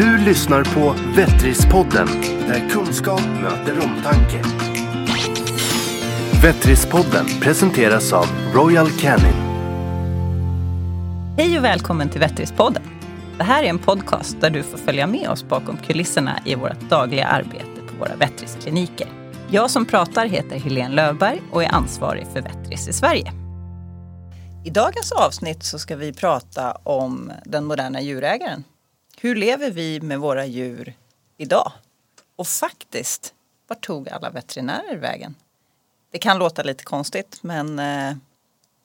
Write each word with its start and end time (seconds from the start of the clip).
Du 0.00 0.18
lyssnar 0.18 0.64
på 0.64 0.94
Vettrispodden, 1.16 2.06
där 2.48 2.68
kunskap 2.68 3.20
möter 3.20 3.84
omtanke. 3.84 4.42
Vettrispodden 6.42 7.26
presenteras 7.40 8.12
av 8.12 8.26
Royal 8.54 8.90
Canin. 8.90 9.34
Hej 11.36 11.58
och 11.58 11.64
välkommen 11.64 12.08
till 12.08 12.20
Vettrispodden. 12.20 12.82
Det 13.38 13.44
här 13.44 13.62
är 13.62 13.68
en 13.68 13.78
podcast 13.78 14.40
där 14.40 14.50
du 14.50 14.62
får 14.62 14.78
följa 14.78 15.06
med 15.06 15.28
oss 15.28 15.44
bakom 15.44 15.76
kulisserna 15.76 16.40
i 16.44 16.54
vårt 16.54 16.80
dagliga 16.90 17.26
arbete 17.26 17.80
på 17.88 17.94
våra 17.98 18.16
Vettriskliniker. 18.16 19.08
Jag 19.50 19.70
som 19.70 19.86
pratar 19.86 20.26
heter 20.26 20.58
Helene 20.58 20.94
Löfberg 20.94 21.42
och 21.52 21.64
är 21.64 21.68
ansvarig 21.68 22.26
för 22.32 22.40
Vettris 22.40 22.88
i 22.88 22.92
Sverige. 22.92 23.32
I 24.64 24.70
dagens 24.70 25.12
avsnitt 25.12 25.62
så 25.62 25.78
ska 25.78 25.96
vi 25.96 26.12
prata 26.12 26.72
om 26.72 27.32
den 27.44 27.64
moderna 27.64 28.00
djurägaren. 28.00 28.64
Hur 29.22 29.34
lever 29.34 29.70
vi 29.70 30.00
med 30.00 30.20
våra 30.20 30.46
djur 30.46 30.94
idag? 31.36 31.72
Och 32.36 32.46
faktiskt, 32.46 33.34
vart 33.66 33.80
tog 33.80 34.08
alla 34.08 34.30
veterinärer 34.30 34.96
vägen? 34.96 35.34
Det 36.10 36.18
kan 36.18 36.38
låta 36.38 36.62
lite 36.62 36.84
konstigt 36.84 37.38
men 37.42 37.78
eh, 37.78 38.10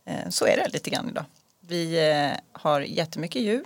eh, 0.05 0.29
så 0.29 0.45
är 0.45 0.57
det 0.57 0.73
lite 0.73 0.89
grann 0.89 1.09
idag. 1.09 1.25
Vi 1.59 2.09
eh, 2.09 2.59
har 2.61 2.81
jättemycket 2.81 3.41
djur 3.41 3.65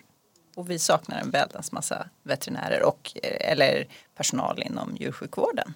och 0.55 0.70
vi 0.70 0.79
saknar 0.79 1.20
en 1.20 1.29
väldans 1.29 1.71
massa 1.71 2.09
veterinärer 2.23 2.84
och 2.84 3.12
eh, 3.23 3.51
eller 3.51 3.88
personal 4.15 4.63
inom 4.63 4.98
djursjukvården. 4.99 5.73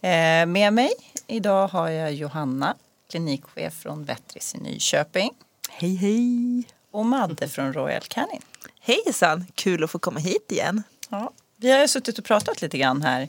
Eh, 0.00 0.46
med 0.46 0.72
mig 0.72 0.92
idag 1.26 1.68
har 1.68 1.88
jag 1.88 2.12
Johanna, 2.12 2.76
klinikchef 3.10 3.74
från 3.74 4.04
Vettris 4.04 4.54
i 4.54 4.58
Nyköping. 4.58 5.30
Hej 5.70 5.94
hej! 5.94 6.64
Och 6.90 7.06
Madde 7.06 7.48
från 7.48 7.72
Royal 7.72 8.02
Canin. 8.02 8.42
Hejsan! 8.90 9.46
Kul 9.54 9.84
att 9.84 9.90
få 9.90 9.98
komma 9.98 10.20
hit 10.20 10.52
igen. 10.52 10.82
Ja, 11.08 11.32
vi 11.56 11.70
har 11.70 11.80
ju 11.80 11.88
suttit 11.88 12.18
och 12.18 12.24
pratat 12.24 12.62
lite 12.62 12.78
grann 12.78 13.02
här 13.02 13.28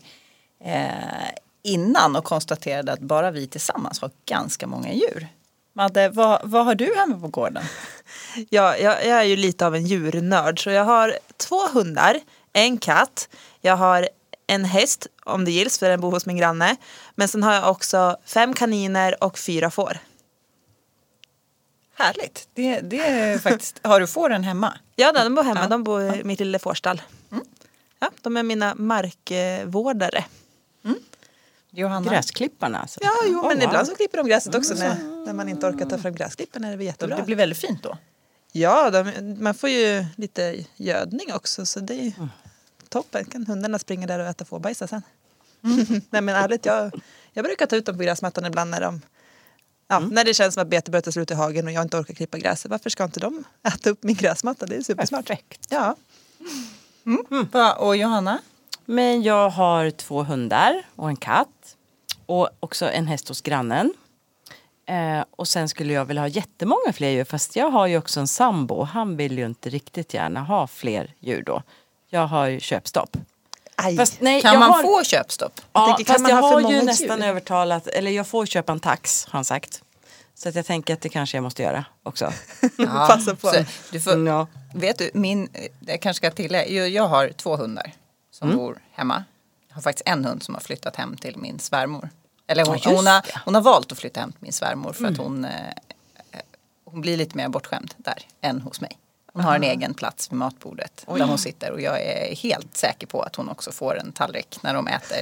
eh, 0.64 1.30
innan 1.64 2.16
och 2.16 2.24
konstaterade 2.24 2.92
att 2.92 3.00
bara 3.00 3.32
vi 3.32 3.48
tillsammans 3.48 4.02
har 4.02 4.12
ganska 4.26 4.68
många 4.68 4.94
djur. 4.94 5.28
Madde, 5.74 6.10
vad, 6.10 6.42
vad 6.44 6.66
har 6.66 6.76
du 6.76 6.96
hemma 6.96 7.20
på 7.20 7.28
gården? 7.28 7.64
Ja, 8.50 8.78
jag, 8.78 9.06
jag 9.06 9.20
är 9.20 9.24
ju 9.24 9.36
lite 9.36 9.68
av 9.68 9.76
en 9.76 9.86
djurnörd 9.86 10.64
så 10.64 10.70
jag 10.70 10.86
har 10.86 11.18
två 11.38 11.68
hundar, 11.74 12.20
en 12.54 12.78
katt, 12.78 13.30
jag 13.62 13.78
har 13.78 14.10
en 14.48 14.66
häst 14.66 15.08
om 15.24 15.46
det 15.46 15.52
gills 15.52 15.80
för 15.80 15.90
den 15.90 16.02
bor 16.02 16.12
hos 16.12 16.26
min 16.26 16.38
granne. 16.38 16.76
Men 17.16 17.28
sen 17.28 17.44
har 17.44 17.54
jag 17.54 17.72
också 17.72 18.18
fem 18.26 18.54
kaniner 18.54 19.24
och 19.24 19.40
fyra 19.40 19.72
får. 19.72 19.98
Härligt! 22.02 22.48
Det, 22.54 22.80
det 22.80 23.00
är 23.00 23.38
faktiskt, 23.38 23.80
har 23.84 24.00
du 24.00 24.08
fåren 24.08 24.44
hemma? 24.44 24.74
Ja, 24.96 25.12
de 25.12 25.36
bor 25.36 25.44
hemma. 25.44 25.60
Ja. 25.62 25.68
De 25.68 25.84
bor 25.84 26.16
i 26.16 26.24
mitt 26.24 26.40
lilla 26.40 26.60
fårstall. 26.60 27.02
Ja, 28.00 28.12
de 28.22 28.38
är 28.38 28.44
mina 28.44 28.76
markvårdare. 28.76 30.26
Johanna? 31.74 32.12
Gräsklipparna 32.12 32.80
alltså? 32.80 33.00
Ja, 33.04 33.12
jo, 33.28 33.40
Oh, 33.40 33.48
men 33.48 33.58
wow. 33.58 33.64
ibland 33.64 33.88
så 33.88 33.96
klipper 33.96 34.18
de 34.18 34.28
gräset 34.28 34.56
också 34.56 34.74
när, 34.74 35.26
när 35.26 35.34
man 35.34 35.50
inte 35.50 35.68
orkar 35.68 35.86
ta 35.86 35.98
fram 35.98 36.16
gräsklipparen. 36.16 36.64
är 36.64 36.78
det 36.78 36.84
jättebra. 36.84 37.16
Det 37.18 37.24
blir 37.24 37.36
väldigt 37.36 37.58
fint 37.60 37.84
då. 37.84 37.98
Ja, 38.52 38.90
de, 38.90 39.36
man 39.40 39.54
får 39.54 39.70
ju 39.70 40.06
lite 40.16 40.66
gödning 40.76 41.34
också 41.34 41.66
så 41.66 41.80
det 41.80 41.94
är 41.94 42.04
ju 42.04 42.12
toppen. 42.90 43.26
Kan 43.26 43.46
hundarna 43.46 43.80
springa 43.80 44.08
där 44.08 44.20
och 44.20 44.26
äta 44.26 44.46
fårbajsar 44.46 44.88
sen. 44.88 45.02
Nej 46.10 46.22
men 46.22 46.30
ärligt, 46.30 46.66
jag, 46.66 47.02
jag 47.34 47.46
brukar 47.46 47.66
ta 47.66 47.76
ut 47.76 47.86
dem 47.86 47.98
på 47.98 48.04
gräsmattan 48.04 48.46
ibland 48.46 48.72
när 48.72 48.82
de 48.82 49.02
Ja, 49.92 50.00
När 50.00 50.24
det 50.24 50.34
känns 50.34 50.54
som 50.54 50.62
att 50.64 50.68
betet 50.68 50.92
börjar 50.92 51.02
ta 51.02 51.12
slut 51.12 51.32
i 51.32 51.34
hagen 51.34 51.66
och 51.68 51.72
jag 51.74 51.82
inte 51.82 51.98
orkar 51.98 52.14
klippa 52.14 52.38
gräset. 52.38 52.72
Varför 52.72 52.90
ska 52.90 53.04
inte 53.04 53.20
de 53.20 53.44
äta 53.68 53.90
upp 53.90 54.04
min 54.04 54.16
gräsmatta? 54.16 54.66
Det 54.66 54.76
är 54.76 54.82
supersmart. 54.82 55.26
Perfekt. 55.26 55.68
Ja. 55.70 55.96
Va, 57.52 57.74
Och 57.74 57.98
Johanna? 57.98 58.40
Men 58.86 59.24
jag 59.24 59.50
har 59.50 59.90
två 59.90 60.24
hundar 60.24 60.84
och 60.96 61.10
en 61.10 61.16
katt. 61.16 61.76
Och 62.26 62.50
också 62.60 62.90
en 62.92 63.08
häst 63.08 63.28
hos 63.28 63.42
grannen. 63.42 63.94
Eh, 64.86 65.24
och 65.36 65.48
sen 65.48 65.70
skulle 65.70 65.94
jag 65.94 66.06
vilja 66.06 66.22
ha 66.22 66.28
jättemånga 66.28 66.94
fler 66.94 67.10
djur 67.10 67.24
fast 67.24 67.56
jag 67.56 67.70
har 67.70 67.88
ju 67.88 67.98
också 67.98 68.20
en 68.20 68.28
sambo. 68.28 68.84
Han 68.84 69.18
vill 69.18 69.38
ju 69.38 69.46
inte 69.46 69.70
riktigt 69.70 70.14
gärna 70.14 70.40
ha 70.42 70.68
fler 70.68 71.14
djur 71.20 71.44
då. 71.44 71.64
Jag 72.10 72.28
har 72.28 72.46
ju 72.48 72.60
köpstopp. 72.60 73.18
Fast 73.98 74.22
nej, 74.22 74.42
Kan 74.42 74.54
jag 74.54 74.60
man 74.60 74.72
har, 74.72 74.82
få 74.84 75.04
köpstopp? 75.04 75.62
Ja, 75.74 75.86
tänker, 75.86 76.04
kan 76.04 76.14
fast 76.14 76.22
man 76.22 76.30
jag 76.32 76.42
ha 76.42 76.50
för 76.52 76.62
har 76.62 76.72
ju 76.72 76.82
nästan 76.82 77.20
djur? 77.20 77.28
övertalat, 77.28 77.88
eller 77.88 78.12
jag 78.12 78.28
får 78.28 78.46
köpa 78.46 78.72
en 78.72 78.80
tax 78.80 79.26
har 79.26 79.32
han 79.38 79.46
sagt. 79.46 79.82
Så 80.44 80.50
att 80.50 80.56
jag 80.56 80.66
tänker 80.66 80.94
att 80.94 81.02
det 81.02 81.10
kanske 81.10 81.38
jag 81.38 81.44
måste 81.44 81.64
göra 81.64 81.86
också. 82.04 82.34
Passa 82.86 83.36
på. 83.36 83.52
Du 83.92 84.00
får, 84.02 84.28
Ja. 84.28 84.48
Vet 84.74 84.98
du, 84.98 85.12
min, 85.14 85.50
jag 85.80 86.02
kanske 86.02 86.18
ska 86.18 86.32
tillägga, 86.36 86.88
jag, 86.88 87.08
har 87.08 87.30
två 87.30 87.56
hundar 87.56 87.92
som 88.32 88.48
Mm. 88.48 88.58
bor 88.60 88.80
hemma. 88.92 89.24
Jag 89.68 89.76
har 89.76 89.82
faktiskt 89.82 90.08
en 90.10 90.26
hund 90.26 90.44
som 90.44 90.54
har 90.56 90.62
flyttat 90.62 90.96
hem 90.96 91.18
till 91.18 91.38
min 91.38 91.60
svärmor. 91.60 92.10
Eller 92.48 92.66
hon, 92.66 92.78
Ja, 92.84 92.92
hon, 92.96 93.08
har, 93.08 93.26
hon 93.46 93.56
har 93.56 93.62
valt 93.62 93.92
att 93.92 93.98
flytta 94.00 94.20
hem 94.20 94.32
till 94.32 94.42
min 94.42 94.54
svärmor 94.54 94.94
för 94.94 95.04
att 95.06 95.10
Mm. 95.10 95.22
hon, 95.22 95.46
eh, 95.46 95.52
eh, 96.32 96.40
hon 96.86 97.02
blir 97.02 97.18
lite 97.18 97.38
mer 97.38 97.48
bortskämd 97.50 97.94
där 97.98 98.28
än 98.42 98.62
hos 98.62 98.82
mig. 98.82 98.98
Hon 99.34 99.44
har 99.44 99.56
en 99.56 99.64
egen 99.64 99.94
plats 99.94 100.32
vid 100.32 100.38
matbordet 100.38 101.06
där 101.08 101.26
hon 101.26 101.38
sitter 101.38 101.72
och 101.72 101.82
jag 101.82 102.02
är 102.02 102.36
helt 102.36 102.78
säker 102.78 103.08
på 103.08 103.22
att 103.22 103.36
hon 103.36 103.50
också 103.50 103.72
får 103.72 104.00
en 104.00 104.12
tallrik 104.12 104.58
när 104.64 104.74
de 104.74 104.88
äter. 104.88 105.18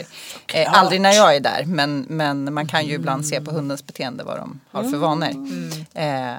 Eh, 0.54 0.74
aldrig 0.74 1.02
när 1.02 1.12
jag 1.12 1.36
är 1.36 1.40
där 1.40 1.64
men, 1.66 2.06
men 2.10 2.54
man 2.54 2.68
kan 2.68 2.86
ju 2.86 2.94
ibland 2.94 3.26
se 3.28 3.42
på 3.42 3.52
hundens 3.52 3.86
beteende 3.86 4.24
vad 4.24 4.38
de 4.38 4.60
har 4.72 4.84
för 4.84 4.98
vanor. 4.98 5.30
Eh, 5.94 6.34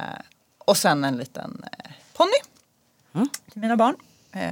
och 0.57 0.77
sen 0.77 1.03
en 1.03 1.17
liten 1.17 1.63
eh, 1.77 1.91
ponny 2.13 3.27
till 3.51 3.61
mina 3.61 3.77
barn. 3.77 3.95
Eh, 4.31 4.51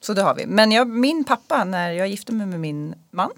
så 0.00 0.12
det 0.12 0.22
har 0.22 0.34
vi. 0.34 0.46
Men 0.46 0.72
jag, 0.72 0.88
min 0.88 1.24
pappa, 1.24 1.64
när 1.64 1.90
jag 1.90 2.08
gifte 2.08 2.32
mig 2.32 2.46
med 2.46 2.60
min 2.60 2.94
man 3.10 3.30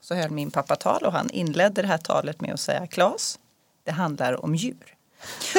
så 0.00 0.14
höll 0.14 0.30
min 0.30 0.50
pappa 0.50 0.76
tal 0.76 1.02
och 1.02 1.12
han 1.12 1.30
inledde 1.30 1.82
det 1.82 1.88
här 1.88 1.98
talet 1.98 2.40
med 2.40 2.54
att 2.54 2.60
säga 2.60 2.86
Klas, 2.86 3.38
det 3.84 3.90
handlar 3.90 4.44
om 4.44 4.54
djur. 4.54 4.93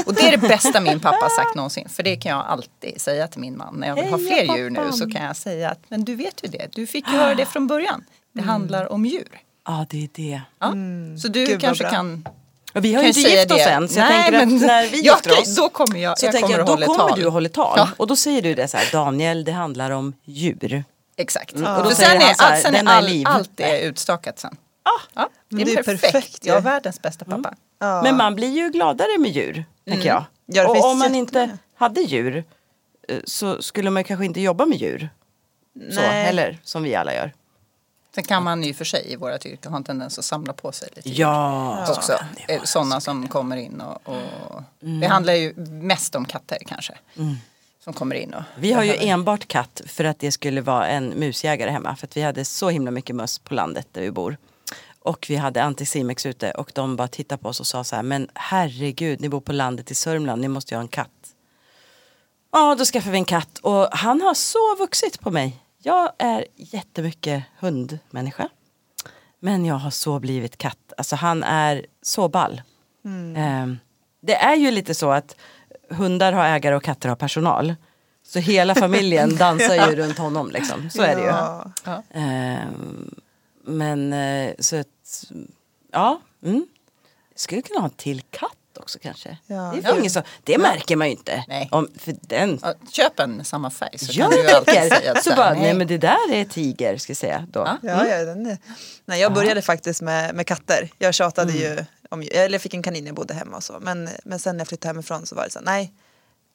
Och 0.05 0.13
det 0.13 0.21
är 0.27 0.31
det 0.31 0.47
bästa 0.47 0.79
min 0.81 0.99
pappa 0.99 1.17
har 1.21 1.29
sagt 1.29 1.55
någonsin. 1.55 1.89
För 1.89 2.03
det 2.03 2.15
kan 2.15 2.31
jag 2.31 2.45
alltid 2.45 3.01
säga 3.01 3.27
till 3.27 3.41
min 3.41 3.57
man. 3.57 3.75
När 3.75 3.87
jag 3.87 3.95
vill 3.95 4.05
ha 4.09 4.17
fler 4.17 4.57
djur 4.57 4.69
nu 4.69 4.91
så 4.91 5.09
kan 5.11 5.23
jag 5.25 5.35
säga 5.35 5.69
att 5.69 5.79
men 5.87 6.05
du 6.05 6.15
vet 6.15 6.43
ju 6.43 6.49
det. 6.49 6.67
Du 6.71 6.87
fick 6.87 7.07
ju 7.11 7.17
höra 7.17 7.35
det 7.35 7.45
från 7.45 7.67
början. 7.67 8.03
Det 8.33 8.41
handlar 8.41 8.91
om 8.91 9.05
djur. 9.05 9.41
Ja, 9.67 9.85
det 9.89 10.03
är 10.03 10.09
det. 10.13 10.41
Ja. 10.59 10.67
Så 11.21 11.27
du 11.27 11.45
Gud, 11.45 11.61
kanske 11.61 11.89
kan 11.89 12.27
vi 12.73 12.93
har 12.93 13.01
ju 13.01 13.07
inte 13.07 13.19
gift 13.19 13.51
oss 13.51 13.57
det. 13.57 13.69
än 13.71 13.89
så 13.89 13.99
jag 13.99 14.05
Nej, 14.09 14.21
tänker 14.31 14.45
men- 14.45 14.55
att 14.55 14.61
när 14.61 14.87
vi 14.87 14.97
gifter 15.01 15.31
oss 15.41 15.55
då 15.55 15.69
kommer 15.69 15.99
jag, 15.99 16.19
så 16.19 16.25
jag 16.25 16.31
tänker 16.33 16.47
kommer 16.47 16.57
jag, 16.57 16.61
att 16.61 16.67
då 16.67 16.73
hålla 16.73 16.85
kommer 16.85 17.09
tal. 17.09 17.19
du 17.19 17.25
och 17.25 17.33
håller 17.33 17.49
tal. 17.49 17.73
Ja. 17.77 17.89
Och 17.97 18.07
då 18.07 18.15
säger 18.15 18.41
du 18.41 18.53
det 18.55 18.67
så 18.67 18.77
här, 18.77 18.89
Daniel 18.91 19.43
det 19.43 19.51
handlar 19.51 19.91
om 19.91 20.13
djur. 20.25 20.83
Exakt. 21.17 21.53
Och 21.53 21.59
då 21.59 21.65
För 21.65 21.95
säger 21.95 22.09
sen 22.09 22.21
han 22.21 22.29
är, 22.29 22.33
så 22.33 22.43
här, 22.43 22.51
allt, 22.53 22.61
sen 22.61 22.73
"Den 22.73 22.87
är 22.87 22.91
är 22.91 22.97
all, 22.97 23.05
liv." 23.05 23.27
allt 23.27 23.59
är 23.59 23.79
utstakat 23.79 24.39
sen. 24.39 24.57
Ja, 25.13 25.29
det 25.55 25.61
är, 25.61 25.65
det 25.65 25.71
är 25.79 25.83
perfekt. 25.83 26.13
perfekt. 26.13 26.45
Jag 26.45 26.53
har 26.53 26.61
världens 26.61 27.01
bästa 27.01 27.25
pappa. 27.25 27.53
Ja. 27.79 28.01
Men 28.03 28.17
man 28.17 28.35
blir 28.35 28.49
ju 28.57 28.69
gladare 28.69 29.17
med 29.19 29.31
djur, 29.31 29.65
tänker 29.87 30.07
jag. 30.07 30.23
Ja, 30.45 30.67
och 30.67 30.91
om 30.91 30.99
man 30.99 31.15
inte 31.15 31.57
hade 31.75 32.01
djur 32.01 32.43
eh, 33.07 33.19
så 33.25 33.61
skulle 33.61 33.89
man 33.89 34.03
kanske 34.03 34.25
inte 34.25 34.41
jobba 34.41 34.65
med 34.65 34.77
djur. 34.77 35.09
Så 35.89 36.01
Nej. 36.01 36.23
heller, 36.25 36.57
som 36.63 36.83
vi 36.83 36.95
alla 36.95 37.13
gör. 37.13 37.31
Sen 38.15 38.23
kan 38.23 38.43
man 38.43 38.63
ju 38.63 38.73
för 38.73 38.85
sig 38.85 39.11
i 39.11 39.15
våra 39.15 39.35
yrken 39.35 39.71
ha 39.71 39.77
en 39.77 39.83
tendens 39.83 40.19
att 40.19 40.25
samla 40.25 40.53
på 40.53 40.71
sig 40.71 40.89
lite 40.95 41.09
Ja, 41.09 41.85
också. 41.89 42.13
Eh, 42.47 42.61
Sådana 42.63 43.01
som 43.01 43.27
kommer 43.27 43.57
in 43.57 43.81
och, 43.81 44.01
och 44.15 44.63
det 44.79 45.07
handlar 45.07 45.33
ju 45.33 45.53
mest 45.81 46.15
om 46.15 46.25
katter 46.25 46.57
kanske. 46.67 46.93
Som 47.83 47.93
kommer 47.93 48.15
in 48.15 48.33
och 48.33 48.43
Vi 48.57 48.71
har 48.73 48.83
ju 48.83 48.95
enbart 48.99 49.47
katt 49.47 49.81
för 49.85 50.03
att 50.03 50.19
det 50.19 50.31
skulle 50.31 50.61
vara 50.61 50.87
en 50.87 51.05
musjägare 51.09 51.69
hemma. 51.69 51.95
För 51.95 52.07
att 52.07 52.17
vi 52.17 52.21
hade 52.21 52.45
så 52.45 52.69
himla 52.69 52.91
mycket 52.91 53.15
möss 53.15 53.39
på 53.39 53.53
landet 53.53 53.87
där 53.91 54.01
vi 54.01 54.11
bor. 54.11 54.37
Och 55.05 55.25
vi 55.29 55.35
hade 55.35 55.63
Anticimex 55.63 56.25
ute 56.25 56.51
och 56.51 56.71
de 56.75 56.95
bara 56.95 57.07
tittade 57.07 57.41
på 57.41 57.49
oss 57.49 57.59
och 57.59 57.67
sa 57.67 57.83
så 57.83 57.95
här, 57.95 58.03
men 58.03 58.29
herregud, 58.33 59.21
ni 59.21 59.29
bor 59.29 59.41
på 59.41 59.53
landet 59.53 59.91
i 59.91 59.95
Sörmland, 59.95 60.41
ni 60.41 60.47
måste 60.47 60.73
ju 60.73 60.77
ha 60.77 60.81
en 60.81 60.87
katt. 60.87 61.09
Ja, 62.51 62.75
då 62.75 62.85
skaffade 62.85 63.11
vi 63.11 63.17
en 63.17 63.25
katt 63.25 63.57
och 63.57 63.87
han 63.91 64.21
har 64.21 64.33
så 64.33 64.75
vuxit 64.79 65.19
på 65.19 65.31
mig. 65.31 65.63
Jag 65.77 66.11
är 66.17 66.45
jättemycket 66.55 67.43
hundmänniska. 67.59 68.49
Men 69.39 69.65
jag 69.65 69.75
har 69.75 69.89
så 69.89 70.19
blivit 70.19 70.57
katt. 70.57 70.93
Alltså 70.97 71.15
han 71.15 71.43
är 71.43 71.85
så 72.01 72.29
ball. 72.29 72.61
Ehm, 73.35 73.79
det 74.21 74.35
är 74.35 74.55
ju 74.55 74.71
lite 74.71 74.95
så 74.95 75.11
att 75.11 75.35
hundar 75.89 76.33
har 76.33 76.45
ägare 76.45 76.75
och 76.75 76.83
katter 76.83 77.09
har 77.09 77.15
personal. 77.15 77.75
Så 78.23 78.39
hela 78.39 78.75
familjen 78.75 79.35
dansar 79.37 79.89
ju 79.89 79.95
runt 79.95 80.17
honom 80.17 80.51
liksom. 80.51 80.89
Så 80.89 81.01
är 81.01 81.15
det 81.15 81.21
ju. 81.21 81.27
Ja. 81.27 82.03
Ehm, 82.13 83.15
men 83.65 84.13
eh, 84.13 84.53
så 84.59 84.75
att, 84.75 85.23
ja. 85.91 86.21
Mm. 86.43 86.67
Skulle 87.35 87.61
kunna 87.61 87.79
ha 87.79 87.85
en 87.87 87.93
till 87.95 88.21
katt 88.21 88.51
också 88.79 88.99
kanske. 88.99 89.37
Ja. 89.47 89.55
Det, 89.81 89.87
är 89.87 90.03
Ja. 90.03 90.09
så, 90.09 90.21
det 90.43 90.57
märker 90.57 90.95
man 90.95 91.07
ju 91.07 91.11
inte. 91.11 91.45
Nej. 91.47 91.69
Om, 91.71 91.87
för 91.97 92.15
den, 92.21 92.59
Ja, 92.61 92.73
köp 92.91 93.19
en 93.19 93.31
med 93.31 93.47
samma 93.47 93.69
färg 93.69 93.97
så 93.97 94.11
jag 94.19 94.31
kan 94.31 94.41
du 94.45 94.51
alltid 94.51 94.73
säga 94.73 95.11
att 95.11 95.23
så 95.23 95.29
bara, 95.35 95.53
nej 95.53 95.73
men 95.73 95.87
det 95.87 95.97
där 95.97 96.31
är 96.31 96.45
tiger 96.45 96.97
ska 96.97 97.09
jag 97.11 97.17
säga 97.17 97.47
då. 97.51 97.59
Ja. 97.59 97.77
Ja, 97.81 98.07
ja, 98.07 98.25
den 98.25 98.45
är... 98.45 98.57
Nej, 99.05 99.21
jag 99.21 99.33
började 99.33 99.61
faktiskt 99.61 100.01
med, 100.01 100.35
med 100.35 100.47
katter. 100.47 100.89
Jag 100.97 101.13
tjatade 101.13 101.53
ju, 101.53 101.85
om, 102.09 102.21
eller 102.31 102.49
jag 102.53 102.61
fick 102.61 102.73
en 102.73 102.83
kanin 102.83 103.03
när 103.03 103.09
jag 103.09 103.15
bodde 103.15 103.33
hemma 103.33 103.57
och 103.57 103.63
så. 103.63 103.79
Men, 103.81 104.09
men 104.23 104.39
sen 104.39 104.57
när 104.57 104.61
jag 104.61 104.67
flyttade 104.67 104.89
hemifrån 104.89 105.25
så 105.25 105.35
var 105.35 105.43
det 105.43 105.49
så 105.51 105.59
nej, 105.61 105.93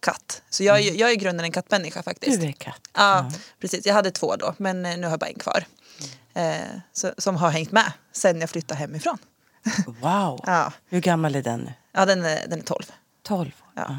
katt. 0.00 0.42
Så 0.50 0.64
jag, 0.64 0.80
är- 0.80 0.94
jag 1.00 1.08
är 1.10 1.14
i 1.14 1.16
grunden 1.16 1.44
en 1.44 1.52
kattmänniska 1.52 2.02
faktiskt. 2.02 2.40
Du 2.40 2.46
är 2.46 2.52
katt. 2.52 2.80
Ja, 2.94 3.30
precis. 3.60 3.86
Jag 3.86 3.94
hade 3.94 4.10
två 4.10 4.36
då, 4.36 4.54
men 4.56 4.86
eh, 4.86 4.96
nu 4.96 5.02
har 5.02 5.10
jag 5.10 5.20
bara 5.20 5.26
en 5.30 5.38
kvar. 5.38 5.64
Eh, 6.34 6.56
så, 6.92 7.12
som 7.18 7.36
har 7.36 7.50
hängt 7.50 7.72
med 7.72 7.92
sen 8.12 8.40
jag 8.40 8.50
flyttade 8.50 8.80
hemifrån. 8.80 9.18
Wow. 9.86 10.40
Ja, 10.46 10.72
Hur 10.88 11.00
gammal 11.00 11.34
är 11.36 11.42
den 11.42 11.60
nu? 11.60 11.72
ja 11.92 12.06
den, 12.06 12.24
är, 12.24 12.46
den 12.48 12.58
är 12.58 12.62
12. 12.64 12.82
12. 13.22 13.50
Ja. 13.74 13.96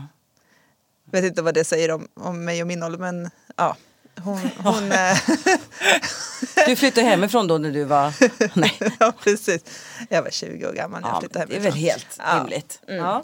vet 1.11 1.23
inte 1.23 1.41
vad 1.41 1.53
det 1.53 1.63
säger 1.63 1.91
om, 1.91 2.07
om 2.15 2.45
mig 2.45 2.61
och 2.61 2.67
min 2.67 2.83
ålder, 2.83 2.99
men 2.99 3.29
ja. 3.55 3.77
Hon, 4.23 4.37
hon, 4.57 4.91
eh, 4.91 5.17
Du 6.67 6.75
flyttade 6.75 7.07
hemifrån 7.07 7.47
då 7.47 7.57
när 7.57 7.71
du 7.71 7.83
var... 7.83 8.13
Nej. 8.59 8.77
ja, 8.99 9.13
precis. 9.23 9.61
Jag 10.09 10.21
var 10.23 10.29
20 10.29 10.65
år 10.67 10.73
gammal 10.73 11.01
när 11.01 11.07
jag 11.09 11.15
Ja, 11.15 11.19
flyttade 11.19 11.45
det 11.45 11.55
är 11.55 11.59
hemifrån. 11.59 11.73
väl 11.73 11.89
helt 11.91 12.07
Ja. 12.17 12.37
rimligt. 12.39 12.79
Ja. 12.87 13.23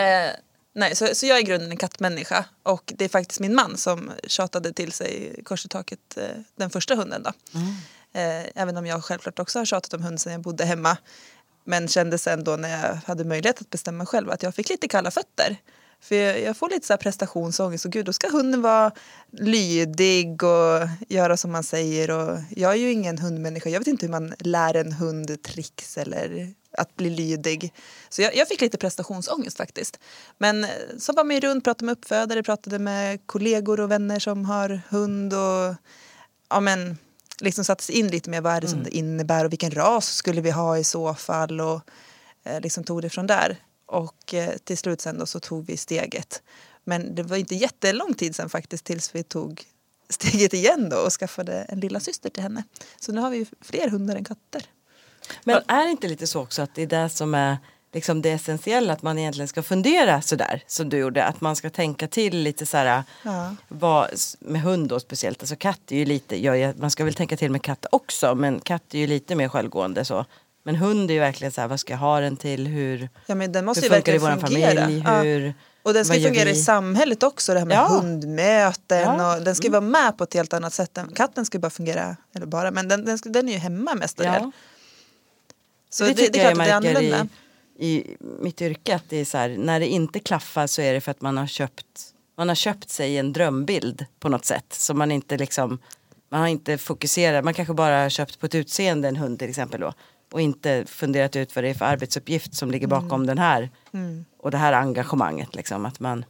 Eh, 0.00 0.30
nej, 0.78 0.96
så, 0.96 1.14
så 1.14 1.26
jag 1.26 1.36
är 1.36 1.40
i 1.40 1.44
grunden 1.44 1.70
en 1.70 1.76
kattmänniska 1.76 2.44
och 2.62 2.92
det 2.96 3.04
är 3.04 3.08
faktiskt 3.08 3.40
min 3.40 3.54
man 3.54 3.76
som 3.76 4.10
tjatade 4.26 4.72
till 4.72 4.92
sig 4.92 5.40
kors 5.44 5.64
i 5.64 5.68
taket 5.68 6.16
eh, 6.16 6.24
den 6.56 6.70
första 6.70 6.94
hunden. 6.94 7.22
Då. 7.22 7.32
Eh, 8.20 8.44
även 8.54 8.76
om 8.76 8.86
jag 8.86 9.04
självklart 9.04 9.38
också 9.38 9.58
har 9.58 9.64
tjatat 9.64 9.94
om 9.94 10.02
hund 10.02 10.20
sedan 10.20 10.32
jag 10.32 10.42
bodde 10.42 10.64
hemma. 10.64 10.96
Men 11.64 11.88
kände 11.88 12.18
sen 12.18 12.44
då 12.44 12.56
när 12.56 12.68
jag 12.68 12.94
hade 12.94 13.24
möjlighet 13.24 13.60
att 13.60 13.70
bestämma 13.70 14.06
själv 14.06 14.30
att 14.30 14.42
jag 14.42 14.54
fick 14.54 14.68
lite 14.68 14.88
kalla 14.88 15.10
fötter. 15.10 15.56
För 16.00 16.14
jag, 16.14 16.40
jag 16.40 16.56
får 16.56 16.70
lite 16.70 16.86
så 16.86 16.92
här 16.92 16.98
prestationsångest 16.98 17.84
och 17.84 17.92
gud 17.92 18.06
då 18.06 18.12
ska 18.12 18.28
hunden 18.28 18.62
vara 18.62 18.92
lydig 19.30 20.42
och 20.42 20.88
göra 21.08 21.36
som 21.36 21.52
man 21.52 21.64
säger. 21.64 22.10
Och 22.10 22.38
jag 22.56 22.72
är 22.72 22.76
ju 22.76 22.92
ingen 22.92 23.18
hundmänniska, 23.18 23.70
jag 23.70 23.80
vet 23.80 23.88
inte 23.88 24.06
hur 24.06 24.10
man 24.10 24.34
lär 24.38 24.76
en 24.76 24.92
hund 24.92 25.42
tricks 25.42 25.98
eller 25.98 26.54
att 26.78 26.96
bli 26.96 27.10
lydig. 27.10 27.72
Så 28.08 28.22
jag, 28.22 28.36
jag 28.36 28.48
fick 28.48 28.60
lite 28.60 28.78
prestationsångest 28.78 29.56
faktiskt. 29.56 29.98
Men 30.38 30.64
eh, 30.64 30.70
så 30.98 31.12
var 31.12 31.24
man 31.24 31.34
ju 31.34 31.40
runt, 31.40 31.64
pratade 31.64 31.84
med 31.84 31.92
uppfödare, 31.92 32.42
pratade 32.42 32.78
med 32.78 33.26
kollegor 33.26 33.80
och 33.80 33.90
vänner 33.90 34.18
som 34.18 34.44
har 34.44 34.80
hund 34.88 35.34
och 35.34 35.74
ja 36.48 36.60
men 36.60 36.98
liksom 37.40 37.64
satte 37.64 37.84
sig 37.84 37.98
in 37.98 38.08
lite 38.08 38.30
mer 38.30 38.40
vad 38.40 38.52
är 38.52 38.60
det 38.60 38.68
som 38.68 38.82
det 38.82 38.96
innebär 38.96 39.44
och 39.44 39.52
vilken 39.52 39.70
ras 39.70 40.14
skulle 40.14 40.40
vi 40.40 40.50
ha 40.50 40.78
i 40.78 40.84
så 40.84 41.14
fall 41.14 41.60
och 41.60 41.80
eh, 42.44 42.60
liksom 42.60 42.84
tog 42.84 43.02
det 43.02 43.10
från 43.10 43.26
där. 43.26 43.56
Och 43.86 44.34
eh, 44.34 44.56
till 44.64 44.78
slut 44.78 45.00
sen 45.00 45.18
då 45.18 45.26
så 45.26 45.40
tog 45.40 45.66
vi 45.66 45.76
steget. 45.76 46.42
Men 46.84 47.14
det 47.14 47.22
var 47.22 47.36
inte 47.36 47.54
jättelång 47.54 48.14
tid 48.14 48.36
sen 48.36 48.48
faktiskt 48.48 48.84
tills 48.84 49.14
vi 49.14 49.22
tog 49.22 49.64
steget 50.10 50.54
igen 50.54 50.88
då 50.88 50.96
och 50.96 51.12
skaffade 51.12 51.52
en 51.52 51.80
lilla 51.80 52.00
syster 52.00 52.30
till 52.30 52.42
henne. 52.42 52.64
Så 53.00 53.12
nu 53.12 53.20
har 53.20 53.30
vi 53.30 53.46
fler 53.60 53.88
hundar 53.88 54.16
än 54.16 54.24
katter. 54.24 54.62
Men 55.44 55.62
är 55.66 55.84
det 55.84 55.90
inte 55.90 56.08
lite 56.08 56.26
så 56.26 56.40
också 56.42 56.62
att 56.62 56.74
det 56.74 56.82
är 56.82 56.86
det 56.86 57.08
som 57.08 57.34
är 57.34 57.56
liksom 57.92 58.22
det 58.22 58.30
essentiella 58.30 58.92
att 58.92 59.02
man 59.02 59.18
egentligen 59.18 59.48
ska 59.48 59.62
fundera 59.62 60.22
sådär 60.22 60.62
som 60.66 60.88
du 60.88 60.96
gjorde 60.98 61.24
att 61.24 61.40
man 61.40 61.56
ska 61.56 61.70
tänka 61.70 62.08
till 62.08 62.36
lite 62.38 62.66
såhär 62.66 63.02
Ja. 63.22 63.54
vad, 63.68 64.10
med 64.40 64.60
hund 64.62 64.88
då 64.88 65.00
speciellt, 65.00 65.42
alltså 65.42 65.56
katt 65.56 65.80
är 65.88 65.96
ju 65.96 66.04
lite, 66.04 66.44
ja, 66.44 66.56
ja, 66.56 66.72
man 66.76 66.90
ska 66.90 67.04
väl 67.04 67.14
tänka 67.14 67.36
till 67.36 67.50
med 67.50 67.62
katt 67.62 67.86
också 67.92 68.34
men 68.34 68.60
katt 68.60 68.82
är 68.94 68.98
ju 68.98 69.06
lite 69.06 69.34
mer 69.34 69.48
självgående 69.48 70.04
så 70.04 70.24
men 70.64 70.76
hund 70.76 71.10
är 71.10 71.14
ju 71.14 71.20
verkligen 71.20 71.52
så 71.52 71.60
här, 71.60 71.68
vad 71.68 71.80
ska 71.80 71.92
jag 71.92 71.98
ha 71.98 72.20
den 72.20 72.36
till, 72.36 72.66
hur, 72.66 73.08
Ja 73.26 73.34
men 73.34 73.52
den 73.52 73.64
måste 73.64 73.80
hur 73.82 73.88
funkar 73.94 74.12
det 74.12 74.16
i 74.16 74.18
vår 74.18 74.46
fungera. 74.46 74.80
familj, 74.80 75.02
Ja. 75.06 75.20
hur, 75.22 75.54
Och 75.82 75.94
den 75.94 76.04
ska 76.04 76.16
ju 76.16 76.24
fungera 76.26 76.50
i 76.50 76.54
samhället 76.62 77.22
också, 77.22 77.52
det 77.52 77.58
här 77.58 77.66
med 77.66 77.76
Ja. 77.76 77.86
hundmöten. 77.88 79.00
Ja. 79.00 79.14
Mm. 79.14 79.38
Och 79.38 79.44
den 79.44 79.54
ska 79.54 79.64
ju 79.66 79.70
vara 79.70 79.80
med 79.80 80.18
på 80.18 80.24
ett 80.24 80.34
helt 80.34 80.52
annat 80.52 80.72
sätt. 80.74 80.98
Katten 81.14 81.44
ska 81.46 81.56
ju 81.58 81.60
bara 81.60 81.70
fungera, 81.70 82.16
eller 82.34 82.46
bara, 82.46 82.70
men 82.70 82.88
den, 82.88 83.04
den, 83.04 83.18
ska, 83.18 83.28
den 83.28 83.48
är 83.48 83.52
ju 83.52 83.58
hemma 83.58 83.94
mestadels. 83.94 84.36
ja. 84.42 84.50
Så 85.90 86.04
det, 86.04 86.10
det, 86.10 86.14
det, 86.14 86.26
tycker 86.26 86.44
jag 86.44 86.60
att 86.60 86.82
det 86.82 86.88
är 86.88 87.02
märker 87.02 87.28
i, 87.78 87.88
i 87.88 88.16
mitt 88.20 88.62
yrke 88.62 88.94
att 88.94 89.04
det 89.08 89.16
är 89.16 89.24
så 89.24 89.38
här, 89.38 89.48
när 89.58 89.80
det 89.80 89.86
inte 89.86 90.20
klaffar 90.20 90.66
så 90.66 90.82
är 90.82 90.94
det 90.94 91.00
för 91.00 91.10
att 91.10 91.20
man 91.20 91.36
har 91.36 91.46
köpt 91.46 92.14
man 92.36 92.48
har 92.48 92.54
köpt 92.54 92.90
sig 92.90 93.18
en 93.18 93.32
drömbild 93.32 94.06
på 94.20 94.28
något 94.28 94.44
sätt 94.44 94.72
som 94.72 94.98
man 94.98 95.10
inte 95.10 95.36
liksom 95.36 95.78
man 96.30 96.40
har 96.40 96.48
inte 96.48 96.78
fokuserat, 96.78 97.44
man 97.44 97.54
kanske 97.54 97.74
bara 97.74 98.02
har 98.02 98.08
köpt 98.08 98.40
på 98.40 98.46
ett 98.46 98.54
utseende 98.54 99.08
en 99.08 99.16
hund 99.16 99.38
till 99.38 99.48
exempel 99.48 99.80
då 99.80 99.92
och 100.32 100.40
inte 100.40 100.84
funderat 100.86 101.36
ut 101.36 101.54
vad 101.54 101.64
det 101.64 101.70
är 101.70 101.74
för 101.74 101.84
arbetsuppgift 101.84 102.54
som 102.54 102.70
ligger 102.70 102.86
bakom 102.86 103.26
den 103.26 103.38
här 103.38 103.70
Mm. 103.92 104.24
och 104.38 104.50
det 104.50 104.56
här 104.58 104.72
engagemanget 104.72 105.54
liksom 105.54 105.86
att 105.86 106.00
man 106.00 106.24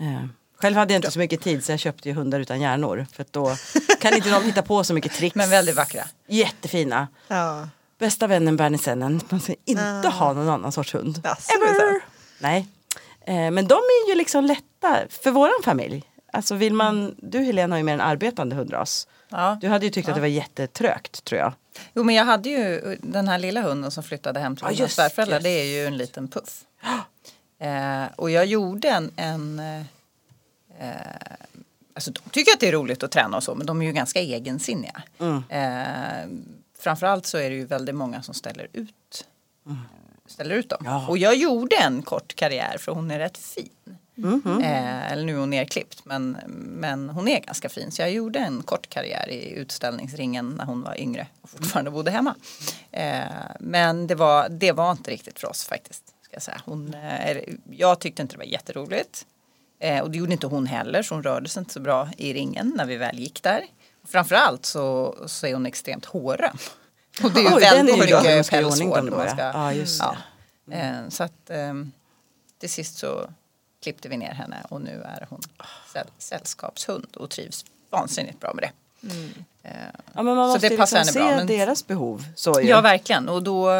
eh, 0.00 0.24
Själv 0.54 0.76
hade 0.76 0.92
jag 0.92 0.98
inte 0.98 1.10
så 1.10 1.18
mycket 1.18 1.40
tid 1.40 1.64
så 1.64 1.72
jag 1.72 1.78
köpte 1.78 2.08
ju 2.08 2.14
hundar 2.14 2.40
utan 2.40 2.60
hjärnor 2.60 3.06
för 3.12 3.24
då 3.30 3.56
kan 4.00 4.14
inte 4.14 4.30
de 4.30 4.44
hitta 4.44 4.62
på 4.62 4.84
så 4.84 4.94
mycket 4.94 5.12
tricks. 5.18 5.36
Men 5.36 5.50
väldigt 5.50 5.76
vackra. 5.76 6.04
Jättefina. 6.26 7.08
Ja. 7.28 7.68
Bästa 8.00 8.26
vännen 8.26 8.56
Bernie 8.56 8.78
Sennen. 8.78 9.20
Man 9.28 9.40
ska 9.40 9.54
inte 9.64 9.82
Ah. 10.08 10.10
ha 10.10 10.32
någon 10.32 10.48
annan 10.48 10.72
sorts 10.72 10.94
hund. 10.94 11.20
Jaså, 11.24 11.52
Ever. 11.52 12.00
Nej. 12.38 12.66
Eh, 13.20 13.34
men 13.50 13.66
de 13.68 13.74
är 13.74 14.08
ju 14.10 14.14
liksom 14.14 14.44
lätta 14.44 14.98
för 15.08 15.30
våran 15.30 15.62
familj. 15.64 16.02
Alltså 16.32 16.54
vill 16.54 16.74
man, 16.74 17.14
du 17.18 17.38
Helena 17.38 17.74
har 17.74 17.78
ju 17.78 17.84
mer 17.84 17.94
en 17.94 18.00
arbetande 18.00 18.56
hundras. 18.56 19.08
Ja. 19.28 19.58
Du 19.60 19.68
hade 19.68 19.84
ju 19.86 19.90
tyckt 19.92 20.08
att 20.08 20.14
det 20.14 20.20
var 20.20 20.28
jättetrögt 20.28 21.24
tror 21.24 21.40
jag. 21.40 21.52
Jo 21.94 22.02
men 22.04 22.14
jag 22.14 22.24
hade 22.24 22.48
ju 22.48 22.96
den 23.02 23.28
här 23.28 23.38
lilla 23.38 23.62
hunden 23.62 23.90
som 23.90 24.02
flyttade 24.02 24.40
hem 24.40 24.56
till 24.56 24.64
Ja, 24.66 24.72
mina 24.72 24.88
svärföräldrar. 24.88 25.40
Det 25.40 25.48
är 25.48 25.64
ju 25.64 25.86
en 25.86 25.96
liten 25.96 26.28
puff. 26.28 26.64
Eh, 27.62 28.04
och 28.16 28.30
jag 28.30 28.46
gjorde 28.46 28.88
en, 28.88 29.10
en 29.16 29.58
eh, 29.58 29.80
eh, 30.88 30.96
Alltså 31.94 32.10
de 32.10 32.20
tycker 32.30 32.52
att 32.52 32.60
det 32.60 32.68
är 32.68 32.72
roligt 32.72 33.02
att 33.02 33.10
träna 33.10 33.36
och 33.36 33.42
så 33.42 33.54
men 33.54 33.66
de 33.66 33.82
är 33.82 33.86
ju 33.86 33.92
ganska 33.92 34.20
egensinniga. 34.20 35.02
Mm. 35.18 35.42
Eh, 35.48 36.28
framförallt 36.80 37.26
så 37.26 37.38
är 37.38 37.50
det 37.50 37.56
ju 37.56 37.64
väldigt 37.64 37.94
många 37.94 38.22
som 38.22 38.34
ställer 38.34 38.68
ut, 38.72 39.26
ställer 40.26 40.54
ut 40.54 40.68
dem. 40.68 40.78
Mm. 40.80 40.92
Ja. 40.92 41.08
Och 41.08 41.18
jag 41.18 41.36
gjorde 41.36 41.76
en 41.76 42.02
kort 42.02 42.34
karriär 42.34 42.76
för 42.78 42.92
hon 42.92 43.10
är 43.10 43.18
rätt 43.18 43.38
fin. 43.38 43.68
Mhm. 44.14 44.62
Eh, 44.62 45.12
eller 45.12 45.24
nu 45.24 45.34
är 45.34 45.38
hon 45.38 45.50
nerklippt 45.50 46.04
men, 46.04 46.36
men 46.56 47.08
hon 47.08 47.28
är 47.28 47.40
ganska 47.40 47.68
fin. 47.68 47.90
Så 47.90 48.02
jag 48.02 48.12
gjorde 48.12 48.38
en 48.38 48.62
kort 48.62 48.88
karriär 48.88 49.30
i 49.30 49.50
utställningsringen 49.50 50.50
när 50.50 50.64
hon 50.64 50.82
var 50.82 51.00
yngre 51.00 51.26
och 51.40 51.50
fortfarande 51.50 51.90
bodde 51.90 52.10
hemma. 52.10 52.34
Eh, 52.90 53.22
men 53.60 54.06
det 54.06 54.14
var, 54.14 54.48
det 54.48 54.72
var 54.72 54.92
inte 54.92 55.10
riktigt 55.10 55.40
för 55.40 55.48
oss 55.48 55.64
faktiskt. 55.64 56.04
Ska 56.22 56.34
jag, 56.34 56.42
säga. 56.42 56.60
Hon, 56.64 56.94
eh, 56.94 57.38
jag 57.70 57.98
tyckte 57.98 58.22
inte 58.22 58.34
det 58.34 58.38
var 58.38 58.44
jätteroligt. 58.44 59.26
Eh, 59.78 60.00
och 60.00 60.10
det 60.10 60.18
gjorde 60.18 60.32
inte 60.32 60.46
hon 60.46 60.66
heller 60.66 61.02
så 61.02 61.14
hon 61.14 61.22
rörde 61.22 61.48
sig 61.48 61.60
inte 61.60 61.72
så 61.72 61.80
bra 61.80 62.08
i 62.16 62.32
ringen 62.32 62.72
när 62.76 62.86
vi 62.86 62.96
väl 62.96 63.18
gick 63.18 63.42
där. 63.42 63.66
Framförallt 64.04 64.66
så, 64.66 65.14
så 65.26 65.46
är 65.46 65.54
hon 65.54 65.66
extremt 65.66 66.04
hårröm. 66.04 66.56
Och 67.22 67.30
det 67.32 67.40
är 67.40 67.44
ju 67.50 67.54
Oj, 67.56 67.60
väldigt 67.60 67.98
mycket 67.98 68.50
pälshår. 68.50 69.02
man 69.10 69.26
ja. 69.26 69.30
ska- 69.30 69.42
Ja, 69.42 69.72
just 69.72 70.00
ja. 70.02 70.16
Eh, 70.74 71.08
Så 71.08 71.22
att 71.24 71.50
ehm, 71.50 71.92
till 72.58 72.70
sist 72.70 72.98
så 72.98 73.30
klippte 73.82 74.08
vi 74.08 74.16
ner 74.16 74.32
henne 74.32 74.56
och 74.68 74.80
nu 74.80 75.02
är 75.02 75.26
hon 75.30 75.40
säll, 75.92 76.06
sällskapshund 76.18 77.16
och 77.16 77.30
trivs 77.30 77.64
vansinnigt 77.90 78.40
bra 78.40 78.52
med 78.54 78.64
det. 78.64 78.70
Eh, 79.62 79.72
Ja, 80.14 80.22
men 80.22 80.36
man 80.36 80.48
Så 80.48 80.52
måste 80.54 80.68
det 80.68 80.72
ju 80.74 80.78
passar 80.78 80.98
liksom 80.98 81.22
henne 81.22 81.28
se 81.30 81.34
bra, 81.36 81.36
men- 81.36 81.46
deras 81.46 81.86
behov. 81.86 82.24
Så 82.36 82.60
ju. 82.60 82.68
Ja 82.68 82.80
verkligen 82.80 83.28
och 83.28 83.42
då 83.42 83.70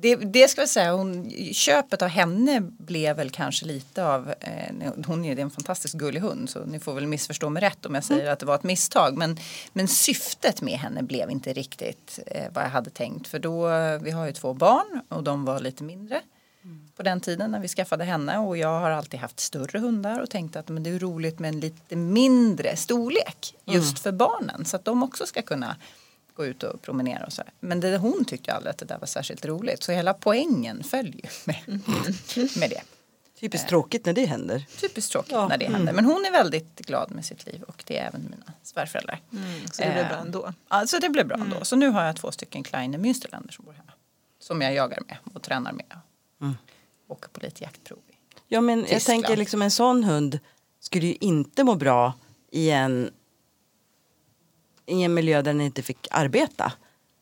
det, 0.00 0.16
det 0.16 0.48
ska 0.48 0.60
jag 0.60 0.68
säga, 0.68 0.92
hon, 0.92 1.30
köpet 1.52 2.02
av 2.02 2.08
henne 2.08 2.60
blev 2.60 3.16
väl 3.16 3.30
kanske 3.30 3.66
lite 3.66 4.06
av, 4.06 4.34
eh, 4.40 4.92
hon 5.06 5.24
är 5.24 5.38
en 5.38 5.50
fantastiskt 5.50 5.94
gullig 5.94 6.20
hund 6.20 6.50
så 6.50 6.64
ni 6.64 6.80
får 6.80 6.94
väl 6.94 7.06
missförstå 7.06 7.50
mig 7.50 7.62
rätt 7.62 7.86
om 7.86 7.94
jag 7.94 8.04
säger 8.04 8.30
att 8.30 8.38
det 8.38 8.46
var 8.46 8.54
ett 8.54 8.62
misstag. 8.62 9.16
Men, 9.16 9.38
men 9.72 9.88
syftet 9.88 10.62
med 10.62 10.78
henne 10.78 11.02
blev 11.02 11.30
inte 11.30 11.52
riktigt 11.52 12.18
eh, 12.26 12.44
vad 12.52 12.64
jag 12.64 12.70
hade 12.70 12.90
tänkt. 12.90 13.28
För 13.28 13.38
då, 13.38 13.68
vi 13.98 14.10
har 14.10 14.26
ju 14.26 14.32
två 14.32 14.54
barn 14.54 15.00
och 15.08 15.22
de 15.22 15.44
var 15.44 15.60
lite 15.60 15.84
mindre 15.84 16.20
på 16.96 17.02
den 17.02 17.20
tiden 17.20 17.50
när 17.50 17.60
vi 17.60 17.68
skaffade 17.68 18.04
henne. 18.04 18.38
Och 18.38 18.56
jag 18.56 18.80
har 18.80 18.90
alltid 18.90 19.20
haft 19.20 19.40
större 19.40 19.78
hundar 19.78 20.20
och 20.20 20.30
tänkt 20.30 20.56
att 20.56 20.68
men 20.68 20.82
det 20.82 20.90
är 20.90 20.98
roligt 20.98 21.38
med 21.38 21.48
en 21.48 21.60
lite 21.60 21.96
mindre 21.96 22.76
storlek 22.76 23.54
just 23.64 23.98
för 23.98 24.12
barnen. 24.12 24.64
Så 24.64 24.76
att 24.76 24.84
de 24.84 25.02
också 25.02 25.26
ska 25.26 25.42
kunna 25.42 25.76
gå 26.40 26.46
ut 26.46 26.62
och 26.62 26.82
promenera 26.82 27.24
och 27.26 27.32
så. 27.32 27.42
här. 27.42 27.52
Men 27.60 27.80
det, 27.80 27.96
hon 27.98 28.24
tyckte 28.24 28.52
aldrig 28.54 28.70
att 28.70 28.78
det 28.78 28.84
där 28.84 28.98
var 28.98 29.06
särskilt 29.06 29.44
roligt 29.46 29.82
så 29.82 29.92
hela 29.92 30.14
poängen 30.14 30.82
följer 30.84 31.30
med, 31.46 31.56
med 32.56 32.70
det. 32.70 32.82
Typiskt 33.40 33.68
tråkigt 33.68 34.06
när 34.06 34.12
det 34.12 34.24
händer. 34.26 34.64
Typiskt 34.80 35.12
tråkigt 35.12 35.32
Ja. 35.32 35.48
när 35.48 35.58
det 35.58 35.68
händer 35.70 35.92
men 35.92 36.04
hon 36.04 36.24
är 36.24 36.30
väldigt 36.30 36.78
glad 36.86 37.10
med 37.10 37.24
sitt 37.24 37.46
liv 37.46 37.62
och 37.62 37.82
det 37.86 37.98
är 37.98 38.06
även 38.08 38.22
mina 38.30 38.52
svärföräldrar. 38.62 39.20
Så 39.72 39.82
det 39.82 39.90
blev 39.92 40.08
bra 40.08 40.16
Eh, 40.16 40.20
ändå. 40.20 40.52
Ja, 40.68 40.86
så 40.86 40.98
det 40.98 41.08
blev 41.08 41.26
bra 41.26 41.36
ändå. 41.36 41.64
Så 41.64 41.76
nu 41.76 41.88
har 41.88 42.04
jag 42.04 42.16
två 42.16 42.32
stycken 42.32 42.62
Kleine 42.62 42.98
Münsterländer 42.98 43.50
som 43.50 43.64
bor 43.64 43.72
hemma. 43.72 43.92
Som 44.40 44.62
jag 44.62 44.74
jagar 44.74 44.98
med 45.08 45.16
och 45.34 45.42
tränar 45.42 45.72
med. 45.72 45.86
Åker 47.08 47.28
på 47.28 47.40
lite 47.40 47.62
jaktprov. 47.64 47.98
i. 48.08 48.12
Ja 48.48 48.60
men 48.60 48.78
jag 48.78 48.88
Tyskland. 48.88 49.22
tänker 49.24 49.36
liksom 49.36 49.62
en 49.62 49.70
sån 49.70 50.04
hund 50.04 50.38
skulle 50.80 51.06
ju 51.06 51.14
inte 51.20 51.64
må 51.64 51.74
bra 51.74 52.12
i 52.52 52.70
en, 52.70 53.10
i 54.90 55.02
en 55.02 55.14
miljö 55.14 55.36
där 55.36 55.52
den 55.52 55.60
inte 55.60 55.82
fick 55.82 56.08
arbeta. 56.10 56.72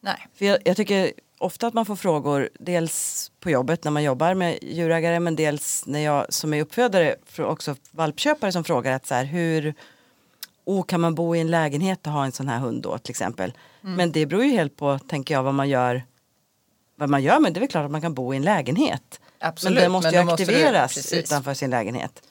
Nej. 0.00 0.26
För 0.34 0.44
jag, 0.44 0.58
jag 0.64 0.76
tycker 0.76 1.12
ofta 1.38 1.66
att 1.66 1.74
man 1.74 1.86
får 1.86 1.96
frågor 1.96 2.48
dels 2.60 3.30
på 3.40 3.50
jobbet 3.50 3.84
när 3.84 3.90
man 3.90 4.02
jobbar 4.02 4.34
med 4.34 4.58
djurägare 4.62 5.20
men 5.20 5.36
dels 5.36 5.86
när 5.86 6.00
jag 6.00 6.26
som 6.28 6.54
är 6.54 6.62
uppfödare 6.62 7.16
också 7.38 7.76
valpköpare 7.90 8.52
som 8.52 8.64
frågar 8.64 8.92
att 8.92 9.06
så 9.06 9.14
här, 9.14 9.24
hur 9.24 9.74
oh, 10.64 10.84
kan 10.84 11.00
man 11.00 11.14
bo 11.14 11.36
i 11.36 11.40
en 11.40 11.50
lägenhet 11.50 12.06
och 12.06 12.12
ha 12.12 12.24
en 12.24 12.32
sån 12.32 12.48
här 12.48 12.58
hund 12.58 12.82
då 12.82 12.98
till 12.98 13.10
exempel. 13.10 13.52
Men 13.80 14.12
det 14.12 14.26
beror 14.26 14.44
ju 14.44 14.50
helt 14.50 14.76
på 14.76 14.98
tänker 14.98 15.34
jag 15.34 15.42
vad 15.42 15.54
man 15.54 15.68
gör 15.68 16.02
vad 16.94 17.08
man 17.08 17.22
gör 17.22 17.40
men 17.40 17.52
det 17.52 17.58
är 17.58 17.60
väl 17.60 17.68
klart 17.68 17.84
att 17.84 17.90
man 17.90 18.00
kan 18.00 18.14
bo 18.14 18.34
i 18.34 18.36
en 18.36 18.42
lägenhet. 18.42 19.20
Absolut, 19.38 19.74
men 19.74 19.82
den 19.82 19.92
måste 19.92 20.06
men 20.06 20.14
ju 20.14 20.20
då 20.20 20.24
måste 20.30 20.44
du- 20.44 20.52
aktiveras 20.52 21.12
utanför 21.12 21.54
sin 21.54 21.70
lägenhet. 21.70 22.22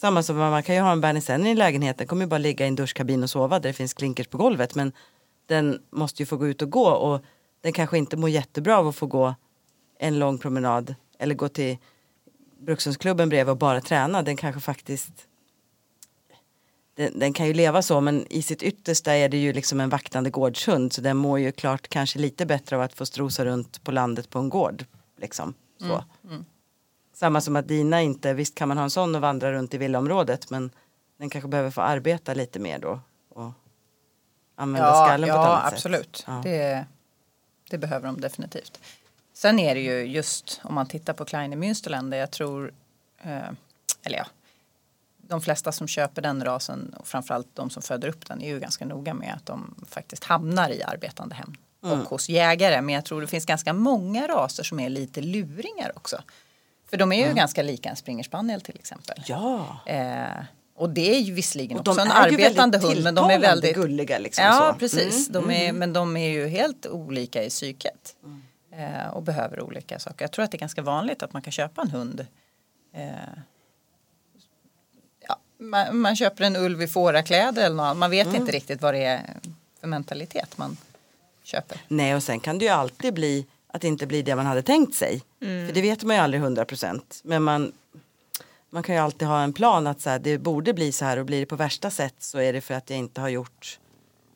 Samma 0.00 0.22
som 0.22 0.36
man 0.36 0.62
kan 0.62 0.74
ju 0.74 0.80
ha 0.80 0.92
en 0.92 1.00
Bernie 1.00 1.50
i 1.52 1.54
lägenheten. 1.54 2.06
Kommer 2.06 2.24
ju 2.24 2.28
bara 2.28 2.38
ligga 2.38 2.64
i 2.64 2.68
en 2.68 2.74
duschkabin 2.74 3.22
och 3.22 3.30
sova 3.30 3.58
där 3.58 3.68
det 3.68 3.72
finns 3.72 3.94
klinkers 3.94 4.26
på 4.26 4.38
golvet. 4.38 4.74
Men 4.74 4.92
den 5.46 5.82
måste 5.90 6.22
ju 6.22 6.26
få 6.26 6.36
gå 6.36 6.48
ut 6.48 6.62
och 6.62 6.70
gå 6.70 6.86
och 6.88 7.24
den 7.60 7.72
kanske 7.72 7.98
inte 7.98 8.16
mår 8.16 8.30
jättebra 8.30 8.78
av 8.78 8.88
att 8.88 8.96
få 8.96 9.06
gå 9.06 9.34
en 9.98 10.18
lång 10.18 10.38
promenad 10.38 10.94
eller 11.18 11.34
gå 11.34 11.48
till 11.48 11.78
Brukshundsklubben 12.60 13.28
bredvid 13.28 13.50
och 13.50 13.56
bara 13.56 13.80
träna. 13.80 14.22
Den 14.22 14.36
kanske 14.36 14.60
faktiskt 14.60 15.12
den, 16.94 17.18
den 17.18 17.32
kan 17.32 17.46
ju 17.46 17.54
leva 17.54 17.82
så 17.82 18.00
men 18.00 18.26
i 18.30 18.42
sitt 18.42 18.62
yttersta 18.62 19.14
är 19.16 19.28
det 19.28 19.36
ju 19.36 19.52
liksom 19.52 19.80
en 19.80 19.88
vaktande 19.88 20.30
gårdshund 20.30 20.92
så 20.92 21.00
den 21.00 21.16
mår 21.16 21.38
ju 21.38 21.52
klart 21.52 21.88
kanske 21.88 22.18
lite 22.18 22.46
bättre 22.46 22.76
av 22.76 22.82
att 22.82 22.94
få 22.94 23.06
strosa 23.06 23.44
runt 23.44 23.84
på 23.84 23.92
landet 23.92 24.30
på 24.30 24.38
en 24.38 24.48
gård. 24.48 24.84
Liksom. 25.18 25.54
Så. 25.78 25.84
Mm, 25.84 26.04
mm. 26.28 26.44
Samma 27.20 27.40
som 27.40 27.56
att 27.56 27.68
dina 27.68 28.02
inte, 28.02 28.34
visst 28.34 28.54
kan 28.54 28.68
man 28.68 28.76
ha 28.76 28.84
en 28.84 28.90
sån 28.90 29.14
och 29.14 29.20
vandra 29.20 29.52
runt 29.52 29.74
i 29.74 29.78
villaområdet 29.78 30.50
men 30.50 30.70
den 31.18 31.30
kanske 31.30 31.48
behöver 31.48 31.70
få 31.70 31.80
arbeta 31.80 32.34
lite 32.34 32.58
mer 32.58 32.78
då 32.78 33.00
och 33.28 33.52
använda 34.56 34.88
Ja, 34.88 35.04
skallen 35.06 35.28
på 35.28 35.34
ett 35.34 35.40
annat 35.46 35.72
absolut. 35.72 36.16
sätt. 36.16 36.24
Ja. 36.26 36.40
Det, 36.44 36.84
det 37.70 37.78
behöver 37.78 38.06
de 38.06 38.20
definitivt. 38.20 38.80
Sen 39.32 39.58
är 39.58 39.74
det 39.74 39.80
ju 39.80 40.02
just 40.02 40.60
om 40.64 40.74
man 40.74 40.86
tittar 40.86 41.12
på 41.12 41.24
Kleine 41.24 41.56
Münsterland 41.56 42.10
där 42.10 42.18
jag 42.18 42.30
tror, 42.30 42.72
eh, 43.22 43.48
eller 44.02 44.18
ja, 44.18 44.26
de 45.16 45.40
flesta 45.40 45.72
som 45.72 45.88
köper 45.88 46.22
den 46.22 46.44
rasen 46.44 46.94
och 46.98 47.06
framförallt 47.06 47.48
de 47.54 47.70
som 47.70 47.82
föder 47.82 48.08
upp 48.08 48.26
den 48.26 48.42
är 48.42 48.48
ju 48.48 48.60
ganska 48.60 48.84
noga 48.84 49.14
med 49.14 49.34
att 49.34 49.46
de 49.46 49.74
faktiskt 49.88 50.24
hamnar 50.24 50.70
i 50.70 50.82
arbetande 50.82 51.34
hem 51.34 51.54
Mm. 51.84 52.00
och 52.00 52.06
hos 52.08 52.28
jägare. 52.28 52.80
Men 52.82 52.94
jag 52.94 53.04
tror 53.04 53.20
det 53.20 53.26
finns 53.26 53.46
ganska 53.46 53.72
många 53.72 54.28
raser 54.28 54.62
som 54.62 54.80
är 54.80 54.88
lite 54.88 55.20
luringar 55.20 55.92
också. 55.96 56.22
För 56.90 56.96
de 56.96 57.12
är 57.12 57.28
ju 57.28 57.34
ganska 57.34 57.62
lika 57.62 57.88
en 57.88 57.96
springer 57.96 58.24
spaniel 58.24 58.60
till 58.60 58.74
exempel. 58.78 59.22
Ja, 59.26 59.80
Eh, 59.86 60.44
och 60.76 60.90
det 60.90 61.14
är 61.16 61.18
ju 61.20 61.32
visserligen 61.34 61.78
och 61.78 61.88
också 61.88 62.00
en 62.00 62.10
arbetande 62.10 62.78
hund 62.78 63.02
men 63.04 63.14
de 63.14 63.30
är 63.30 63.38
väldigt 63.38 63.74
gulliga. 63.74 64.18
Liksom, 64.18 64.44
Ja 64.44 64.52
så. 64.52 64.64
Mm. 64.64 64.78
precis, 64.78 65.28
de 65.28 65.50
är, 65.50 65.72
men 65.72 65.92
de 65.92 66.16
är 66.16 66.28
ju 66.28 66.46
helt 66.48 66.86
olika 66.86 67.44
i 67.44 67.48
psyket. 67.48 68.16
Mm. 68.24 68.42
Eh, 68.94 69.08
och 69.08 69.22
behöver 69.22 69.60
olika 69.62 69.98
saker. 69.98 70.24
Jag 70.24 70.32
tror 70.32 70.44
att 70.44 70.50
det 70.50 70.56
är 70.56 70.60
ganska 70.60 70.82
vanligt 70.82 71.22
att 71.22 71.32
man 71.32 71.42
kan 71.42 71.52
köpa 71.52 71.82
en 71.82 71.90
hund. 71.90 72.26
Eh, 72.94 73.08
ja, 75.28 75.36
man, 75.58 75.96
man 75.98 76.16
köper 76.16 76.44
en 76.44 76.56
ulv 76.56 76.82
i 76.82 76.88
fårakläder 76.88 77.64
eller 77.64 77.76
något. 77.76 77.96
Man 77.96 78.10
vet 78.10 78.26
Mm. 78.26 78.40
inte 78.40 78.52
riktigt 78.52 78.82
vad 78.82 78.94
det 78.94 79.04
är 79.04 79.34
för 79.80 79.86
mentalitet 79.86 80.58
man 80.58 80.76
köper. 81.44 81.78
Nej 81.88 82.14
och 82.14 82.22
sen 82.22 82.40
kan 82.40 82.58
det 82.58 82.64
ju 82.64 82.70
alltid 82.70 83.14
bli 83.14 83.46
att 83.72 83.80
det 83.80 83.88
inte 83.88 84.06
blir 84.06 84.22
det 84.22 84.36
man 84.36 84.46
hade 84.46 84.62
tänkt 84.62 84.94
sig. 84.94 85.22
För 85.40 85.72
det 85.72 85.80
vet 85.82 86.02
man 86.04 86.16
ju 86.16 86.22
aldrig 86.22 86.42
hundra 86.42 86.64
procent. 86.64 87.20
Men 87.24 87.42
man, 87.42 87.72
man 88.70 88.82
kan 88.82 88.94
ju 88.94 89.00
alltid 89.00 89.28
ha 89.28 89.40
en 89.42 89.52
plan 89.52 89.86
att 89.86 90.00
så 90.00 90.10
här, 90.10 90.18
det 90.18 90.38
borde 90.38 90.74
bli 90.74 90.92
så 90.92 91.04
här 91.04 91.16
och 91.16 91.26
blir 91.26 91.40
det 91.40 91.46
på 91.46 91.56
värsta 91.56 91.90
sätt 91.90 92.14
så 92.18 92.38
är 92.38 92.52
det 92.52 92.60
för 92.60 92.74
att 92.74 92.90
jag 92.90 92.98
inte 92.98 93.20
har 93.20 93.28
gjort 93.28 93.78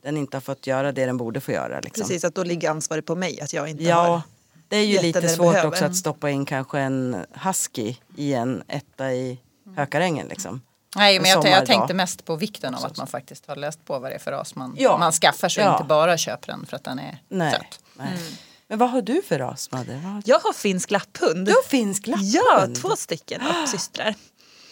den 0.02 0.16
inte 0.16 0.36
har 0.36 0.40
fått 0.40 0.66
göra 0.66 0.92
det 0.92 1.06
den 1.06 1.16
borde 1.16 1.40
få 1.40 1.52
göra. 1.52 1.80
Liksom. 1.80 2.02
Precis, 2.02 2.24
att 2.24 2.34
då 2.34 2.44
ligger 2.44 2.70
ansvaret 2.70 3.06
på 3.06 3.14
mig 3.14 3.40
att 3.40 3.52
jag 3.52 3.68
inte 3.68 3.92
har. 3.92 4.04
Ja, 4.08 4.22
det 4.68 4.76
är 4.76 4.84
ju 4.84 4.98
lite 5.02 5.28
svårt 5.28 5.64
också 5.64 5.84
att 5.84 5.96
stoppa 5.96 6.30
in 6.30 6.46
kanske 6.46 6.80
en 6.80 7.24
husky 7.32 7.94
i 8.16 8.34
en 8.34 8.62
etta 8.68 9.12
i 9.12 9.38
Hökarängen 9.76 10.26
liksom. 10.26 10.62
Nej, 10.96 11.18
men 11.20 11.26
En 11.26 11.42
jag, 11.42 11.46
jag 11.60 11.66
tänkte 11.66 11.94
mest 11.94 12.24
på 12.24 12.36
vikten 12.36 12.74
av 12.74 12.84
att 12.84 12.96
man 12.96 13.06
faktiskt 13.06 13.46
har 13.46 13.56
läst 13.56 13.84
på 13.84 13.98
vad 13.98 14.10
det 14.10 14.14
är 14.14 14.18
för 14.18 14.32
ras 14.32 14.54
man, 14.54 14.74
Ja. 14.78 14.98
man 14.98 15.12
skaffar 15.12 15.48
sig 15.48 15.64
Ja. 15.64 15.72
inte 15.76 15.84
bara 15.88 16.18
köper 16.18 16.46
den 16.46 16.66
för 16.66 16.76
att 16.76 16.84
den 16.84 16.98
är 16.98 17.18
Nej. 17.28 17.52
söt. 17.52 17.80
Nej. 17.94 18.18
Men 18.68 18.78
vad 18.78 18.90
har 18.90 19.02
du 19.02 19.22
för 19.22 19.38
ras 19.38 19.70
Madde? 19.72 19.94
Har? 19.94 20.22
Jag 20.24 20.38
har 20.38 20.52
finsk 20.52 20.90
lapphund. 20.90 21.46
Du 21.46 21.52
har 21.52 21.62
finsk 21.62 22.06
lapphund. 22.06 22.30
Ja, 22.34 22.68
två 22.80 22.96
stycken 22.96 23.40
appsystrar. 23.40 24.14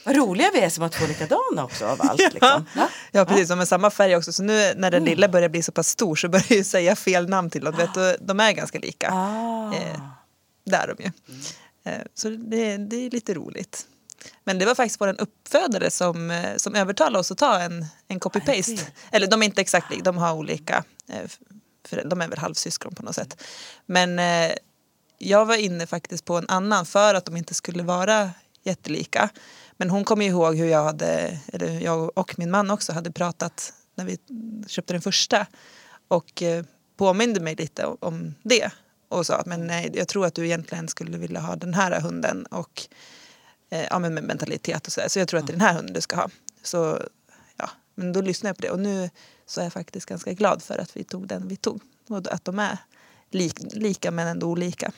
Vad 0.05 0.17
roliga 0.17 0.51
vi 0.55 0.61
är 0.61 0.71
som 0.71 0.83
har 0.83 0.89
två 0.89 1.07
likadana 1.07 1.65
också 1.65 1.87
av 1.87 1.99
allt. 2.03 2.19
Liksom. 2.33 2.67
Va? 2.77 2.89
Ja 3.13 3.25
precis, 3.25 3.49
de 3.49 3.61
är 3.61 3.65
samma 3.65 3.91
färg 3.91 4.17
också. 4.17 4.33
Så 4.33 4.43
nu 4.43 4.73
när 4.77 4.91
den 4.91 5.05
lilla 5.05 5.29
börjar 5.29 5.49
bli 5.49 5.63
så 5.63 5.73
pass 5.73 5.89
stor 5.89 6.17
så 6.17 6.29
börjar 6.29 6.47
jag 6.57 6.67
säga 6.67 6.97
fel 6.97 7.29
namn 7.29 7.51
till 7.51 7.65
dem. 7.65 7.75
Vet 7.77 7.95
du, 7.95 8.17
de 8.21 8.41
är 8.41 8.53
ganska 8.53 8.79
lika. 8.79 9.11
Ah. 9.13 9.75
Eh, 9.75 10.01
det 10.67 10.77
är 10.77 10.95
de 10.97 11.03
ju. 11.05 11.11
Eh, 11.93 12.01
så 12.15 12.29
det, 12.29 12.77
det 12.77 12.97
är 12.97 13.11
lite 13.11 13.35
roligt. 13.35 13.87
Men 14.45 14.59
det 14.59 14.67
var 14.67 14.75
faktiskt 14.75 15.01
vår 15.01 15.21
uppfödare 15.21 15.91
som, 15.91 16.31
eh, 16.31 16.57
som 16.57 16.75
övertalade 16.75 17.19
oss 17.19 17.31
att 17.31 17.39
ta 17.39 17.59
en, 17.61 17.87
en 18.09 18.21
copy-paste. 18.21 18.81
Eller 19.13 19.27
de 19.27 19.43
är 19.43 19.47
inte 19.47 19.61
exakt 19.61 19.91
lika, 19.91 20.03
de 20.03 20.17
har 20.19 20.33
olika. 20.35 20.85
eh, 21.09 21.31
För 21.85 22.05
de 22.05 22.21
är 22.21 22.29
väl 22.29 22.39
halvsyskon 22.39 22.95
på 22.95 23.03
något 23.03 23.15
sätt. 23.15 23.43
Men 23.87 24.19
eh, 24.19 24.53
jag 25.19 25.47
var 25.47 25.57
inne 25.57 25.87
faktiskt 25.87 26.25
på 26.25 26.37
en 26.39 26.49
annan 26.49 26.87
för 26.87 27.15
att 27.15 27.25
de 27.25 27.37
inte 27.37 27.55
skulle 27.55 27.83
vara 27.83 28.31
jättelika. 28.63 29.31
Men 29.77 29.91
hon 29.91 30.05
kommer 30.05 30.27
ihåg 30.27 30.57
hur 30.57 30.67
jag 30.67 30.85
hade, 30.85 31.39
eller 31.47 31.81
jag 31.81 32.19
och 32.19 32.39
min 32.39 32.51
man 32.51 32.71
också 32.71 32.93
hade 32.93 33.13
pratat 33.13 33.73
när 33.95 34.05
vi 34.05 34.19
köpte 34.67 34.95
den 34.95 35.03
första. 35.03 35.47
Och 36.09 36.43
eh, 36.43 36.65
påminde 36.97 37.41
mig 37.41 37.55
lite 37.55 37.87
om 37.87 38.35
det. 38.43 38.71
Och 39.09 39.27
sa 39.27 39.37
att 39.37 39.47
men 39.47 39.67
nej, 39.67 39.91
jag 39.95 40.09
tror 40.09 40.27
att 40.27 40.35
du 40.35 40.45
egentligen 40.45 40.89
skulle 40.89 41.19
vilja 41.19 41.41
ha 41.41 41.57
den 41.57 41.75
här 41.75 42.01
hunden. 42.01 42.47
Och 42.47 42.83
eh, 43.71 43.87
ja, 43.91 43.99
men 43.99 44.15
med 44.15 44.25
mentalitet 44.25 44.87
och 44.87 44.93
sådär. 44.93 45.09
Så 45.09 45.19
jag 45.19 45.29
tror 45.29 45.41
att 45.41 45.47
det 45.47 45.51
är 45.51 45.59
den 45.59 45.67
här 45.67 45.75
hunden 45.75 45.95
du 45.95 46.01
ska 46.01 46.17
ha. 46.17 46.31
Så 46.63 47.03
ja, 47.57 47.71
men 47.95 48.13
då 48.13 48.21
lyssnade 48.21 48.49
jag 48.49 48.57
på 48.57 48.63
det. 48.63 48.71
Och 48.71 48.79
nu 48.79 49.11
så 49.53 49.61
är 49.61 49.65
jag 49.65 49.73
faktiskt 49.73 50.07
ganska 50.07 50.33
glad 50.33 50.63
för 50.63 50.79
att 50.79 50.97
vi 50.97 51.05
tog 51.05 51.27
den 51.27 51.49
vi 51.49 51.57
tog. 51.57 51.81
Och 52.09 52.33
att 52.33 52.45
de 52.45 52.59
är 52.59 52.79
lik, 53.31 53.55
lika 53.73 54.11
men 54.11 54.27
ändå 54.27 54.47
olika. 54.47 54.93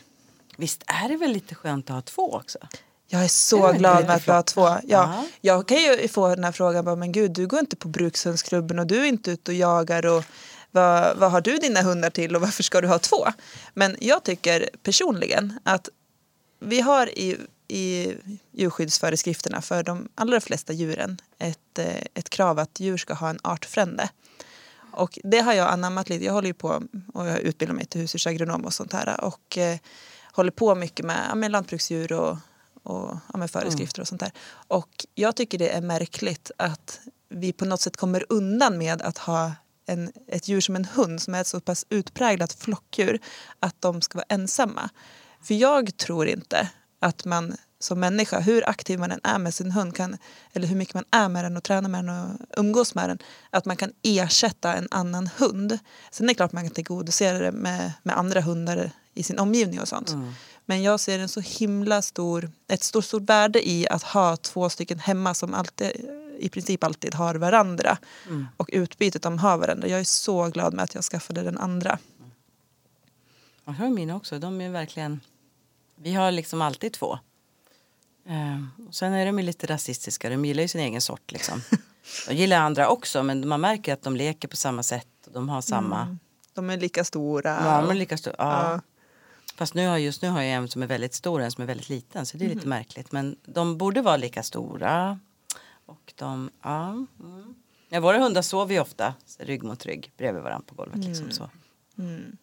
Visst 0.56 0.82
är 0.87 1.08
det 1.08 1.16
väl 1.16 1.30
lite 1.30 1.54
skönt 1.54 1.90
att 1.90 1.94
ha 1.94 2.02
två 2.02 2.32
också? 2.34 2.58
Jag 3.06 3.20
är 3.20 3.25
Är 3.25 3.28
så 3.28 3.73
det 3.73 3.78
glad 3.78 3.92
med 4.06 4.11
att 4.16 4.28
vi 4.28 4.32
har 4.32 4.38
flott? 4.38 4.46
två. 4.46 4.62
Ja, 4.68 4.80
Ja. 4.87 5.26
Jag 5.40 5.68
kan 5.68 5.76
ju 5.82 6.08
få 6.08 6.28
den 6.34 6.44
här 6.44 6.52
frågan, 6.52 6.84
bara, 6.84 6.96
men 6.96 7.12
gud 7.12 7.30
du 7.30 7.46
går 7.46 7.61
inte 7.61 7.76
på 7.76 7.88
brukshundsklubben 7.88 8.78
och 8.78 8.87
du 8.87 9.00
är 9.00 9.04
inte 9.04 9.30
ute 9.30 9.50
och 9.50 9.54
jagar 9.56 10.06
och 10.06 10.25
vad, 10.70 11.16
vad 11.16 11.30
har 11.32 11.40
du 11.40 11.56
dina 11.56 11.82
hundar 11.82 12.11
till 12.11 12.37
och 12.37 12.40
varför 12.42 12.62
ska 12.62 12.80
du 12.80 12.88
ha 12.88 12.99
två? 12.99 13.26
Men 13.75 13.96
jag 14.00 14.23
tycker 14.23 14.70
personligen 14.82 15.58
att 15.64 15.88
vi 16.61 16.80
har 16.80 17.18
i, 17.18 17.37
i 17.68 18.14
djurskyddsföreskrifterna 18.52 19.62
för 19.62 19.83
de 19.83 20.09
allra 20.14 20.40
flesta 20.40 20.73
djuren 20.73 21.18
ett, 21.38 21.78
eh, 21.78 22.02
ett 22.14 22.30
krav 22.30 22.59
att 22.59 22.80
djur 22.80 22.97
ska 22.97 23.14
ha 23.14 23.30
en 23.30 23.38
artfrände. 23.42 24.11
Och 24.92 25.18
det 25.25 25.38
har 25.38 25.52
jag 25.52 25.68
anammat 25.68 26.09
lite. 26.09 26.25
Jag 26.25 26.33
håller 26.33 26.49
ju 26.49 26.54
på 26.54 26.83
och 27.14 27.26
jag 27.26 27.38
utbildar 27.38 27.75
mig 27.75 27.87
till 27.87 28.00
husdjursagronom 28.00 28.64
och 28.64 28.75
sånt 28.75 28.92
här. 28.92 29.25
Och 29.25 29.59
eh, 29.59 29.78
håller 30.33 30.50
på 30.50 30.75
mycket 30.75 31.06
med, 31.06 31.26
ja, 31.28 31.35
med 31.35 31.50
lantbruksdjur 31.50 32.12
och, 32.12 32.37
och 32.83 33.16
ja, 33.33 33.38
med 33.38 33.50
föreskrifter 33.50 34.00
och 34.02 34.09
sånt 34.09 34.21
där. 34.21 34.33
Och 34.68 35.06
jag 35.14 35.37
tycker 35.37 35.59
det 35.59 35.68
är 35.68 35.80
märkligt 35.80 36.50
att 36.56 37.00
vi 37.28 37.52
på 37.52 37.64
något 37.64 37.80
sätt 37.80 37.97
kommer 37.97 38.25
undan 38.28 38.78
med 38.78 39.02
att 39.02 39.18
ha 39.18 39.52
en, 39.87 40.12
ett 40.28 40.49
djur 40.49 40.61
som 40.61 40.76
en 40.76 40.85
hund 40.85 41.23
som 41.23 41.35
är 41.35 41.40
ett 41.40 41.47
så 41.47 41.61
pass 41.61 41.87
utpräglat 41.88 42.52
flockdjur 42.52 43.21
att 43.61 43.76
de 43.80 44.02
ska 44.02 44.18
vara 44.18 44.26
ensamma. 44.28 44.90
För 45.42 45.54
jag 45.54 45.97
tror 45.97 46.26
inte 46.26 46.68
att 47.04 47.25
man 47.25 47.56
som 47.78 48.00
människa, 48.00 48.40
hur 48.40 48.68
aktiv 48.68 48.99
man 48.99 49.12
än 49.12 49.20
är 49.25 49.38
med 49.38 49.54
sin 49.54 49.70
hund 49.70 49.96
kan, 49.96 50.16
eller 50.52 50.68
hur 50.68 50.76
mycket 50.76 50.94
man 50.94 51.04
är 51.11 51.28
med 51.28 51.44
den 51.44 51.56
och 51.56 51.62
tränar 51.62 51.88
med 51.88 52.04
den 52.04 52.08
och 52.18 52.58
umgås 52.58 52.94
med 52.94 53.08
den, 53.08 53.18
att 53.50 53.64
man 53.64 53.76
kan 53.76 53.92
ersätta 54.02 54.75
en 54.75 54.88
annan 54.90 55.26
hund. 55.37 55.78
Sen 56.11 56.26
är 56.26 56.28
det 56.28 56.34
klart 56.34 56.52
man 56.52 56.64
kan 56.64 56.75
tillgodose 56.75 57.32
det 57.32 57.52
med, 57.52 57.92
med 58.02 58.18
andra 58.18 58.40
hundar 58.40 58.90
i 59.14 59.23
sin 59.23 59.38
omgivning 59.38 59.80
och 59.80 59.88
sånt. 59.88 60.14
Men 60.66 60.82
jag 60.82 61.00
ser 61.00 61.18
en 61.18 61.28
så 61.28 61.40
himla 61.40 62.02
stor, 62.02 62.50
ett 62.68 62.82
stort, 62.82 63.04
stort 63.04 63.23
värde 63.23 63.68
i 63.68 63.88
att 63.88 64.02
ha 64.02 64.37
två 64.37 64.70
stycken 64.70 64.99
hemma 64.99 65.34
som 65.34 65.54
alltid, 65.54 65.90
i 66.38 66.49
princip 66.49 66.84
alltid 66.84 67.14
har 67.14 67.34
varandra. 67.34 67.99
Och 68.56 68.70
utbytet 68.73 69.23
de 69.23 69.38
har 69.38 69.58
varandra. 69.58 69.88
Jag 69.88 70.00
är 70.00 70.04
så 70.04 70.49
glad 70.49 70.75
med 70.75 70.82
att 70.82 70.94
jag 70.94 71.04
skaffade 71.04 71.42
den 71.42 71.58
andra. 71.58 71.99
Jag 73.64 73.73
har 73.73 73.88
mina 73.88 74.16
också. 74.16 74.38
De 74.38 74.61
är 74.61 74.70
verkligen... 74.70 75.20
Vi 75.96 76.14
har 76.14 76.32
liksom 76.32 76.62
alltid 76.62 76.92
två. 76.92 77.18
Eh, 78.26 78.86
och 78.88 78.94
sen 78.94 79.12
är 79.12 79.26
de 79.26 79.38
lite 79.38 79.66
rasistiska. 79.66 80.30
De 80.30 80.44
gillar 80.44 80.62
ju 80.62 80.68
sin 80.68 80.80
egen 80.80 81.00
sort 81.00 81.32
liksom. 81.32 81.62
De 82.28 82.34
gillar 82.34 82.56
andra 82.56 82.88
också 82.88 83.22
men 83.22 83.48
man 83.48 83.60
märker 83.60 83.92
att 83.92 84.02
de 84.02 84.16
leker 84.16 84.48
på 84.48 84.56
samma 84.56 84.82
sätt. 84.82 85.08
De 85.32 85.48
har 85.48 85.60
samma. 85.60 86.16
De 86.54 86.70
är 86.70 86.76
lika 86.76 87.04
stora. 87.04 87.50
Ja, 87.64 87.80
de 87.80 87.90
är 87.90 87.94
lika 87.94 88.18
stor. 88.18 88.34
Ja. 88.38 88.72
Ja. 88.72 88.80
Fast 89.56 89.74
nu 89.74 89.86
har, 89.86 89.98
just 89.98 90.22
nu 90.22 90.28
har 90.28 90.42
jag 90.42 90.52
en 90.52 90.68
som 90.68 90.82
är 90.82 90.86
väldigt 90.86 91.14
stor 91.14 91.38
och 91.38 91.44
en 91.44 91.50
som 91.52 91.62
är 91.62 91.66
väldigt 91.66 91.88
liten. 91.88 92.26
Så 92.26 92.36
det 92.36 92.44
är 92.44 92.48
lite 92.48 92.68
märkligt. 92.68 93.12
Men 93.12 93.36
de 93.44 93.78
borde 93.78 94.02
vara 94.02 94.16
lika 94.16 94.42
stora. 94.42 95.18
Och 95.86 96.12
de, 96.16 96.50
ja. 96.62 96.88
Mm. 97.20 97.54
Ja, 97.88 98.00
våra 98.00 98.18
hundar 98.18 98.42
sover 98.42 98.74
ju 98.74 98.80
ofta 98.80 99.14
rygg 99.38 99.62
mot 99.62 99.86
rygg 99.86 100.12
bredvid 100.16 100.42
varandra 100.42 100.66
på 100.66 100.74
golvet. 100.74 101.04
Liksom 101.04 101.30
så. 101.30 101.50
Mm. 101.98 102.36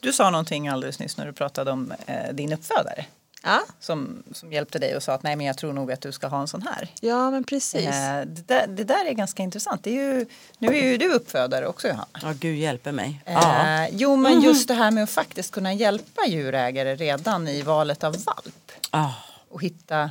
Du 0.00 0.12
sa 0.12 0.30
någonting 0.30 0.68
alldeles 0.68 0.98
nyss 0.98 1.16
när 1.16 1.26
du 1.26 1.32
pratade 1.32 1.70
om 1.70 1.92
eh, 2.06 2.32
din 2.32 2.52
uppfödare. 2.52 3.06
Ja, 3.42 3.60
som, 3.80 4.22
som 4.32 4.52
hjälpte 4.52 4.78
dig 4.78 4.96
och 4.96 5.02
sa 5.02 5.12
att 5.12 5.22
nej 5.22 5.36
men 5.36 5.46
jag 5.46 5.58
tror 5.58 5.72
nog 5.72 5.92
att 5.92 6.00
du 6.00 6.12
ska 6.12 6.26
ha 6.26 6.40
en 6.40 6.48
sån 6.48 6.62
här. 6.62 6.88
ja 7.00 7.30
men 7.30 7.44
precis. 7.44 7.86
Eh, 7.86 8.26
det, 8.26 8.48
där, 8.48 8.66
det 8.66 8.84
där 8.84 9.04
är 9.04 9.12
ganska 9.12 9.42
intressant. 9.42 9.84
Det 9.84 9.90
är 9.90 10.14
ju, 10.14 10.26
nu 10.58 10.68
är 10.68 10.82
ju 10.82 10.96
du 10.96 11.12
uppfödare 11.12 11.66
också 11.66 11.88
Johanna. 11.88 12.06
Ja, 12.22 12.32
gud 12.40 12.58
hjälper 12.58 12.92
mig. 12.92 13.22
Ja. 13.24 13.82
Eh, 13.84 13.88
jo 13.92 14.16
men 14.16 14.40
just 14.40 14.68
det 14.68 14.74
här 14.74 14.90
med 14.90 15.04
att 15.04 15.10
faktiskt 15.10 15.50
kunna 15.50 15.72
hjälpa 15.72 16.26
djurägare 16.26 16.96
redan 16.96 17.48
i 17.48 17.62
valet 17.62 18.04
av 18.04 18.12
valp. 18.12 18.72
Ah. 18.90 19.12
Och 19.48 19.62
hitta, 19.62 20.10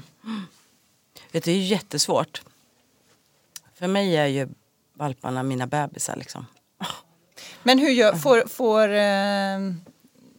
Vet 1.32 1.44
det 1.44 1.52
är 1.52 1.56
ju 1.56 1.64
jättesvårt. 1.64 2.42
För 3.76 3.88
mig 3.88 4.18
är 4.18 4.26
ju 4.26 4.48
valparna 4.94 5.44
mina 5.44 5.68
bebisar 5.68 6.16
liksom. 6.16 6.46
Men 7.68 7.80
hur 7.80 7.90
gör, 7.90 8.14
får, 8.14 8.48
får 8.48 8.90
eh, 8.90 9.74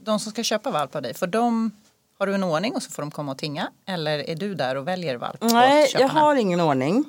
de 0.00 0.20
som 0.20 0.32
ska 0.32 0.42
köpa 0.42 0.70
valp 0.70 0.96
av 0.96 1.02
dig, 1.02 1.14
får 1.14 1.26
de, 1.26 1.70
har 2.18 2.26
du 2.26 2.34
en 2.34 2.44
ordning 2.44 2.74
och 2.74 2.82
så 2.82 2.90
får 2.90 3.02
de 3.02 3.10
komma 3.10 3.32
och 3.32 3.38
tinga? 3.38 3.70
Eller 3.86 4.30
är 4.30 4.34
du 4.34 4.54
där 4.54 4.74
och 4.76 4.88
väljer 4.88 5.16
valp 5.16 5.36
Nej, 5.40 5.90
jag 5.94 6.08
har 6.08 6.34
ingen 6.34 6.60
ordning. 6.60 7.04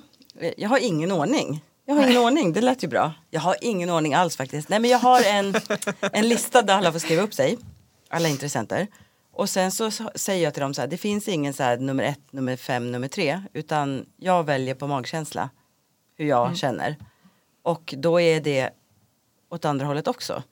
Jag 0.58 0.70
har 0.70 0.80
ingen 0.80 1.12
ordning. 1.12 1.64
Jag 1.86 1.96
har 1.96 2.04
ingen 2.04 2.18
ordning, 2.18 2.54
det 2.54 2.62
lät 2.62 2.84
ju 2.84 2.88
bra. 2.88 3.14
Jag 3.30 3.42
har 3.42 3.56
ingen 3.62 3.90
ordning 3.90 4.14
alls 4.14 4.38
faktiskt. 4.38 4.70
Nej 4.70 4.80
men 4.80 4.90
jag 4.90 5.00
har 5.00 5.22
en, 5.22 5.56
en 6.12 6.30
lista 6.30 6.62
där 6.62 6.74
alla 6.74 6.92
får 6.92 7.00
skriva 7.00 7.22
upp 7.22 7.34
sig. 7.34 7.58
Alla 8.10 8.28
intressenter. 8.28 8.88
Och 9.34 9.50
sen 9.50 9.72
så 9.72 9.92
säger 10.16 10.44
jag 10.44 10.54
till 10.54 10.62
dem 10.62 10.74
så 10.74 10.82
här, 10.82 10.88
det 10.88 10.98
finns 10.98 11.28
ingen 11.28 11.54
så 11.54 11.64
här 11.64 11.78
nummer 11.78 12.04
ett, 12.04 12.32
nummer 12.32 12.56
fem, 12.56 12.92
nummer 12.92 13.08
tre. 13.08 13.42
Utan 13.54 14.06
jag 14.18 14.44
väljer 14.44 14.76
på 14.76 14.88
magkänsla 14.88 15.50
hur 16.18 16.26
jag 16.26 16.58
känner. 16.58 16.96
Och 17.64 17.94
då 17.98 18.20
är 18.20 18.42
det 18.42 18.70
åt 19.50 19.65
andra 19.65 19.86
hållet 19.86 20.08
också. 20.08 20.44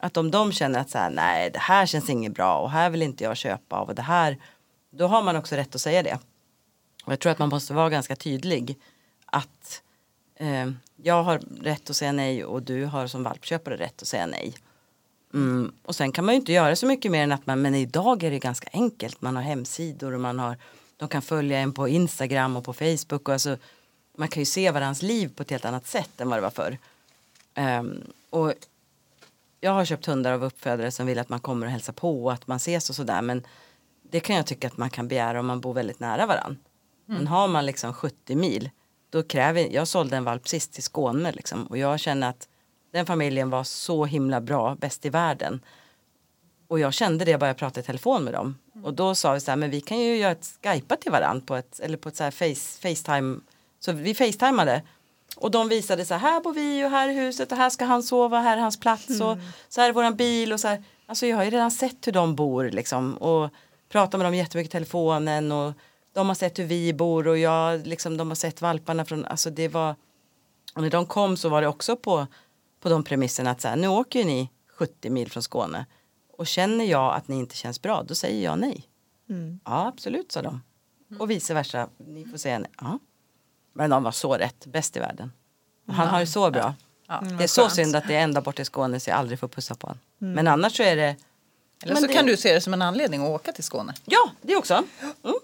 Att 0.00 0.16
om 0.16 0.30
de 0.30 0.52
känner 0.52 0.80
att 0.80 0.90
så 0.90 0.98
här, 0.98 1.10
nej 1.10 1.50
det 1.50 1.58
här 1.58 1.86
känns 1.86 2.10
inget 2.10 2.34
bra 2.34 2.58
och 2.58 2.70
här 2.70 2.90
vill 2.90 3.02
inte 3.02 3.24
jag 3.24 3.36
köpa 3.36 3.76
av 3.76 3.88
och 3.88 3.94
det 3.94 4.02
här. 4.02 4.38
Då 4.90 5.06
har 5.06 5.22
man 5.22 5.36
också 5.36 5.56
rätt 5.56 5.74
att 5.74 5.80
säga 5.80 6.02
det. 6.02 6.18
Och 7.04 7.12
jag 7.12 7.20
tror 7.20 7.32
att 7.32 7.38
man 7.38 7.48
måste 7.48 7.74
vara 7.74 7.90
ganska 7.90 8.16
tydlig. 8.16 8.78
Att 9.26 9.82
eh, 10.36 10.70
jag 10.96 11.22
har 11.22 11.38
rätt 11.62 11.90
att 11.90 11.96
säga 11.96 12.12
nej 12.12 12.44
och 12.44 12.62
du 12.62 12.84
har 12.84 13.06
som 13.06 13.22
valpköpare 13.22 13.76
rätt 13.76 14.02
att 14.02 14.08
säga 14.08 14.26
nej. 14.26 14.54
Mm. 15.34 15.72
Och 15.84 15.96
sen 15.96 16.12
kan 16.12 16.24
man 16.24 16.34
ju 16.34 16.40
inte 16.40 16.52
göra 16.52 16.76
så 16.76 16.86
mycket 16.86 17.10
mer 17.10 17.22
än 17.22 17.32
att 17.32 17.46
man, 17.46 17.62
men 17.62 17.74
idag 17.74 18.22
är 18.22 18.30
det 18.30 18.38
ganska 18.38 18.68
enkelt. 18.72 19.22
Man 19.22 19.36
har 19.36 19.42
hemsidor 19.42 20.12
och 20.12 20.20
man 20.20 20.38
har, 20.38 20.56
de 20.96 21.08
kan 21.08 21.22
följa 21.22 21.58
en 21.58 21.72
på 21.72 21.88
Instagram 21.88 22.56
och 22.56 22.64
på 22.64 22.72
Facebook. 22.72 23.28
Och 23.28 23.32
alltså, 23.32 23.56
man 24.16 24.28
kan 24.28 24.40
ju 24.40 24.46
se 24.46 24.70
varandras 24.70 25.02
liv 25.02 25.32
på 25.36 25.42
ett 25.42 25.50
helt 25.50 25.64
annat 25.64 25.86
sätt 25.86 26.20
än 26.20 26.28
vad 26.28 26.38
det 26.38 26.42
var 26.42 26.50
förr. 26.50 26.78
Ehm, 27.54 28.12
och 28.30 28.54
jag 29.60 29.72
har 29.72 29.84
köpt 29.84 30.06
hundar 30.06 30.32
av 30.32 30.44
uppfödare 30.44 30.90
som 30.90 31.06
vill 31.06 31.18
att 31.18 31.28
man 31.28 31.40
kommer 31.40 31.66
och 31.66 31.72
hälsar 31.72 31.92
på 31.92 32.24
och 32.24 32.32
att 32.32 32.46
man 32.46 32.56
ses 32.56 32.90
och 32.90 32.96
sådär. 32.96 33.22
Men 33.22 33.42
det 34.10 34.20
kan 34.20 34.36
jag 34.36 34.46
tycka 34.46 34.66
att 34.66 34.76
man 34.76 34.90
kan 34.90 35.08
begära 35.08 35.40
om 35.40 35.46
man 35.46 35.60
bor 35.60 35.74
väldigt 35.74 36.00
nära 36.00 36.26
varann. 36.26 36.58
Men 37.06 37.26
har 37.26 37.48
man 37.48 37.66
liksom 37.66 37.92
70 37.92 38.36
mil, 38.36 38.70
då 39.10 39.22
kräver, 39.22 39.68
jag 39.70 39.88
sålde 39.88 40.16
en 40.16 40.24
valp 40.24 40.48
sist 40.48 40.72
till 40.72 40.82
Skåne 40.82 41.32
liksom, 41.32 41.66
och 41.66 41.78
jag 41.78 42.00
känner 42.00 42.28
att 42.28 42.48
den 42.92 43.06
familjen 43.06 43.50
var 43.50 43.64
så 43.64 44.04
himla 44.04 44.40
bra, 44.40 44.74
bäst 44.74 45.06
i 45.06 45.08
världen. 45.08 45.60
Och 46.68 46.78
jag 46.80 46.92
kände 46.92 47.24
det 47.24 47.38
bara 47.38 47.46
jag 47.46 47.56
pratade 47.56 47.80
i 47.80 47.84
telefon 47.84 48.24
med 48.24 48.34
dem. 48.34 48.58
Och 48.84 48.94
då 48.94 49.14
sa 49.14 49.32
vi 49.32 49.40
så 49.40 49.50
här, 49.50 49.56
men 49.56 49.70
vi 49.70 49.80
kan 49.80 49.98
ju 49.98 50.16
göra 50.16 50.32
ett 50.32 50.58
skypa 50.64 50.96
till 50.96 51.12
varandra 51.12 51.46
på 51.46 51.56
ett, 51.56 51.80
eller 51.80 51.96
på 51.96 52.08
ett 52.08 52.16
så 52.16 52.24
här 52.24 52.30
face, 52.30 52.80
Facetime. 52.82 53.40
Så 53.80 53.92
vi 53.92 54.14
facetimade. 54.14 54.82
Och 55.36 55.50
de 55.50 55.68
visade 55.68 56.04
så 56.04 56.14
här, 56.14 56.30
här 56.30 56.40
bor 56.40 56.52
vi 56.52 56.84
och 56.84 56.90
här 56.90 57.08
är 57.08 57.12
huset 57.12 57.52
och 57.52 57.58
här 57.58 57.70
ska 57.70 57.84
han 57.84 58.02
sova, 58.02 58.40
här 58.40 58.56
är 58.56 58.60
hans 58.60 58.80
plats 58.80 59.20
och 59.20 59.38
så 59.68 59.80
här 59.80 59.88
är 59.88 59.92
våran 59.92 60.16
bil 60.16 60.52
och 60.52 60.60
så 60.60 60.68
här. 60.68 60.84
Alltså 61.06 61.26
jag 61.26 61.36
har 61.36 61.44
ju 61.44 61.50
redan 61.50 61.70
sett 61.70 62.06
hur 62.06 62.12
de 62.12 62.34
bor 62.34 62.70
liksom 62.70 63.16
och 63.16 63.50
pratar 63.88 64.18
med 64.18 64.26
dem 64.26 64.34
jättemycket 64.34 64.70
i 64.70 64.72
telefonen 64.72 65.52
och 65.52 65.72
de 66.12 66.28
har 66.28 66.34
sett 66.34 66.58
hur 66.58 66.64
vi 66.64 66.92
bor 66.92 67.28
och 67.28 67.38
jag 67.38 67.86
liksom, 67.86 68.16
de 68.16 68.28
har 68.28 68.34
sett 68.34 68.62
valparna 68.62 69.04
från, 69.04 69.24
alltså 69.24 69.50
det 69.50 69.68
var 69.68 69.94
och 70.74 70.82
när 70.82 70.90
de 70.90 71.06
kom 71.06 71.36
så 71.36 71.48
var 71.48 71.62
det 71.62 71.68
också 71.68 71.96
på, 71.96 72.26
på 72.80 72.88
de 72.88 73.04
premisserna 73.04 73.50
att 73.50 73.60
så 73.60 73.68
här, 73.68 73.76
nu 73.76 73.88
åker 73.88 74.18
ju 74.18 74.24
ni 74.24 74.50
70 74.68 75.10
mil 75.10 75.30
från 75.30 75.42
Skåne 75.42 75.86
och 76.38 76.46
känner 76.46 76.84
jag 76.84 77.14
att 77.14 77.28
ni 77.28 77.36
inte 77.36 77.56
känns 77.56 77.82
bra 77.82 78.02
då 78.02 78.14
säger 78.14 78.44
jag 78.44 78.58
nej. 78.58 78.88
Mm. 79.30 79.60
Ja 79.64 79.86
absolut 79.86 80.32
sa 80.32 80.42
de. 80.42 80.62
Och 81.18 81.30
vice 81.30 81.54
versa, 81.54 81.88
ni 81.98 82.24
får 82.24 82.38
säga 82.38 82.58
nej. 82.58 82.70
Ja. 82.80 82.98
Men 83.72 83.90
de 83.90 84.02
var 84.02 84.12
så 84.12 84.34
rätt, 84.34 84.66
bäst 84.66 84.96
i 84.96 85.00
världen. 85.00 85.32
Och 85.88 85.94
han 85.94 86.08
har 86.08 86.20
det 86.20 86.26
så 86.26 86.50
bra. 86.50 86.74
Ja. 87.08 87.18
Mm, 87.18 87.36
Det 87.36 87.44
är 87.44 87.48
så 87.48 87.60
skönt. 87.62 87.74
synd 87.74 87.96
att 87.96 88.08
det 88.08 88.14
är 88.16 88.20
ända 88.22 88.40
bort 88.40 88.60
i 88.60 88.64
Skåne 88.64 89.00
så 89.00 89.10
jag 89.10 89.18
aldrig 89.18 89.38
får 89.38 89.48
pussa 89.48 89.74
på 89.74 89.86
honom. 89.86 89.98
Men 90.18 90.48
annars 90.48 90.76
så 90.76 90.82
är 90.82 90.96
det 90.96 91.16
Eller 91.84 91.94
så 91.94 92.06
det- 92.06 92.12
kan 92.12 92.26
du 92.26 92.36
se 92.36 92.54
det 92.54 92.60
som 92.60 92.72
en 92.74 92.82
anledning 92.82 93.22
att 93.22 93.28
åka 93.30 93.52
till 93.52 93.64
Skåne. 93.64 93.94
Ja, 94.04 94.30
det 94.42 94.56
också. 94.56 94.74
Mm. 95.24 95.34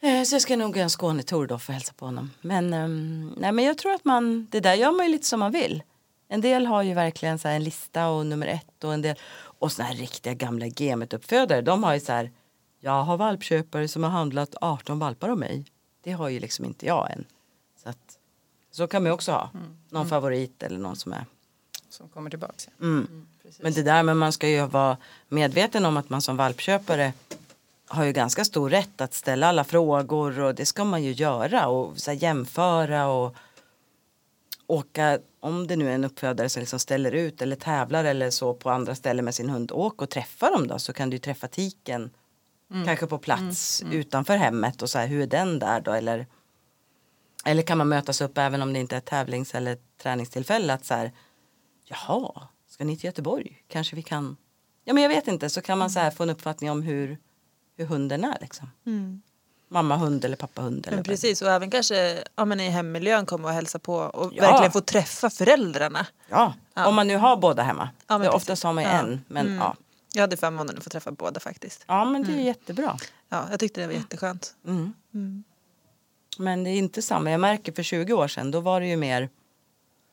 Eh, 0.00 0.24
Så 0.24 0.34
jag 0.34 0.42
ska 0.42 0.56
nog 0.56 0.76
göra 0.76 0.84
en 0.84 0.90
Skånetour 0.90 1.46
då 1.46 1.58
för 1.58 1.72
att 1.72 1.74
hälsa 1.74 1.92
på 1.96 2.04
honom. 2.04 2.30
Men, 2.40 2.72
ehm, 2.72 3.34
nej, 3.36 3.52
men 3.52 3.64
jag 3.64 3.78
tror 3.78 3.92
att 3.94 4.04
man, 4.04 4.46
det 4.50 4.60
där 4.60 4.74
gör 4.74 4.92
man 4.92 5.06
ju 5.06 5.12
lite 5.12 5.26
som 5.26 5.40
man 5.40 5.52
vill. 5.52 5.82
En 6.28 6.40
del 6.40 6.66
har 6.66 6.82
ju 6.82 6.94
verkligen 6.94 7.38
så 7.38 7.48
här 7.48 7.56
en 7.56 7.64
lista 7.64 8.08
och 8.08 8.26
nummer 8.26 8.46
ett 8.46 8.84
och 8.84 8.94
en 8.94 9.02
del 9.02 9.16
och 9.58 9.72
såna 9.72 9.88
här 9.88 9.94
riktiga 9.94 10.34
gamla 10.34 10.66
gemetuppfödare. 10.66 11.60
De 11.62 11.84
har 11.84 11.94
ju 11.94 12.00
så 12.00 12.12
här, 12.12 12.30
jag 12.80 13.02
har 13.02 13.16
valpköpare 13.16 13.88
som 13.88 14.02
har 14.04 14.10
handlat 14.10 14.54
18 14.60 14.98
valpar 14.98 15.28
av 15.28 15.38
mig. 15.38 15.64
Det 16.06 16.12
har 16.12 16.28
ju 16.28 16.40
liksom 16.40 16.64
inte 16.64 16.86
jag 16.86 17.10
än. 17.10 17.24
Så, 17.82 17.88
att, 17.88 18.18
så 18.70 18.86
kan 18.86 19.02
man 19.02 19.12
också 19.12 19.32
ha. 19.32 19.50
Någon 19.90 20.08
favorit 20.08 20.62
eller 20.62 20.78
någon 20.78 20.96
som 20.96 21.12
är 21.12 21.24
Som 21.88 22.08
kommer 22.08 22.30
tillbaka. 22.30 22.70
Mm. 22.80 23.26
Men 23.60 23.72
det 23.72 23.82
där 23.82 24.02
men 24.02 24.16
man 24.16 24.32
ska 24.32 24.48
ju 24.48 24.66
vara 24.66 24.96
medveten 25.28 25.84
om 25.84 25.96
att 25.96 26.10
man 26.10 26.22
som 26.22 26.36
valpköpare 26.36 27.12
har 27.86 28.04
ju 28.04 28.12
ganska 28.12 28.44
stor 28.44 28.70
rätt 28.70 29.00
att 29.00 29.14
ställa 29.14 29.46
alla 29.46 29.64
frågor 29.64 30.40
och 30.40 30.54
det 30.54 30.66
ska 30.66 30.84
man 30.84 31.02
ju 31.02 31.12
göra 31.12 31.68
och 31.68 31.98
så 31.98 32.12
jämföra 32.12 33.08
och 33.08 33.34
åka 34.66 35.18
om 35.40 35.66
det 35.66 35.76
nu 35.76 35.90
är 35.90 35.94
en 35.94 36.04
uppfödare 36.04 36.48
som 36.48 36.60
liksom 36.60 36.78
ställer 36.78 37.12
ut 37.12 37.42
eller 37.42 37.56
tävlar 37.56 38.04
eller 38.04 38.30
så 38.30 38.54
på 38.54 38.70
andra 38.70 38.94
ställen 38.94 39.24
med 39.24 39.34
sin 39.34 39.50
hund 39.50 39.72
åk 39.72 40.02
och 40.02 40.10
träffa 40.10 40.50
dem 40.50 40.68
då 40.68 40.78
så 40.78 40.92
kan 40.92 41.10
du 41.10 41.18
träffa 41.18 41.48
tiken 41.48 42.10
kanske 42.86 43.06
på 43.06 43.18
plats 43.18 43.82
utanför 43.90 44.36
hemmet 44.36 44.82
och 44.82 44.90
så 44.90 44.98
här 44.98 45.06
hur 45.06 45.22
är 45.22 45.26
den 45.26 45.58
där 45.58 45.80
då 45.80 45.92
eller 45.92 46.26
eller 47.44 47.62
kan 47.62 47.78
man 47.78 47.88
mötas 47.88 48.20
upp 48.20 48.38
även 48.38 48.62
om 48.62 48.72
det 48.72 48.78
inte 48.80 48.96
är 48.96 49.00
tävlings 49.00 49.54
eller 49.54 49.78
träningstillfälle 50.02 50.74
att 50.74 50.84
så 50.84 50.94
här 50.94 51.12
Jaha, 51.84 52.48
ska 52.68 52.84
ni 52.84 52.96
till 52.96 53.04
Göteborg? 53.06 53.62
Kanske 53.68 53.96
vi 53.96 54.02
kan 54.02 54.36
Ja 54.84 54.94
men 54.94 55.02
jag 55.02 55.10
vet 55.10 55.28
inte 55.28 55.50
så 55.50 55.60
kan 55.62 55.78
man 55.78 55.90
så 55.90 56.00
här 56.00 56.10
få 56.10 56.22
en 56.22 56.30
uppfattning 56.30 56.70
om 56.70 56.82
hur, 56.82 57.18
hur 57.76 57.86
hunden 57.86 58.24
är 58.24 58.38
liksom. 58.40 58.70
Mm. 58.86 59.22
Mamma 59.68 59.96
hund 59.96 60.24
eller 60.24 60.36
pappa 60.36 60.62
hund. 60.62 60.86
Eller 60.86 60.96
Men 60.96 61.04
precis, 61.04 61.42
och 61.42 61.48
även 61.50 61.70
kanske 61.70 62.24
ja, 62.36 62.44
men 62.44 62.60
i 62.60 62.68
hemmiljön 62.68 63.26
komma 63.26 63.48
och 63.48 63.54
hälsa 63.54 63.78
på 63.78 63.94
och 63.94 64.32
Ja. 64.34 64.42
verkligen 64.50 64.72
få 64.72 64.80
träffa 64.80 65.30
föräldrarna. 65.30 66.06
Ja, 66.28 66.54
Ja. 66.74 66.86
om 66.88 66.94
man 66.94 67.06
nu 67.08 67.16
har 67.16 67.36
båda 67.36 67.62
hemma. 67.62 67.88
Ja, 68.06 68.30
oftast 68.30 68.62
har 68.62 68.72
man 68.72 68.84
ju 68.84 68.90
en. 68.90 69.24
Men, 69.28 69.46
Mm. 69.46 69.58
ja. 69.58 69.76
Jag 70.16 70.20
hade 70.22 70.36
förmånen 70.36 70.76
att 70.78 70.84
få 70.84 70.90
träffa 70.90 71.12
båda 71.12 71.40
faktiskt. 71.40 71.84
ja 71.88 72.04
men 72.04 72.22
det 72.24 72.32
är 72.32 72.40
jättebra. 72.40 72.96
Ja, 73.28 73.46
jag 73.50 73.60
tyckte 73.60 73.80
det 73.80 73.86
var 73.86 73.94
jätteskönt. 73.94 74.54
Mm. 74.66 74.92
Mm. 75.14 75.44
Men 76.38 76.64
det 76.64 76.70
är 76.70 76.78
inte 76.78 77.02
samma. 77.02 77.30
Jag 77.30 77.40
märker 77.40 77.72
för 77.72 77.82
20 77.82 78.12
år 78.12 78.28
sedan 78.28 78.50
då 78.50 78.60
var 78.60 78.80
det 78.80 78.86
ju 78.86 78.96
mer 78.96 79.28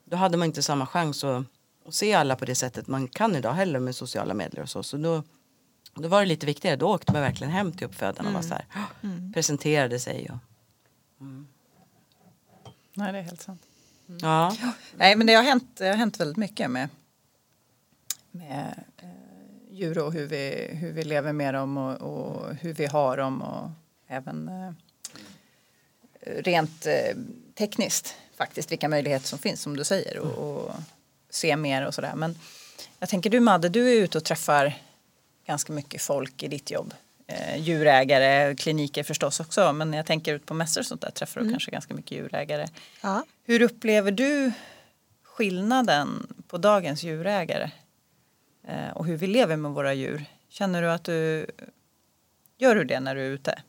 då 0.05 0.17
hade 0.17 0.37
man 0.37 0.45
inte 0.45 0.63
samma 0.63 0.87
chans 0.87 1.23
att, 1.23 1.45
att 1.87 1.93
se 1.93 2.13
alla 2.13 2.35
på 2.35 2.45
det 2.45 2.55
sättet 2.55 2.87
man 2.87 3.07
kan 3.07 3.35
idag 3.35 3.53
heller 3.53 3.79
med 3.79 3.95
sociala 3.95 4.33
medier 4.33 4.61
och 4.61 4.69
så. 4.69 4.83
Så 4.83 4.97
då, 4.97 5.23
då 5.93 6.07
var 6.07 6.19
det 6.19 6.25
lite 6.25 6.45
viktigare. 6.45 6.75
Då 6.75 6.87
åkte 6.93 7.13
man 7.13 7.21
verkligen 7.21 7.53
hem 7.53 7.71
till 7.71 7.87
uppfödarna 7.87 8.29
och 8.29 8.35
var 8.35 8.41
så 8.41 8.53
här, 8.53 8.65
Mm. 9.03 9.33
presenterade 9.33 9.99
sig. 9.99 10.29
Och, 10.31 10.37
Nej, 12.93 13.11
det 13.13 13.19
är 13.19 13.23
helt 13.23 13.41
sant. 13.41 13.61
ja. 14.21 14.55
Nej, 14.95 15.15
men 15.15 15.27
det 15.27 15.33
har 15.33 15.43
hänt, 15.43 15.77
det 15.77 15.87
har 15.87 15.95
hänt 15.95 16.19
väldigt 16.19 16.37
mycket 16.37 16.71
med, 16.71 16.89
med 18.31 18.83
eh, 18.97 19.07
djur 19.73 19.97
och 19.97 20.13
hur 20.13 20.27
vi, 20.27 20.69
hur 20.71 20.91
vi 20.91 21.03
lever 21.03 21.33
med 21.33 21.53
dem 21.53 21.77
och, 21.77 22.01
och 22.01 22.55
hur 22.55 22.73
vi 22.73 22.85
har 22.85 23.17
dem 23.17 23.41
och 23.41 23.69
även 24.07 24.47
eh, 24.47 24.73
rent 26.43 26.85
eh, 26.85 27.17
tekniskt 27.55 28.15
faktiskt 28.37 28.71
vilka 28.71 28.89
möjligheter 28.89 29.27
som 29.27 29.39
finns 29.39 29.61
som 29.61 29.77
du 29.77 29.83
säger 29.83 30.19
och, 30.19 30.31
och 30.31 30.75
se 31.29 31.57
mer 31.57 31.87
och 31.87 31.93
sådär. 31.93 32.13
Men 32.15 32.35
jag 32.99 33.09
tänker 33.09 33.29
du 33.29 33.39
Madde, 33.39 33.69
du 33.69 33.89
är 33.89 34.03
ute 34.03 34.17
och 34.17 34.23
träffar 34.23 34.77
ganska 35.45 35.73
mycket 35.73 36.01
folk 36.01 36.43
i 36.43 36.47
ditt 36.47 36.71
jobb. 36.71 36.93
Eh, 37.27 37.57
djurägare, 37.57 38.55
kliniker 38.55 39.03
förstås 39.03 39.39
också 39.39 39.73
men 39.73 39.93
jag 39.93 40.05
tänker 40.05 40.33
ut 40.33 40.45
på 40.45 40.53
mässor 40.53 40.81
och 40.81 40.85
sånt 40.85 41.01
där 41.01 41.11
träffar 41.11 41.41
du 41.41 41.49
kanske 41.49 41.71
ganska 41.71 41.93
mycket 41.93 42.11
djurägare. 42.11 42.67
Ja. 43.01 43.25
Hur 43.43 43.61
upplever 43.61 44.11
du 44.11 44.51
skillnaden 45.23 46.33
på 46.47 46.57
dagens 46.57 47.03
djurägare 47.03 47.71
och 48.93 49.05
hur 49.05 49.17
vi 49.17 49.27
lever 49.27 49.57
med 49.57 49.71
våra 49.71 49.93
djur? 49.93 50.25
Känner 50.49 50.81
du 50.81 50.91
att 50.91 51.03
du 51.03 51.45
gör 52.57 52.75
du 52.75 52.83
det 52.83 52.99
när 52.99 53.15
du 53.15 53.21
är 53.21 53.29
ute? 53.29 53.61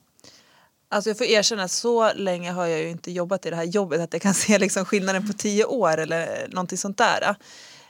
Alltså 0.89 1.11
jag 1.11 1.19
får 1.19 1.27
erkänna 1.27 1.63
att 1.63 1.71
så 1.71 2.13
länge 2.13 2.51
har 2.51 2.67
jag 2.67 2.81
ju 2.81 2.89
inte 2.89 3.11
jobbat 3.11 3.47
i 3.47 3.51
det 3.51 3.57
här 3.57 3.65
jobbet 3.65 4.01
att 4.01 4.13
jag 4.13 4.23
kan 4.23 4.35
se 4.45 4.59
liksom 4.59 4.85
skillnaden 4.85 5.27
på 5.27 5.33
tio 5.33 5.65
år 5.65 5.99
eller 5.99 6.49
någonting 6.49 6.79
sånt 6.79 6.99
där. 6.99 7.37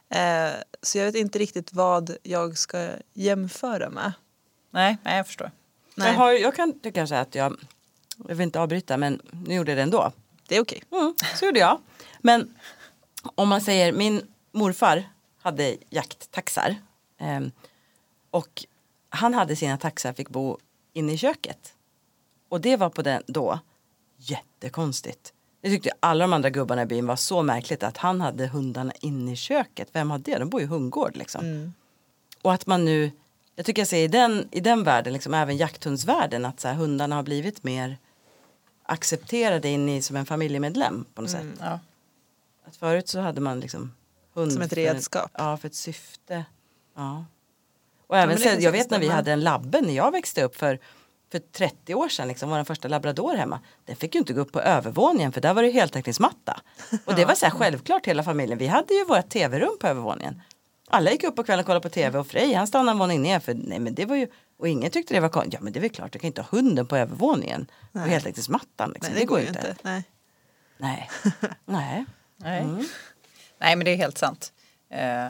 Eh, 0.09 0.53
så 0.83 0.99
jag 0.99 1.05
vet 1.05 1.15
inte 1.15 1.39
riktigt 1.39 1.73
vad 1.73 2.17
jag 2.23 2.59
ska 2.59 2.89
jämföra 3.13 3.91
med. 3.91 4.13
Nej, 4.71 4.97
nej 5.03 5.17
jag 5.17 5.27
förstår. 5.27 5.51
Nej. 5.95 6.09
Jag, 6.09 6.15
har, 6.15 6.33
jag 6.33 6.55
kan 6.55 6.81
tycka 6.81 7.07
så 7.07 7.15
att 7.15 7.35
jag, 7.35 7.57
jag 8.29 8.35
vill 8.35 8.45
inte 8.45 8.61
avbryta 8.61 8.97
men 8.97 9.21
nu 9.47 9.55
gjorde 9.55 9.71
jag 9.71 9.79
det 9.79 9.83
ändå. 9.83 10.13
Det 10.49 10.57
är 10.57 10.61
okej. 10.61 10.83
Mm, 10.93 11.15
så 11.35 11.45
gjorde 11.45 11.61
jag. 11.61 11.81
Men 12.19 12.55
om 13.35 13.49
man 13.49 13.61
säger 13.61 13.93
min 13.93 14.23
morfar 14.53 15.05
hade 15.43 15.77
jakttaxar. 15.91 16.77
Ehm, 17.19 17.51
och 18.31 18.65
han 19.09 19.35
hade 19.35 19.57
sina 19.57 19.77
taxar 19.77 20.13
fick 20.13 20.29
bo 20.29 20.59
inne 20.93 21.13
i 21.13 21.17
köket. 21.19 21.75
Och 22.49 22.61
det 22.61 22.77
var 22.77 22.91
på 22.91 23.03
den 23.03 23.23
då 23.27 23.59
jättekonstigt. 24.17 25.33
Det 25.61 25.71
tyckte 25.71 25.91
alla 26.01 26.25
de 26.25 26.33
andra 26.33 26.51
gubbarna 26.51 26.83
i 26.83 26.87
byn 26.87 27.07
var 27.07 27.17
så 27.17 27.43
märkligt 27.43 27.83
att 27.83 27.97
han 27.97 28.21
hade 28.21 28.47
hundarna 28.47 28.93
inne 29.01 29.33
i 29.33 29.37
köket. 29.37 29.89
Vem 29.93 30.11
har 30.11 30.19
det? 30.19 30.39
De 30.39 30.49
bor 30.51 30.61
ju 30.61 30.67
i 30.67 30.69
hundgård 30.69 31.17
liksom. 31.17 31.73
Och 32.43 32.53
att 32.53 32.67
man 32.67 32.85
nu, 32.85 33.11
jag 33.57 33.67
tycker 33.67 33.83
jag 33.83 33.89
ser 33.89 34.05
i 34.05 34.09
den, 34.09 34.49
i 34.51 34.61
den 34.61 34.85
världen, 34.85 35.13
liksom, 35.13 35.35
även 35.35 35.57
jakthundsvärlden, 35.57 36.45
att 36.45 36.61
så 36.61 36.69
här, 36.69 36.75
hundarna 36.75 37.17
har 37.17 37.23
blivit 37.23 37.65
mer 37.65 37.99
accepterade 38.83 39.69
in 39.69 39.89
i 39.89 40.03
som 40.03 40.17
en 40.17 40.27
familjemedlem 40.27 41.05
på 41.15 41.23
något 41.23 41.31
sätt. 41.31 41.47
Ja. 41.61 41.81
Att 42.65 42.77
förut 42.77 43.09
så 43.09 43.21
hade 43.21 43.41
man 43.41 43.61
liksom 43.61 43.95
hund 44.33 44.53
Som 44.53 44.63
ett 44.63 44.69
för 44.69 44.77
redskap. 44.77 45.31
ja, 45.35 45.57
för 45.57 45.69
ett 45.69 45.75
syfte. 45.75 46.45
Ja. 46.97 47.25
Och 48.07 48.19
även 48.19 48.37
det 48.37 48.43
sen, 48.43 48.61
jag 48.61 48.73
vet 48.73 48.91
när 48.91 48.99
vi 48.99 49.09
hade 49.09 49.33
en 49.33 49.41
labbe 49.41 49.81
när 49.81 49.95
jag 49.95 50.11
växte 50.11 50.43
upp 50.43 50.57
för, 50.57 50.79
för 51.33 51.39
30 51.39 51.95
år 51.95 52.09
sedan, 52.09 52.29
liksom, 52.29 52.51
vår 52.51 52.65
första 52.65 52.89
labrador 52.89 53.37
hemma. 53.37 53.61
Den 53.85 53.97
fick 53.97 54.15
ju 54.15 54.19
inte 54.19 54.33
gå 54.33 54.41
upp 54.41 54.53
på 54.53 54.61
övervåningen 54.61 55.33
för 55.33 55.41
där 55.41 55.55
var 55.55 55.63
det 55.63 55.71
heltäckningsmatta. 55.71 56.61
Och 57.05 57.15
det 57.15 57.25
var 57.25 57.35
så 57.35 57.47
här 57.47 57.53
självklart 57.53 58.07
hela 58.07 58.23
familjen. 58.23 58.59
Vi 58.59 58.67
hade 58.67 58.95
ju 58.95 59.05
vårt 59.05 59.29
tv-rum 59.29 59.77
på 59.81 59.87
övervåningen. 59.87 60.43
Alla 60.89 61.11
gick 61.11 61.25
upp 61.25 61.37
på 61.37 61.45
kvällen 61.45 61.61
och 61.61 61.67
kollade 61.67 61.83
på 61.83 61.89
tv 61.89 62.19
och 62.19 62.27
Frej 62.27 62.53
han 62.53 62.67
stannade 62.67 62.91
en 62.91 62.99
våning 62.99 63.23
ner 63.23 63.41
för 63.41 63.55
nej 63.55 63.79
men 63.79 63.95
det 63.95 64.07
var 64.07 64.17
ju 64.17 64.29
och 64.59 64.69
ingen 64.69 64.91
tyckte 64.91 65.15
det 65.15 65.21
var 65.21 65.29
konstigt. 65.29 65.55
Ja 65.55 65.61
men 65.61 65.73
det 65.73 65.79
är 65.79 65.81
väl 65.81 65.91
klart 65.91 66.13
du 66.13 66.19
kan 66.19 66.27
inte 66.27 66.43
ha 66.43 66.49
hunden 66.51 66.87
på 66.87 66.97
övervåningen 66.97 67.67
på 67.93 67.99
Nej. 67.99 68.09
heltäckningsmattan. 68.09 68.91
Liksom. 68.91 69.13
Nej, 69.13 69.21
det, 69.21 69.27
går 69.27 69.41
ju 69.41 69.47
inte. 69.47 69.77
Nej. 69.83 70.05
Nej. 70.79 71.11
Nej. 71.65 72.05
Nej. 72.37 72.61
Mm. 72.61 72.85
Nej, 73.59 73.77
men 73.77 73.85
det 73.85 73.91
är 73.91 73.97
helt 73.97 74.19
sant. 74.19 74.53
Eh, 74.91 75.29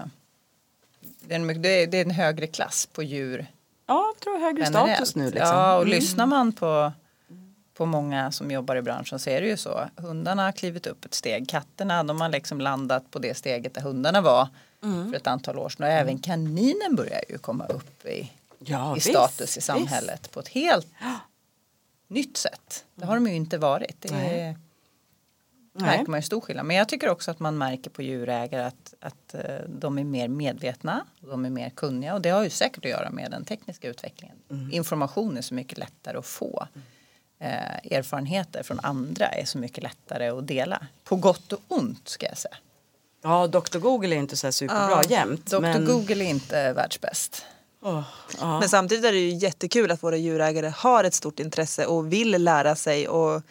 det, 1.28 1.34
är 1.34 1.86
det, 1.86 1.98
är, 1.98 2.04
en 2.04 2.10
högre 2.10 2.46
klass 2.46 2.88
på 2.92 3.02
djur 3.02 3.46
Ja, 3.86 4.12
jag 4.14 4.20
tror 4.20 4.38
högre 4.40 4.62
generellt. 4.64 4.90
status 4.96 5.14
nu. 5.16 5.24
Liksom. 5.24 5.40
Ja, 5.48 5.74
och 5.76 5.82
Mm. 5.82 5.94
lyssnar 5.94 6.26
man 6.26 6.52
på, 6.52 6.92
på 7.74 7.86
många 7.86 8.32
som 8.32 8.50
jobbar 8.50 8.76
i 8.76 8.82
branschen 8.82 9.18
så 9.18 9.30
är 9.30 9.40
det 9.40 9.46
ju 9.46 9.56
så. 9.56 9.88
Hundarna 9.96 10.44
har 10.44 10.52
klivit 10.52 10.86
upp 10.86 11.04
ett 11.04 11.14
steg. 11.14 11.48
Katterna 11.48 12.02
de 12.04 12.20
har 12.20 12.28
liksom 12.28 12.60
landat 12.60 13.10
på 13.10 13.18
det 13.18 13.34
steget 13.36 13.74
där 13.74 13.80
hundarna 13.82 14.20
var 14.20 14.48
Mm. 14.82 15.10
för 15.10 15.16
ett 15.16 15.26
antal 15.26 15.58
år 15.58 15.68
sedan. 15.68 15.86
Och 15.86 15.92
även 15.92 16.18
kaninen 16.18 16.96
börjar 16.96 17.20
ju 17.28 17.38
komma 17.38 17.66
upp 17.66 18.06
i, 18.06 18.32
Ja, 18.58 18.90
i 18.92 18.94
visst, 18.94 19.08
status 19.10 19.56
i 19.56 19.58
visst. 19.58 19.66
samhället 19.66 20.30
på 20.30 20.40
ett 20.40 20.48
helt 20.48 20.86
nytt 22.08 22.36
sätt. 22.36 22.84
Det 22.94 23.06
har 23.06 23.14
de 23.14 23.26
ju 23.26 23.34
inte 23.34 23.58
varit. 23.58 23.96
Det 24.00 24.08
är, 24.14 24.56
Nej. 25.74 25.96
märker 25.96 26.10
man 26.10 26.18
ju 26.18 26.22
stor 26.22 26.40
skillnad. 26.40 26.66
Men 26.66 26.76
jag 26.76 26.88
tycker 26.88 27.08
också 27.08 27.30
att 27.30 27.40
man 27.40 27.58
märker 27.58 27.90
på 27.90 28.02
djurägare 28.02 28.62
att, 28.64 28.94
att 29.00 29.34
eh, 29.34 29.40
de 29.68 29.98
är 29.98 30.04
mer 30.04 30.28
medvetna. 30.28 31.04
och 31.22 31.28
De 31.28 31.44
är 31.44 31.50
mer 31.50 31.70
kunniga 31.70 32.14
och 32.14 32.20
det 32.20 32.30
har 32.30 32.44
ju 32.44 32.50
säkert 32.50 32.84
att 32.84 32.90
göra 32.90 33.10
med 33.10 33.30
den 33.30 33.44
tekniska 33.44 33.88
utvecklingen. 33.88 34.36
Information 34.72 35.36
är 35.36 35.42
så 35.42 35.54
mycket 35.54 35.78
lättare 35.78 36.18
att 36.18 36.26
få. 36.26 36.66
Eh, 37.38 37.96
erfarenheter 37.96 38.62
från 38.62 38.80
andra 38.82 39.26
är 39.26 39.44
så 39.44 39.58
mycket 39.58 39.82
lättare 39.82 40.28
att 40.28 40.46
dela. 40.46 40.86
På 41.04 41.16
gott 41.16 41.52
och 41.52 41.60
ont 41.68 42.08
ska 42.08 42.26
jag 42.26 42.38
säga. 42.38 42.56
Ja, 43.22 43.46
Dr 43.46 43.78
Google 43.78 44.14
är 44.14 44.18
inte 44.18 44.36
så 44.36 44.46
här 44.46 44.52
superbra 44.52 44.90
Ja, 44.90 45.02
jämt. 45.08 45.46
Dr 45.46 45.60
men... 45.60 45.84
Google 45.84 46.24
är 46.24 46.28
inte 46.28 46.72
världsbäst. 46.72 47.46
Ja. 47.84 48.04
Men 48.60 48.68
samtidigt 48.68 49.04
är 49.04 49.12
det 49.12 49.18
ju 49.18 49.36
jättekul 49.36 49.90
att 49.90 50.02
våra 50.02 50.16
djurägare 50.16 50.72
har 50.76 51.04
ett 51.04 51.14
stort 51.14 51.40
intresse 51.40 51.86
och 51.86 52.12
vill 52.12 52.44
lära 52.44 52.76
sig 52.76 53.08
och 53.08 53.42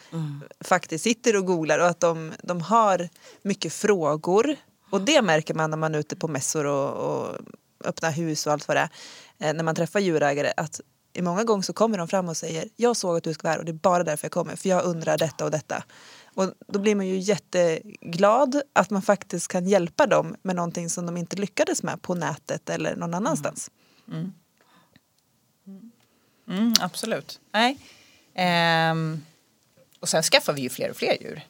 faktiskt 0.60 1.04
sitter 1.04 1.36
och 1.36 1.46
googlar 1.46 1.78
och 1.78 1.86
att 1.86 2.00
de, 2.00 2.32
de 2.42 2.60
har 2.60 3.08
mycket 3.42 3.72
frågor. 3.72 4.56
Och 4.90 5.00
det 5.00 5.22
märker 5.22 5.54
man 5.54 5.70
när 5.70 5.76
man 5.76 5.94
är 5.94 5.98
ute 5.98 6.16
på 6.16 6.28
mässor 6.28 6.66
och, 6.66 6.90
och 6.90 7.36
öppnar 7.84 8.10
hus 8.10 8.46
och 8.46 8.52
allt 8.52 8.68
vad 8.68 8.76
det 8.76 8.80
är. 9.38 9.48
Eh, 9.48 9.54
när 9.54 9.64
man 9.64 9.74
träffar 9.74 10.00
djurägare 10.00 10.52
att 10.56 10.80
i 11.12 11.22
många 11.22 11.44
gånger 11.44 11.62
så 11.62 11.72
kommer 11.72 11.98
de 11.98 12.08
fram 12.08 12.28
och 12.28 12.36
säger 12.36 12.68
jag 12.76 12.96
såg 12.96 13.16
att 13.16 13.24
du 13.24 13.34
ska 13.34 13.42
vara 13.42 13.52
här 13.52 13.58
och 13.58 13.64
det 13.64 13.72
är 13.72 13.80
bara 13.82 14.04
därför 14.04 14.24
jag 14.24 14.32
kommer 14.32 14.56
för 14.56 14.68
jag 14.68 14.84
undrar 14.84 15.18
detta 15.18 15.44
och 15.44 15.50
detta. 15.50 15.84
Och 16.34 16.52
då 16.66 16.78
blir 16.78 16.94
man 16.94 17.06
ju 17.06 17.18
jätteglad 17.18 18.62
att 18.72 18.90
man 18.90 19.02
faktiskt 19.02 19.48
kan 19.48 19.66
hjälpa 19.66 20.06
dem 20.06 20.36
med 20.42 20.56
någonting 20.56 20.90
som 20.90 21.06
de 21.06 21.16
inte 21.16 21.36
lyckades 21.36 21.82
med 21.82 22.02
på 22.02 22.14
nätet 22.14 22.70
eller 22.70 22.96
någon 22.96 23.14
annanstans. 23.14 23.68
Mm, 23.68 23.83
absolut. 26.80 27.40
Nej. 27.52 27.78
Ehm, 28.34 29.24
och 30.00 30.08
sen 30.08 30.22
skaffar 30.22 30.52
vi 30.52 30.60
ju 30.60 30.68
fler 30.68 30.90
och 30.90 30.96
fler 30.96 31.16
djur. 31.22 31.40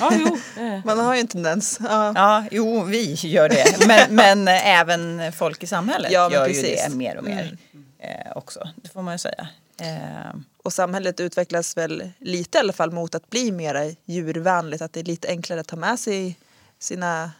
ja, 0.00 0.12
jo. 0.14 0.38
Man 0.84 0.98
har 0.98 1.14
ju 1.14 1.20
en 1.20 1.26
tendens. 1.26 1.78
Ja. 1.82 2.12
Ja, 2.14 2.44
jo, 2.50 2.82
vi 2.84 3.14
gör 3.14 3.48
det. 3.48 3.86
Men, 3.86 4.14
men 4.16 4.48
även 4.48 5.32
folk 5.32 5.62
i 5.62 5.66
samhället 5.66 6.12
Ja, 6.12 6.32
gör 6.32 6.48
ju 6.48 6.54
precis. 6.62 6.84
det 6.88 6.96
mer 6.96 7.16
och 7.16 7.24
mer 7.24 7.56
eh, 7.98 8.32
också. 8.36 8.68
Det 8.76 8.88
får 8.88 9.02
man 9.02 9.14
ju 9.14 9.18
säga. 9.18 9.48
Eh, 9.80 10.34
Och 10.62 10.72
samhället 10.72 11.20
utvecklas 11.20 11.76
väl 11.76 12.10
lite 12.18 12.58
i 12.58 12.60
alla 12.60 12.72
fall 12.72 12.90
mot 12.90 13.14
att 13.14 13.30
bli 13.30 13.52
mer 13.52 13.96
djurvänligt. 14.04 14.82
Att 14.82 14.92
det 14.92 15.00
är 15.00 15.04
lite 15.04 15.28
enklare 15.28 15.60
att 15.60 15.68
ta 15.68 15.76
med 15.76 15.98
sig 15.98 16.38
sina 16.78 17.30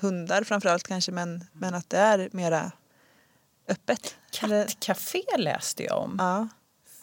hundar 0.00 0.44
framförallt 0.44 0.88
kanske. 0.88 1.12
Men, 1.12 1.44
men 1.52 1.74
att 1.74 1.90
det 1.90 1.98
är 1.98 2.28
mera 2.32 2.72
öppet. 3.68 4.16
Kattcafé 4.30 5.22
läste 5.38 5.84
jag 5.84 6.02
om 6.02 6.16
Ja. 6.18 6.48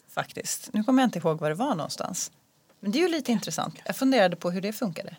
faktiskt. 0.09 0.69
Nu 0.73 0.83
kommer 0.83 1.01
jag 1.03 1.07
inte 1.07 1.19
ihåg 1.19 1.39
var 1.39 1.49
det 1.49 1.55
var 1.55 1.75
någonstans. 1.75 2.31
Men 2.79 2.91
det 2.91 2.97
är 2.97 3.01
ju 3.01 3.07
lite 3.07 3.31
intressant. 3.31 3.75
Jag 3.85 3.95
funderade 3.95 4.35
på 4.35 4.51
hur 4.51 4.61
det 4.61 4.73
funkade. 4.73 5.15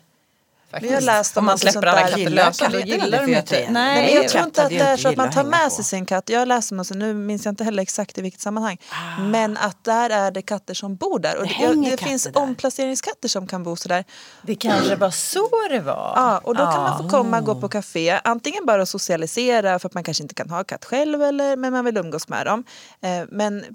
Faktiskt. 0.75 0.91
Vi 0.91 0.95
har 0.95 1.01
läst 1.01 1.37
om 1.37 1.41
om 1.41 1.45
man 1.45 1.57
släpper 1.57 1.87
alla 1.87 2.01
där. 2.01 2.07
katter 2.09 2.29
lösa 2.29 2.69
då 2.69 2.79
gillar 2.79 3.05
det? 3.19 3.25
de 3.25 3.33
inte 3.35 3.41
tänker- 3.41 3.71
Nej, 3.71 3.95
Nej, 4.01 4.07
det 4.15 4.21
jag 4.21 4.29
tror 4.31 4.43
inte 4.43 4.63
att 4.63 4.69
det 4.69 4.77
är 4.79 4.97
så 4.97 5.09
att 5.09 5.17
man 5.17 5.31
tar 5.31 5.43
med 5.43 5.71
sig 5.71 5.83
sin 5.83 6.05
katt. 6.05 6.29
Jag 6.29 6.47
läser 6.47 6.75
något, 6.75 6.89
nu 6.89 7.13
minns 7.13 7.45
jag 7.45 7.51
inte 7.51 7.63
heller 7.63 7.83
exakt 7.83 8.17
i 8.17 8.21
vilket 8.21 8.41
sammanhang. 8.41 8.77
Men 9.19 9.57
att 9.57 9.83
där 9.83 10.09
är 10.09 10.31
det 10.31 10.41
katter 10.41 10.73
som 10.73 10.95
bor 10.95 11.19
där. 11.19 11.37
Och 11.37 11.47
Det 11.47 11.67
det, 11.73 11.89
det 11.91 11.97
finns 11.97 12.23
där. 12.23 12.37
omplaceringskatter 12.37 13.27
som 13.29 13.47
kan 13.47 13.63
bo 13.63 13.75
sådär. 13.75 14.03
Det 14.41 14.55
kanske 14.55 14.95
var 14.95 15.09
så 15.11 15.49
det 15.69 15.79
var. 15.79 16.13
Ja, 16.15 16.37
och 16.37 16.55
då 16.55 16.63
kan 16.65 16.81
man 16.83 16.97
få 16.97 17.09
komma 17.09 17.37
och 17.39 17.45
gå 17.45 17.61
på 17.61 17.69
café. 17.69 18.19
Antingen 18.23 18.65
bara 18.65 18.85
socialisera 18.85 19.79
för 19.79 19.87
att 19.89 19.93
man 19.93 20.03
kanske 20.03 20.23
inte 20.23 20.35
kan 20.35 20.49
ha 20.49 20.63
katt 20.63 20.85
själv 20.85 21.23
eller 21.23 21.55
men 21.55 21.73
man 21.73 21.85
vill 21.85 21.97
umgås 21.97 22.27
med 22.27 22.45
dem. 22.45 22.63
Eh, 23.01 23.23
men 23.29 23.65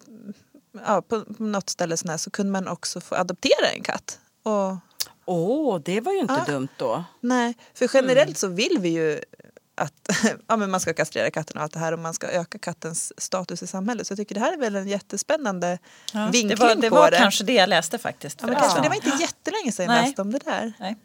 ja, 0.86 1.02
på, 1.02 1.24
något 1.38 1.70
ställe 1.70 1.96
så 2.18 2.30
kunde 2.30 2.52
man 2.52 2.68
också 2.68 3.00
få 3.00 3.14
adoptera 3.14 3.66
en 3.76 3.82
katt. 3.82 4.18
Och, 4.42 4.76
Åh, 5.24 5.80
det 5.84 6.00
var 6.00 6.12
ju 6.12 6.18
inte 6.18 6.34
Ja. 6.46 6.52
dumt 6.52 6.68
då. 6.76 7.04
nej, 7.20 7.54
för 7.74 7.90
generellt 7.94 8.38
så 8.38 8.48
vill 8.48 8.76
vi 8.80 8.88
ju 8.88 9.20
att 9.74 10.08
ja, 10.46 10.56
men 10.56 10.70
man 10.70 10.80
ska 10.80 10.92
kastrera 10.94 11.30
katten 11.30 11.56
och 11.56 11.62
allt 11.62 11.72
det 11.72 11.78
här 11.78 11.92
och 11.92 11.98
man 11.98 12.14
ska 12.14 12.26
öka 12.28 12.58
kattens 12.58 13.12
status 13.22 13.62
i 13.62 13.66
samhället. 13.66 14.06
Så 14.06 14.10
jag 14.12 14.18
tycker 14.18 14.34
det 14.34 14.40
här 14.40 14.52
är 14.52 14.56
väl 14.56 14.76
en 14.76 14.88
jättespännande 14.88 15.78
Ja, 16.12 16.28
vinkling 16.32 16.48
det 16.48 16.54
var, 16.56 16.74
det 16.74 16.88
på 16.90 16.94
var 16.96 17.10
det. 17.10 17.16
kanske 17.16 17.44
det 17.44 17.52
jag 17.54 17.68
läste 17.68 17.98
faktiskt. 17.98 18.38
ja, 18.40 18.46
men 18.46 18.56
kanske, 18.56 18.80
det 18.82 18.88
var 18.88 18.96
inte 18.96 19.16
jättelänge 19.20 19.72
sedan 19.72 19.86
jag 19.86 19.92
Nej. 19.94 20.04
läste 20.06 20.22
om 20.22 20.32
det 20.32 20.38
där. 20.38 20.72
Nej. 20.80 20.96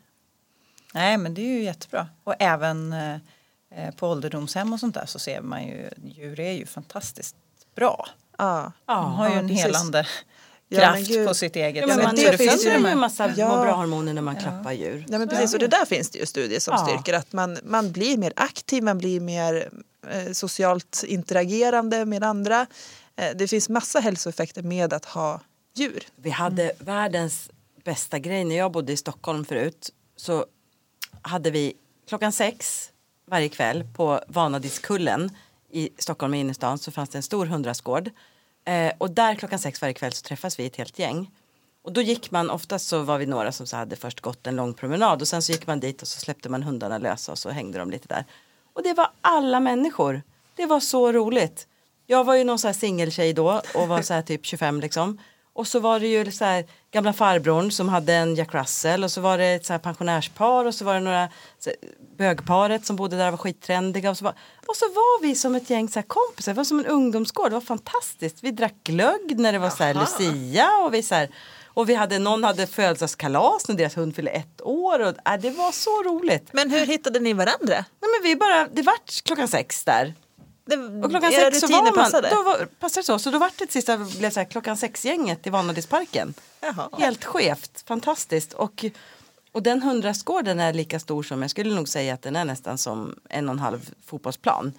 Nej, 0.93 1.17
men 1.17 1.34
det 1.34 1.41
är 1.41 1.58
ju 1.58 1.63
jättebra. 1.63 2.08
Och 2.23 2.36
även 2.39 2.93
eh, 2.93 3.15
eh, 3.75 3.93
på 3.95 4.08
ålderdomshem 4.10 4.73
och 4.73 4.80
sånt 4.80 4.95
där 4.95 5.06
så 5.06 5.19
ser 5.19 5.41
man 5.41 5.63
ju 5.67 5.89
djur 6.06 6.39
är 6.39 6.51
ju 6.51 6.65
fantastiskt 6.65 7.36
bra. 7.75 8.08
Ja. 8.38 8.71
De 8.86 9.13
har 9.13 9.28
ju 9.30 9.34
Ja, 9.34 9.39
en 9.39 9.47
precis. 9.47 9.63
helande 9.65 9.97
Ja, 9.97 10.06
kraft 10.71 11.08
gud. 11.08 11.28
på 11.28 11.34
sitt 11.34 11.56
eget 11.56 11.82
Ja, 11.82 11.88
men 11.88 11.95
men 11.97 12.06
man 12.06 12.15
det 12.15 12.32
det 12.32 12.38
finns 12.38 12.65
ju 12.65 12.69
ju 12.69 12.73
de 12.75 12.86
en 12.86 12.99
massa 12.99 13.34
Ja. 13.36 13.49
må 13.58 13.63
bra-hormoner 13.63 14.13
när 14.13 14.21
man 14.21 14.36
klappar 14.36 14.71
djur. 14.71 15.06
Ja 15.10 15.19
men 15.19 15.30
precis 15.30 15.54
och 15.54 15.60
det 15.60 15.67
där 15.67 15.86
finns 15.86 16.10
det 16.10 16.19
ju 16.19 16.25
studier 16.25 16.60
som 16.60 16.73
Ja. 16.78 16.86
styrker 16.88 17.13
att 17.13 17.34
man, 17.34 17.58
man 17.63 17.91
blir 17.91 18.17
mer 18.17 18.34
aktiv, 18.36 18.84
man 18.84 18.97
blir 18.97 19.19
mer 19.19 19.69
eh, 20.12 20.32
socialt 20.32 21.04
interagerande 21.08 22.06
med 22.06 22.23
andra. 22.23 22.65
Eh, 23.15 23.30
det 23.36 23.47
finns 23.47 23.69
massa 23.69 23.99
hälsoeffekter 23.99 24.62
med 24.63 24.93
att 24.93 25.06
ha 25.06 25.41
djur. 25.75 26.04
Vi 26.15 26.30
hade 26.30 26.71
världens 26.80 27.49
bästa 27.84 28.19
grej 28.19 28.43
när 28.43 28.56
jag 28.58 28.71
bodde 28.71 28.93
i 28.93 28.97
Stockholm 28.97 29.45
förut. 29.45 29.89
Så 30.17 30.45
hade 31.21 31.51
vi 31.51 31.73
klockan 32.08 32.32
sex 32.32 32.89
varje 33.28 33.49
kväll 33.49 33.84
på 33.95 34.19
Vanadiskullen 34.28 35.32
i 35.71 35.89
Stockholm 35.97 36.34
i 36.34 36.39
innerstan 36.39 36.78
så 36.78 36.91
fanns 36.91 37.10
det 37.10 37.17
en 37.17 37.23
stor 37.23 37.45
hundrastgård. 37.45 38.10
Eh, 38.65 38.93
och 38.97 39.12
där 39.12 39.36
klockan 39.36 39.60
sex 39.60 39.82
varje 39.82 39.93
kväll 39.93 40.13
så 40.13 40.21
träffas 40.21 40.60
vi 40.60 40.65
ett 40.65 40.75
helt 40.75 40.99
gäng. 40.99 41.32
Och 41.84 41.93
då 41.93 42.01
gick 42.01 42.32
man, 42.32 42.49
oftast 42.49 42.88
så 42.88 42.99
var 42.99 43.17
vi 43.17 43.25
några 43.25 43.51
som 43.51 43.67
så 43.67 43.78
hade 43.78 43.95
först 43.95 44.21
gått 44.21 44.47
en 44.47 44.56
lång 44.56 44.73
promenad 44.73 45.21
och 45.21 45.28
sen 45.28 45.41
så 45.41 45.51
gick 45.51 45.67
man 45.67 45.80
dit 45.80 46.01
och 46.01 46.08
så 46.08 46.19
släppte 46.19 46.49
man 46.49 46.63
hundarna 46.63 46.97
lösa 46.97 47.32
och 47.32 47.38
så 47.38 47.49
hängde 47.49 47.80
de 47.80 47.91
lite 47.91 48.08
där. 48.08 48.25
Och 48.73 48.84
det 48.84 48.93
var 48.93 49.10
alla 49.21 49.60
människor. 49.60 50.21
Det 50.56 50.65
var 50.65 50.80
så 50.80 51.12
roligt. 51.12 51.67
Jag 52.06 52.23
var 52.23 52.36
ju 52.36 52.43
någon 52.43 52.60
så 52.60 52.67
här 52.67 52.73
singeltjej 52.73 53.34
då 53.34 53.62
och 53.75 53.88
var 53.88 54.01
så 54.01 54.13
här 54.13 54.21
typ 54.21 54.45
25 54.45 54.80
liksom. 54.80 55.19
Och 55.56 55.68
så 55.68 55.80
var 55.80 56.00
det 56.00 56.08
ju 56.08 56.32
så 56.32 56.46
här, 56.46 56.65
gamla 56.91 57.13
farbrorn 57.13 57.72
som 57.72 57.89
hade 57.89 58.13
en 58.13 58.36
Jack 58.36 58.54
Russell 58.54 59.04
och 59.04 59.12
så 59.12 59.22
var 59.22 59.38
det 59.38 59.46
ett 59.46 59.65
så 59.65 59.80
pensionärspar 59.80 60.65
och 60.65 60.76
så 60.76 60.86
var 60.86 60.94
det 60.94 61.00
några 61.00 61.30
så 61.60 61.70
här, 61.70 61.78
bögparet 62.18 62.86
som 62.86 62.96
bodde 62.96 63.18
där 63.18 63.26
och 63.26 63.32
var 63.32 63.38
skittrendiga. 63.38 64.10
Och 64.10 64.18
så 64.18 64.24
var, 64.24 64.34
och 64.68 64.76
så 64.76 64.86
var 64.86 65.22
vi 65.22 65.36
som 65.36 65.56
ett 65.56 65.70
gäng 65.70 65.89
så 65.89 66.00
här 66.00 66.08
kompisar, 66.08 66.54
det 66.54 66.58
var 66.58 66.63
som 66.63 66.80
en 66.80 66.86
ungdomsgård, 66.86 67.50
det 67.50 67.54
var 67.54 67.62
fantastiskt. 67.62 68.44
Vi 68.44 68.52
drack 68.52 68.76
glögg 68.84 69.39
när 69.39 69.54
det 69.54 69.60
var 69.60 69.70
så 69.70 69.84
här 69.84 69.94
Lucia 69.94 70.68
och 70.84 70.94
vi 70.94 71.04
så 71.04 71.28
och 71.65 71.89
vi 71.89 71.96
hade, 71.96 72.20
någon 72.20 72.44
hade 72.44 72.68
födelsedagskalas 72.68 73.68
när 73.68 73.76
deras 73.76 73.98
hund 73.98 74.15
fyllde 74.15 74.32
ett 74.32 74.62
år 74.62 75.00
och 75.00 75.32
äh, 75.32 75.39
det 75.41 75.50
var 75.50 75.72
så 75.72 76.04
roligt. 76.04 76.50
Men 76.54 76.72
hur 76.72 76.86
hittade 76.86 77.20
ni 77.20 77.34
varandra? 77.34 77.76
Nej, 77.76 77.86
men 78.00 78.24
vi 78.24 78.36
bara, 78.36 78.68
det 78.68 78.82
vart 78.82 79.24
klockan 79.24 79.48
sex 79.48 79.84
där. 79.84 80.13
Det, 80.65 80.78
Och 80.78 81.10
klockan 81.10 81.32
sex 81.32 81.60
så 81.60 81.67
var 81.67 81.95
man, 81.95 82.12
då 82.32 82.43
var, 82.43 82.65
passade 82.65 83.01
det 83.01 83.06
så. 83.06 83.19
Så 83.19 83.32
då 83.32 83.39
vart 83.39 83.58
det 83.58 83.71
sista 83.71 83.97
blev 83.97 84.30
så 84.30 84.39
här, 84.39 84.47
klockan 84.47 84.78
sex-gänget 84.78 85.47
i 85.47 85.49
Vanadisparken. 85.49 86.34
Helt 86.97 87.23
skevt, 87.23 87.84
fantastiskt. 87.88 88.54
Och, 88.54 88.86
och 89.51 89.63
den 89.63 89.82
hundrastgården 89.82 90.60
är 90.60 90.73
lika 90.73 90.99
stor 90.99 91.23
som, 91.23 91.41
jag 91.41 91.51
skulle 91.51 91.75
nog 91.75 91.89
säga 91.89 92.13
att 92.13 92.21
den 92.21 92.36
är 92.36 92.45
nästan 92.45 92.78
som 92.78 93.15
en 93.30 93.49
och 93.49 93.54
en 93.54 93.60
halv 93.60 93.89
fotbollsplan. 94.06 94.73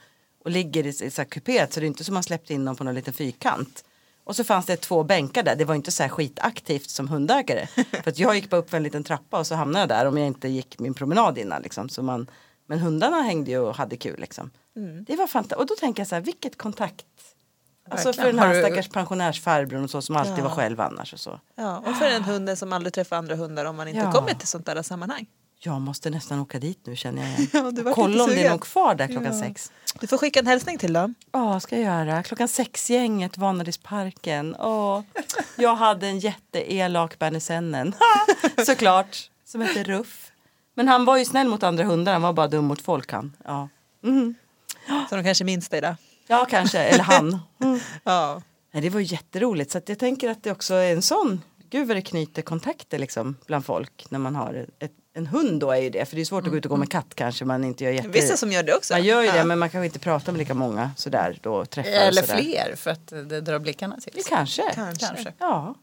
Och 0.44 0.51
ligger 0.51 0.87
i, 0.87 0.88
i 0.88 1.11
så 1.11 1.22
här 1.22 1.25
kuperat 1.25 1.72
så 1.72 1.81
det 1.81 1.87
är 1.87 1.88
inte 1.88 2.05
som 2.05 2.14
man 2.14 2.22
släppte 2.22 2.55
in 2.55 2.64
dem 2.64 2.77
på 2.77 2.85
någon 2.85 2.94
liten 2.94 3.14
fyrkant. 3.14 3.85
Och 4.25 4.37
så 4.37 4.44
fanns 4.44 4.66
det 4.66 4.77
två 4.77 5.03
bänkar 5.03 5.42
där, 5.42 5.57
det 5.57 5.64
var 5.64 5.75
inte 5.75 5.90
så 5.90 6.03
här 6.03 6.11
skitaktivt 6.11 6.90
som 6.90 7.09
hundägare. 7.09 7.66
För 8.03 8.11
att 8.11 8.18
jag 8.18 8.35
gick 8.35 8.51
bara 8.51 8.61
upp 8.61 8.70
för 8.70 8.77
en 8.77 8.83
liten 8.83 9.05
trappa 9.05 9.38
och 9.38 9.46
så 9.46 9.55
hamnade 9.55 9.83
jag 9.83 9.88
där 9.88 10.07
om 10.07 10.18
jag 10.18 10.27
inte 10.27 10.49
gick 10.49 10.79
min 10.79 10.94
promenad 10.94 11.38
innan. 11.38 11.62
Liksom. 11.62 11.88
Så 11.88 12.03
man, 12.03 12.31
men 12.66 12.79
hundarna 12.79 13.22
hängde 13.22 13.51
ju 13.51 13.59
och 13.59 13.77
hade 13.77 13.96
kul 13.96 14.20
liksom. 14.20 14.51
Det 15.07 15.17
var 15.17 15.27
fantastiskt. 15.27 15.59
Och 15.61 15.67
då 15.67 15.75
tänker 15.75 16.01
jag 16.01 16.09
så 16.09 16.15
här, 16.15 16.23
vilket 16.23 16.59
kontakt. 16.59 17.05
Alltså 17.91 18.12
för 18.12 18.27
den 18.27 18.39
här 18.39 18.55
du- 18.55 18.61
stackars 18.62 18.89
pensionärsfarbrorn 18.89 19.85
och 19.85 19.91
så 19.91 20.03
som 20.03 20.17
alltid 20.17 20.39
Ja. 20.39 20.43
var 20.43 20.51
själv 20.51 20.81
annars 20.81 21.12
och 21.12 21.21
så. 21.21 21.41
Ja, 21.55 21.79
och 21.79 21.97
för 21.97 22.11
den 22.11 22.25
hunden 22.25 22.57
som 22.57 22.73
aldrig 22.73 22.93
träffar 22.95 23.17
andra 23.17 23.37
hundar 23.37 23.65
om 23.65 23.77
man 23.77 23.89
inte 23.89 24.01
Ja. 24.01 24.12
kommer 24.12 24.35
till 24.35 24.49
sånt 24.49 24.67
där 24.67 24.83
sammanhang. 24.83 25.27
Jag 25.59 25.81
måste 25.81 26.11
nästan 26.11 26.41
åka 26.41 26.59
dit 26.59 26.87
nu 26.87 26.97
känner 26.97 27.23
jag 27.23 27.31
igen. 27.39 27.49
Ja, 27.53 27.71
du 27.71 27.93
Kolla 27.93 28.25
om 28.25 28.31
det 28.31 28.45
är 28.45 28.51
någon 28.51 28.59
kvar 28.59 28.95
där 28.95 29.07
klockan 29.07 29.37
Ja. 29.39 29.43
sex. 29.43 29.73
Du 30.01 30.07
får 30.07 30.19
skicka 30.19 30.41
en 30.41 30.47
hälsning 30.47 30.79
till 30.79 30.93
dem. 30.93 31.15
Ja, 31.33 31.61
ska 31.61 31.77
jag 31.81 31.85
göra. 32.07 32.23
Klockan 32.23 32.49
sex-gänget, 32.49 33.39
Vanadisparken. 33.39 34.57
Åh, 34.59 35.01
jag 35.57 35.75
hade 35.77 36.07
en 36.07 36.19
jätteelak 36.19 37.19
bernesennen. 37.19 37.95
Såklart. 38.67 39.31
Som 39.45 39.61
hette 39.61 39.83
Ruff. 39.85 40.33
Men 40.75 40.89
han 40.89 41.05
var 41.05 41.17
ju 41.17 41.25
snäll 41.25 41.49
mot 41.49 41.62
andra 41.62 41.85
hundar, 41.85 42.12
han 42.12 42.23
var 42.23 42.33
bara 42.33 42.49
dum 42.49 42.65
mot 42.65 42.83
folk 42.83 43.12
han. 43.12 43.37
Ja, 43.45 43.69
Mhm. 44.03 44.35
Så 45.11 45.16
de 45.16 45.25
kanske 45.25 45.44
minns 45.44 45.68
dig 45.68 45.81
då. 45.81 45.96
ja 46.27 46.46
kanske. 46.51 46.79
Eller 46.79 47.05
han. 47.05 47.38
Mm. 47.61 47.81
Ja. 48.05 48.42
Nej, 48.72 48.83
det 48.83 48.90
var 48.90 49.01
jätteroligt. 49.01 49.70
Så 49.70 49.79
att 49.79 49.88
jag 49.88 49.99
tänker 49.99 50.29
att 50.31 50.42
det 50.42 50.51
också 50.51 50.75
är 50.75 50.92
en 50.92 51.03
sån. 51.03 51.42
Gud 51.70 51.88
vad 51.88 51.96
det 51.96 52.03
knyter 52.03 52.42
kontakter 52.42 52.99
liksom 52.99 53.37
bland 53.46 53.64
folk 53.64 54.07
när 54.11 54.18
man 54.18 54.37
har 54.37 54.66
ett, 54.79 54.92
en 55.14 55.27
hund 55.27 55.61
då 55.61 55.70
är 55.70 55.77
ju 55.81 55.90
det. 55.90 56.05
För 56.07 56.16
det 56.16 56.22
är 56.22 56.25
svårt 56.25 56.44
att 56.44 56.51
gå 56.51 56.57
ut 56.57 56.64
och 56.64 56.70
gå 56.70 56.77
med 56.77 56.90
katt 56.90 57.14
kanske 57.14 57.44
man 57.44 57.64
inte 57.64 57.85
gör 57.85 57.90
jätte... 57.90 58.09
Vissa 58.09 58.37
som 58.37 58.53
gör 58.53 58.62
det 58.62 58.75
också. 58.75 58.94
Man 58.94 59.05
gör 59.05 59.20
ju 59.20 59.27
ja. 59.27 59.35
det 59.37 59.44
men 59.44 59.59
man 59.59 59.70
kanske 59.70 59.87
inte 59.87 59.99
pratar 59.99 60.33
med 60.33 60.38
lika 60.38 60.55
många 60.55 60.90
sådär 60.96 61.38
då 61.42 61.64
träffar 61.64 61.90
Eller 61.90 62.22
sådär. 62.22 62.42
fler 62.42 62.75
för 62.77 62.90
att 62.90 63.07
det 63.07 63.40
drar 63.40 63.59
blickarna 63.59 63.96
till 63.96 64.12
Det 64.14 64.22
sig. 64.22 64.31
kanske. 64.37 64.62
Kanske. 64.75 65.07
Kanske. 65.07 65.33
Ja. 65.38 65.75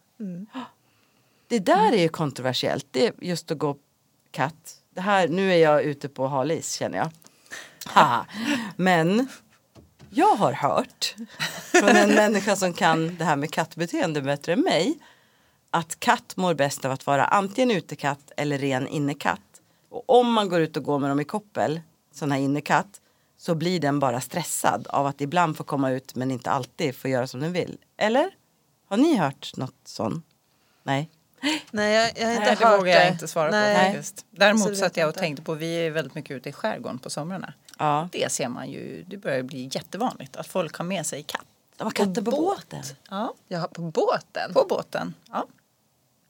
Det 1.47 1.59
där 1.59 1.91
är 1.93 2.01
ju 2.01 2.09
kontroversiellt. 2.09 2.85
Det 2.91 3.07
är 3.07 3.13
just 3.21 3.51
att 3.51 3.57
gå 3.57 3.75
katt. 4.31 4.75
Det 4.95 5.01
här, 5.01 5.27
nu 5.27 5.51
är 5.53 5.57
jag 5.57 5.83
ute 5.83 6.09
på 6.09 6.27
halis 6.27 6.73
känner 6.73 6.97
jag. 6.97 7.09
Haha. 7.86 8.26
Men 8.76 9.28
jag 10.10 10.36
har 10.36 10.54
hört 10.54 11.15
från 11.72 11.89
en 11.89 12.10
människa 12.15 12.56
som 12.56 12.74
kan 12.74 13.15
det 13.17 13.24
här 13.24 13.36
med 13.36 13.52
kattbeteende 13.52 14.22
bättre 14.22 14.54
än 14.54 14.62
mig. 14.62 14.98
Att 15.72 16.00
katt 16.00 16.38
mår 16.38 16.54
bäst 16.54 16.86
av 16.86 16.91
att 16.91 17.06
vara 17.06 17.26
antingen 17.26 17.72
utekatt 17.72 18.32
eller 18.38 18.58
ren 18.58 18.88
innekatt. 18.88 19.39
Och 19.89 20.04
om 20.19 20.34
man 20.34 20.50
går 20.50 20.60
ut 20.62 20.78
och 20.78 20.84
går 20.84 21.00
med 21.00 21.10
dem 21.10 21.19
i 21.19 21.24
koppel, 21.24 21.82
sån 22.13 22.32
här 22.32 22.39
innekatt, 22.39 23.02
så 23.38 23.56
blir 23.56 23.80
den 23.80 24.00
bara 24.00 24.22
stressad 24.22 24.88
av 24.88 25.06
att 25.06 25.22
ibland 25.22 25.58
få 25.58 25.63
komma 25.63 25.91
ut 25.91 26.15
men 26.15 26.32
inte 26.32 26.52
alltid 26.52 26.96
få 26.96 27.08
göra 27.08 27.28
som 27.28 27.39
den 27.39 27.52
vill. 27.54 27.78
Eller? 27.98 28.30
Har 28.89 28.98
ni 28.98 29.17
hört 29.17 29.58
något 29.58 29.76
sånt? 29.86 30.26
Nej. 30.84 31.10
Nej, 31.72 31.93
jag, 31.93 32.12
jag 32.15 32.26
har 32.26 32.34
inte 32.34 32.46
Nej, 32.46 32.56
det 32.60 32.65
hört 32.65 32.80
vågar 32.80 32.93
jag 32.93 33.02
det. 33.02 33.10
inte 33.10 33.28
svara 33.28 33.52
Nej. 33.52 33.76
på 33.76 33.93
faktiskt. 33.93 34.26
Däremot 34.32 34.78
satt 34.78 34.98
jag 34.98 35.04
jag 35.04 35.08
och 35.08 35.12
inte. 35.12 35.19
tänkte 35.19 35.43
på, 35.43 35.54
vi 35.54 35.76
är 35.76 35.91
väldigt 35.91 36.15
mycket 36.15 36.38
ute 36.38 36.50
i 36.50 36.52
skärgården 36.52 37.00
på 37.00 37.10
somrarna. 37.10 37.54
Ja. 37.84 38.10
Det 38.12 38.32
ser 38.32 38.48
man 38.50 38.69
ju, 38.69 39.04
det 39.08 39.17
börjar 39.17 39.43
bli 39.43 39.69
jättevanligt 39.72 40.36
att 40.36 40.48
folk 40.48 40.76
har 40.76 40.86
med 40.86 41.06
sig 41.06 41.24
katt. 41.24 41.46
De 41.78 41.84
har 41.84 41.91
katter 41.91 42.22
på 42.22 42.32
båt. 42.32 42.39
båten. 42.41 42.84
Ja, 43.10 43.34
Jaha, 43.48 43.67
på 43.67 43.82
båten? 43.82 44.54
på 44.54 44.65
båten. 44.69 45.13
Ja. 45.32 45.46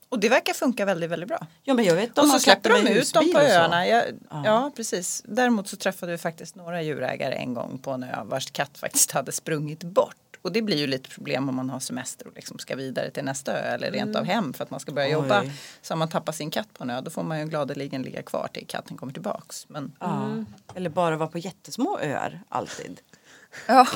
Och 0.10 0.20
det 0.20 0.30
verkar 0.30 0.54
funka 0.54 0.86
väldigt, 0.86 1.10
väldigt 1.10 1.30
bra. 1.30 1.48
Ja 1.64 1.74
men 1.74 1.86
jag 1.86 1.96
vet, 1.96 2.16
de 2.16 2.22
och 2.22 2.28
så 2.28 2.40
släpper 2.40 2.70
de 2.70 2.88
ut 2.88 3.14
dem 3.14 3.32
på 3.34 3.40
öarna. 3.40 3.88
Ja, 3.88 4.04
Ja. 4.30 4.42
ja, 4.46 4.72
precis. 4.76 5.24
Däremot 5.26 5.68
så 5.68 5.76
träffade 5.78 6.12
vi 6.12 6.18
faktiskt 6.18 6.56
några 6.56 6.82
djurägare 6.82 7.34
en 7.36 7.54
gång 7.54 7.78
på 7.78 7.92
en 7.92 8.04
ö 8.04 8.24
vars 8.24 8.52
katt 8.52 8.78
faktiskt 8.78 9.12
hade 9.12 9.32
sprungit 9.32 9.84
bort. 9.84 10.16
Och 10.44 10.52
det 10.52 10.62
blir 10.62 10.78
ju 10.78 10.88
lite 10.88 11.10
problem 11.10 11.50
om 11.50 11.56
man 11.56 11.70
har 11.70 11.80
semester 11.80 12.28
och 12.28 12.34
liksom 12.36 12.60
ska 12.60 12.76
vidare 12.76 13.12
till 13.12 13.24
nästa 13.24 13.52
ö 13.60 13.74
eller 13.76 13.92
rent 13.92 14.16
av 14.16 14.24
hem 14.26 14.54
för 14.54 14.64
att 14.64 14.70
man 14.72 14.80
ska 14.80 14.92
börja 14.92 15.08
Oj. 15.08 15.12
jobba. 15.14 15.44
Så 15.82 15.94
om 15.94 16.00
man 16.00 16.10
tappar 16.10 16.34
sin 16.34 16.52
katt 16.52 16.68
på 16.74 16.84
en 16.84 16.90
ö 16.90 17.02
då 17.02 17.12
får 17.12 17.24
man 17.24 17.40
ju 17.40 17.46
gladeligen 17.46 18.02
ligga 18.02 18.22
kvar 18.24 18.48
till 18.54 18.68
katten 18.68 18.98
kommer 18.98 19.14
tillbaks. 19.14 19.70
Men 19.70 19.92
Ja. 20.00 20.30
Eller 20.76 20.90
bara 20.90 21.18
vara 21.18 21.30
på 21.30 21.38
jättesmå 21.38 22.00
öar 22.02 22.42
alltid. 22.50 23.02
ja, 23.68 23.88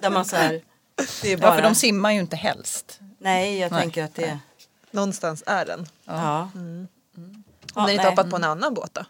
Där 0.00 0.10
man 0.10 0.24
så 0.24 0.36
här, 0.36 0.62
det 1.22 1.32
är 1.32 1.36
bara... 1.36 1.46
ja, 1.50 1.54
för 1.54 1.62
de 1.62 1.74
simmar 1.74 2.12
ju 2.12 2.20
inte 2.20 2.36
helst. 2.36 3.00
Nej 3.18 3.58
jag 3.58 3.72
Nej. 3.72 3.80
tänker 3.80 4.04
att 4.04 4.14
det... 4.14 4.38
Någonstans 4.90 5.42
är 5.46 5.66
den. 5.66 5.86
Ja. 6.04 6.50
Om 6.54 6.88
Ja, 7.74 7.80
den 7.82 7.90
inte 7.90 8.02
nej. 8.02 8.10
hoppat 8.10 8.30
på 8.30 8.36
en 8.36 8.44
annan 8.44 8.74
båt 8.74 8.94
då? 8.94 9.04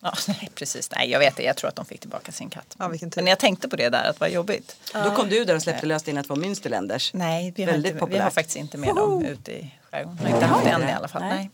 Ja, 0.00 0.12
nej, 0.28 0.50
precis. 0.54 0.90
Nej, 0.90 1.10
jag 1.10 1.18
vet 1.18 1.36
det. 1.36 1.42
Jag 1.42 1.56
tror 1.56 1.68
att 1.68 1.76
de 1.76 1.84
fick 1.84 2.00
tillbaka 2.00 2.32
sin 2.32 2.50
katt. 2.50 2.76
Ja, 2.78 2.88
vilken 2.88 3.10
tur. 3.10 3.22
Men 3.22 3.30
jag 3.30 3.38
tänkte 3.38 3.68
på 3.68 3.76
det 3.76 3.88
där, 3.88 4.10
att 4.10 4.16
det 4.16 4.20
var 4.20 4.28
jobbigt. 4.28 4.76
Då 4.92 5.10
kom 5.10 5.28
du 5.28 5.44
där 5.44 5.54
och 5.54 5.62
släppte 5.62 5.86
lös 5.86 6.02
dina 6.02 6.22
två 6.22 6.34
Münsterländers. 6.34 7.10
Nej, 7.14 7.52
vi 7.56 7.62
har, 7.62 7.72
Väldigt 7.72 7.92
inte, 7.92 8.06
vi 8.06 8.18
har 8.18 8.30
faktiskt 8.30 8.56
inte 8.56 8.78
med 8.78 8.94
dem 8.94 9.24
ute 9.24 9.52
i 9.52 9.74
skärgården. 9.90 10.18
Vi 10.20 10.28
har 10.28 10.34
inte 10.34 10.46
haft 10.46 10.66
en 10.66 10.88
i 10.88 10.92
alla 10.92 11.08
fall. 11.08 11.22
Nej. 11.22 11.36
Nej. 11.36 11.50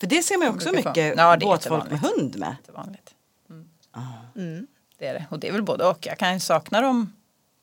För 0.00 0.06
det 0.06 0.22
ser 0.22 0.38
man 0.38 0.48
också 0.48 0.72
mycket 0.72 1.14
Ja, 1.16 1.36
det 1.36 1.44
är 1.44 1.46
båtfolk 1.46 1.90
med 1.90 2.00
hund 2.00 2.36
med. 2.36 2.56
Jättevanligt. 2.60 3.10
Mm. 3.50 3.68
Mm. 4.36 4.66
Det 4.98 5.06
är 5.06 5.14
det. 5.14 5.26
Och 5.30 5.38
det 5.38 5.48
är 5.48 5.52
väl 5.52 5.62
både 5.62 5.84
och. 5.84 6.06
Jag 6.06 6.18
kan 6.18 6.34
ju 6.34 6.40
sakna 6.40 6.80
dem. 6.80 7.12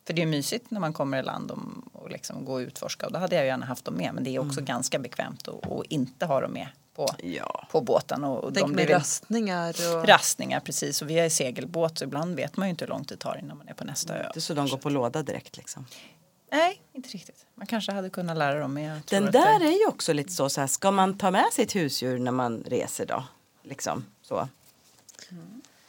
För 0.07 0.13
det 0.13 0.21
är 0.21 0.25
mysigt 0.25 0.71
när 0.71 0.79
man 0.79 0.93
kommer 0.93 1.19
i 1.19 1.23
land 1.23 1.51
och 1.93 2.09
liksom 2.09 2.45
gå 2.45 2.53
och 2.53 2.57
utforska. 2.57 3.05
Och 3.05 3.11
då 3.11 3.19
hade 3.19 3.35
jag 3.35 3.45
gärna 3.45 3.65
haft 3.65 3.85
dem 3.85 3.93
med. 3.93 4.13
Men 4.13 4.23
det 4.23 4.35
är 4.35 4.39
också 4.39 4.61
ganska 4.61 4.99
bekvämt 4.99 5.47
att 5.47 5.85
inte 5.89 6.25
ha 6.25 6.41
dem 6.41 6.51
med 6.51 6.67
på, 6.95 7.07
Ja. 7.23 7.67
på 7.71 7.81
båten. 7.81 8.23
Och, 8.23 8.43
och 8.43 8.53
Tänk 8.53 8.67
de 8.67 8.71
med 8.75 8.85
blir- 8.85 8.95
rastningar 8.95 9.75
och... 9.95 10.07
Rastningar 10.07 10.59
precis. 10.59 11.01
Och 11.01 11.09
vi 11.09 11.19
är 11.19 11.25
i 11.25 11.29
segelbåt 11.29 11.97
så 11.97 12.03
ibland 12.03 12.35
vet 12.35 12.57
man 12.57 12.67
ju 12.67 12.69
inte 12.69 12.85
hur 12.85 12.89
långt 12.89 13.09
det 13.09 13.17
tar 13.17 13.39
innan 13.43 13.57
man 13.57 13.67
är 13.67 13.73
på 13.73 13.83
nästa 13.83 14.17
ö. 14.17 14.27
Inte 14.27 14.41
så 14.41 14.53
de 14.53 14.67
går 14.67 14.77
på 14.77 14.89
låda 14.89 15.23
direkt 15.23 15.57
liksom. 15.57 15.85
Nej, 16.51 16.81
inte 16.93 17.09
riktigt. 17.09 17.45
Man 17.55 17.67
kanske 17.67 17.91
hade 17.91 18.09
kunnat 18.09 18.37
lära 18.37 18.59
dem. 18.59 18.73
Men 18.73 18.83
jag 18.83 19.05
tror 19.05 19.19
Den 19.19 19.27
att 19.27 19.33
där 19.33 19.59
det... 19.59 19.65
är 19.67 19.79
ju 19.79 19.87
också 19.87 20.13
lite 20.13 20.31
så, 20.33 20.49
så 20.49 20.59
här, 20.61 20.67
ska 20.67 20.91
man 20.91 21.17
ta 21.17 21.31
med 21.31 21.45
sitt 21.51 21.75
husdjur 21.75 22.19
när 22.19 22.31
man 22.31 22.63
reser 22.67 23.05
då? 23.05 23.23
Liksom 23.63 24.05
så. 24.21 24.47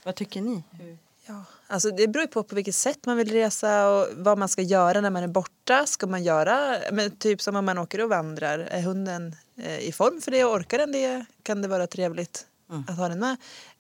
Vad 0.05 0.15
tycker 0.15 0.41
ni? 0.43 0.63
Hur? 0.71 0.99
Ja, 1.27 1.45
alltså 1.67 1.91
det 1.91 2.09
beror 2.09 2.23
ju 2.23 2.29
på 2.29 2.43
på 2.43 2.55
vilket 2.55 2.75
sätt 2.75 3.07
man 3.07 3.17
vill 3.17 3.31
resa 3.33 3.89
och 3.91 4.07
vad 4.17 4.39
man 4.39 4.49
ska 4.49 4.63
göra 4.63 5.01
när 5.01 5.11
man 5.11 5.23
är 5.23 5.29
borta. 5.29 5.87
Ska 5.87 6.07
man 6.07 6.23
göra, 6.23 6.77
men 6.93 7.17
typ 7.17 7.41
som 7.43 7.57
om 7.57 7.65
man 7.65 7.79
åker 7.79 8.01
och 8.01 8.09
vandrar, 8.09 8.59
är 8.59 8.81
hunden 8.83 9.37
i 9.81 9.93
form 9.93 10.21
för 10.21 10.31
det 10.31 10.45
och 10.45 10.53
orkar 10.53 10.79
den 10.79 10.93
det 10.93 11.25
kan 11.43 11.63
det 11.63 11.69
vara 11.69 11.87
trevligt 11.87 12.47
att 12.89 12.97
ha 12.97 13.09
den 13.09 13.19
med. 13.19 13.37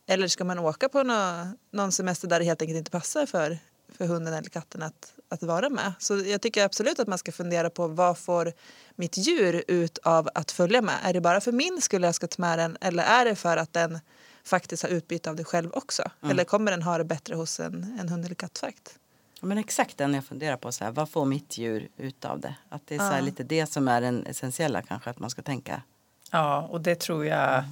Eller 0.06 0.28
ska 0.28 0.44
man 0.44 0.58
åka 0.58 0.88
på 0.88 1.02
nå, 1.02 1.48
någon 1.70 1.92
semester 1.92 2.28
där 2.28 2.38
det 2.38 2.44
helt 2.44 2.62
enkelt 2.62 2.78
inte 2.78 2.90
passar 2.90 3.26
för, 3.26 3.58
för 3.98 4.06
hunden 4.06 4.34
eller 4.34 4.48
katten 4.48 4.82
att, 4.82 5.14
att 5.28 5.42
vara 5.42 5.70
med. 5.70 5.92
Så 5.98 6.18
jag 6.18 6.42
tycker 6.42 6.64
absolut 6.64 6.98
att 6.98 7.08
man 7.08 7.18
ska 7.18 7.32
fundera 7.32 7.70
på 7.70 7.88
vad 7.88 8.18
får 8.18 8.52
mitt 8.96 9.16
djur 9.16 9.64
ut 9.68 9.98
av 9.98 10.28
att 10.34 10.50
följa 10.50 10.82
med? 10.82 10.98
Är 11.02 11.12
det 11.12 11.20
bara 11.20 11.40
för 11.40 11.52
min 11.52 11.80
skull 11.80 12.02
jag 12.02 12.14
ska 12.14 12.26
ta 12.26 12.42
med 12.42 12.58
den 12.58 12.76
eller 12.80 13.02
är 13.02 13.24
det 13.24 13.36
för 13.36 13.56
att 13.56 13.72
den 13.72 13.98
faktiskt 14.44 14.82
har 14.82 14.90
utbyte 14.90 15.30
av 15.30 15.36
det 15.36 15.44
själv 15.44 15.70
också? 15.72 16.10
Eller 16.30 16.44
kommer 16.44 16.70
den 16.70 16.82
ha 16.82 16.98
det 16.98 17.04
bättre 17.04 17.34
hos 17.34 17.60
en, 17.60 17.98
en 18.00 18.08
hund 18.08 18.24
eller 18.24 18.34
kattfakt? 18.34 18.98
Ja, 19.42 19.46
men 19.48 19.58
exakt 19.58 19.98
den 19.98 20.14
jag 20.14 20.24
funderar 20.24 20.56
på, 20.56 20.72
så 20.72 20.84
här, 20.84 20.90
vad 20.90 21.08
får 21.10 21.24
mitt 21.24 21.58
djur 21.58 21.88
ut 21.96 22.24
av 22.24 22.40
det? 22.40 22.54
Att 22.68 22.82
det 22.86 22.94
är 22.94 22.98
så 22.98 23.14
Ja. 23.16 23.20
lite 23.20 23.42
det 23.42 23.66
som 23.66 23.88
är 23.88 24.00
den 24.00 24.26
essentiella 24.26 24.82
kanske, 24.82 25.10
att 25.10 25.18
man 25.18 25.30
ska 25.30 25.42
tänka. 25.42 25.82
Ja, 26.30 26.62
och 26.70 26.80
det 26.80 26.94
tror 27.00 27.26
jag 27.26 27.64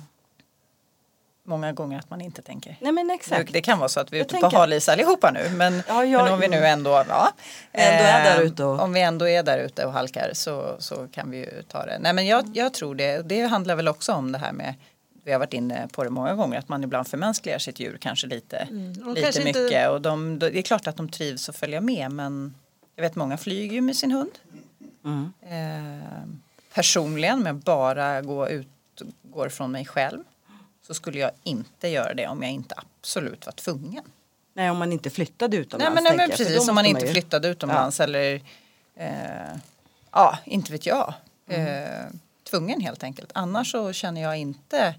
många 1.45 1.73
gånger 1.73 1.99
att 1.99 2.11
man 2.11 2.21
inte 2.21 2.43
tänker. 2.43 2.77
Nej 2.81 2.93
men 2.93 3.11
exakt. 3.11 3.53
det 3.53 3.61
kan 3.61 3.79
vara 3.79 3.89
så 3.89 4.01
att 4.01 4.13
vi 4.13 4.17
är 4.17 4.21
Jag 4.21 4.25
ute 4.27 4.35
på 4.35 4.41
tänker- 4.41 4.57
halis 4.59 4.89
allihopa 4.89 5.31
nu 5.31 5.51
men, 5.51 5.83
Ja, 5.89 6.05
jag- 6.05 6.25
men 6.25 6.33
om 6.33 6.41
vi 6.41 6.49
nu 6.49 6.67
ändå, 6.67 6.91
ja, 7.09 7.33
Ändå 7.73 8.05
är 8.05 8.25
där 8.25 8.41
eh, 8.41 8.47
ute 8.47 8.65
och- 8.65 8.81
Om 8.81 8.93
vi 8.93 9.01
ändå 9.03 9.29
är 9.29 9.43
där 9.43 9.59
ute 9.59 9.87
och 9.87 9.93
halkar 9.93 10.31
så, 10.35 10.77
så 10.79 11.09
kan 11.13 11.31
vi 11.31 11.37
ju 11.39 11.63
ta 11.63 11.87
det. 11.87 11.99
Nej 11.99 12.13
men 12.13 12.27
jag, 12.27 12.51
jag 12.57 12.75
tror 12.75 12.95
det, 12.95 13.23
det 13.23 13.43
handlar 13.43 13.75
väl 13.75 13.89
också 13.89 14.13
om 14.13 14.33
det 14.33 14.39
här 14.39 14.53
med 14.53 14.75
vi 15.25 15.33
har 15.33 15.39
varit 15.39 15.53
inne 15.55 15.89
på 15.93 16.05
det 16.05 16.11
många 16.11 16.35
gånger 16.35 16.59
att 16.59 16.69
man 16.69 16.85
ibland 16.85 17.09
förmänskligar 17.09 17.59
sitt 17.59 17.81
djur 17.81 17.99
kanske 18.01 18.27
lite, 18.27 18.69
och 19.05 19.09
lite 19.15 19.23
kanske 19.23 19.45
mycket 19.45 19.63
inte- 19.63 19.89
och 19.89 20.01
de, 20.01 20.39
det 20.39 20.59
är 20.59 20.63
klart 20.63 20.87
att 20.87 20.97
de 20.97 21.09
trivs 21.09 21.49
att 21.49 21.57
följa 21.57 21.81
med 21.81 22.11
men 22.13 22.55
jag 22.97 23.03
vet 23.03 23.17
många 23.17 23.37
flyger 23.37 23.75
ju 23.75 23.81
med 23.81 23.97
sin 23.97 24.11
hund. 24.13 24.31
Mm. 25.05 25.33
Eh, 25.43 26.29
personligen, 26.75 27.39
om 27.39 27.47
jag 27.47 27.57
bara 27.57 28.23
går 28.23 28.49
ut 28.49 28.69
går 29.23 29.49
från 29.49 29.71
mig 29.73 29.87
själv 29.87 30.25
så 30.87 30.95
skulle 30.95 31.19
jag 31.19 31.31
inte 31.43 31.89
göra 31.89 32.15
det 32.15 32.27
om 32.27 32.43
jag 32.43 32.53
inte 32.53 32.75
absolut 32.77 33.47
var 33.47 33.53
tvungen. 33.53 34.05
Nej, 34.55 34.71
om 34.71 34.77
man 34.79 34.93
inte 34.93 35.11
flyttade 35.11 35.57
utomlands. 35.57 35.95
Nej 35.95 36.05
men, 36.05 36.17
nej, 36.17 36.29
men 36.29 36.37
precis, 36.37 36.69
om 36.69 36.75
man 36.75 36.87
inte 36.87 37.07
ju- 37.07 37.13
flyttade 37.13 37.49
utomlands 37.49 38.01
eller 38.01 38.41
eh, 38.97 39.57
ja, 40.11 40.39
inte 40.45 40.73
vet 40.73 40.87
jag. 40.87 41.15
Mm. 41.49 41.67
Eh, 41.85 42.07
tvungen 42.51 42.81
helt 42.81 43.03
enkelt. 43.03 43.31
Annars 43.35 43.71
så 43.71 43.93
känner 43.93 44.21
jag 44.23 44.37
inte 44.39 44.95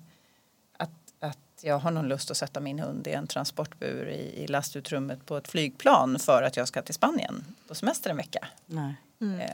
jag 1.62 1.80
har 1.80 1.92
någon 1.92 2.08
lust 2.08 2.32
att 2.32 2.38
sätta 2.38 2.60
min 2.60 2.80
hund 2.80 3.08
i 3.08 3.12
en 3.12 3.28
transportbur 3.28 4.10
i, 4.10 4.44
i 4.44 4.48
lastutrymmet 4.48 5.26
på 5.26 5.38
ett 5.38 5.48
flygplan 5.48 6.20
för 6.20 6.44
att 6.44 6.58
jag 6.58 6.68
ska 6.68 6.82
till 6.82 6.94
Spanien 6.94 7.46
på 7.68 7.76
semester 7.76 8.10
en 8.10 8.18
vecka. 8.18 8.48
Nej. 8.66 8.96
Mm. 9.22 9.40
Eh, 9.40 9.48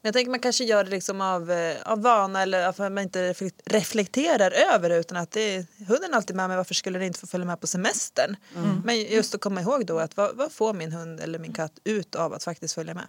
Men 0.00 0.08
jag 0.08 0.14
tänker 0.14 0.30
man 0.30 0.40
kanske 0.40 0.64
gör 0.64 0.84
det 0.84 0.90
liksom 0.90 1.20
av, 1.20 1.50
eh, 1.50 1.76
av 1.84 2.02
vana 2.02 2.42
eller 2.42 2.66
att 2.68 2.78
man 2.78 2.98
inte 2.98 3.32
reflek- 3.32 3.60
reflekterar 3.64 4.50
över 4.74 4.90
utan 4.90 5.16
att 5.16 5.30
det 5.30 5.40
är, 5.56 5.66
hunden 5.88 6.12
är 6.12 6.16
alltid 6.16 6.36
med 6.36 6.48
mig, 6.48 6.56
varför 6.56 6.74
skulle 6.74 6.98
den 6.98 7.06
inte 7.06 7.18
få 7.20 7.26
följa 7.26 7.46
med 7.46 7.60
på 7.60 7.66
semestern? 7.66 8.36
Men 8.84 9.00
just 9.00 9.34
att 9.34 9.40
komma 9.40 9.60
ihåg 9.60 9.86
då 9.86 9.98
att 9.98 10.16
vad, 10.16 10.36
vad 10.36 10.52
får 10.52 10.72
min 10.74 10.92
hund 10.92 11.20
eller 11.20 11.38
min 11.38 11.52
katt 11.52 11.72
ut 11.84 12.14
av 12.14 12.32
att 12.34 12.44
faktiskt 12.44 12.74
följa 12.74 12.94
med? 12.94 13.06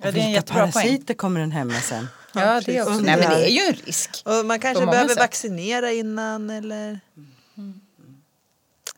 Ja, 0.00 0.08
Och 0.08 0.12
det 0.14 0.20
är 0.20 0.22
en 0.22 0.26
vilka 0.26 0.30
jättebra 0.30 0.62
poäng. 0.62 0.72
parasiter 0.72 1.14
kommer 1.14 1.40
den 1.40 1.50
hem 1.52 1.68
med 1.68 1.82
sen? 1.82 2.08
Ja, 2.34 2.60
det 2.60 2.76
är 2.76 2.82
också. 2.82 2.92
Nej, 2.94 3.16
men 3.16 3.30
det 3.30 3.46
är 3.46 3.48
ju 3.48 3.60
en 3.60 3.74
risk. 3.74 4.22
Och 4.24 4.46
man 4.46 4.60
kanske 4.60 4.86
behöver 4.86 5.08
sätt. 5.08 5.18
vaccinera 5.18 5.92
innan 5.92 6.50
eller 6.50 7.00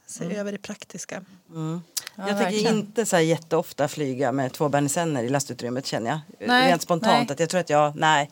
se 0.07 0.37
över 0.37 0.53
det 0.53 0.59
praktiska. 0.59 1.23
Mm. 1.51 1.83
Ja, 2.15 2.29
jag 2.29 2.39
tänker 2.39 2.71
inte 2.71 3.07
så 3.07 3.17
här 3.17 3.23
jätteofta 3.23 3.89
flyga 3.89 4.33
med 4.33 4.53
två 4.53 4.69
bernisenner 4.69 5.23
i 5.23 5.29
lastutrymmet 5.29 5.87
känner 5.87 6.11
jag. 6.11 6.21
Nej, 6.49 6.69
Rent 6.71 6.83
spontant 6.83 7.29
nej. 7.29 7.33
att 7.35 7.41
jag 7.41 7.49
tror 7.51 7.61
att 7.61 7.71
jag, 7.71 7.97
nej. 7.97 8.31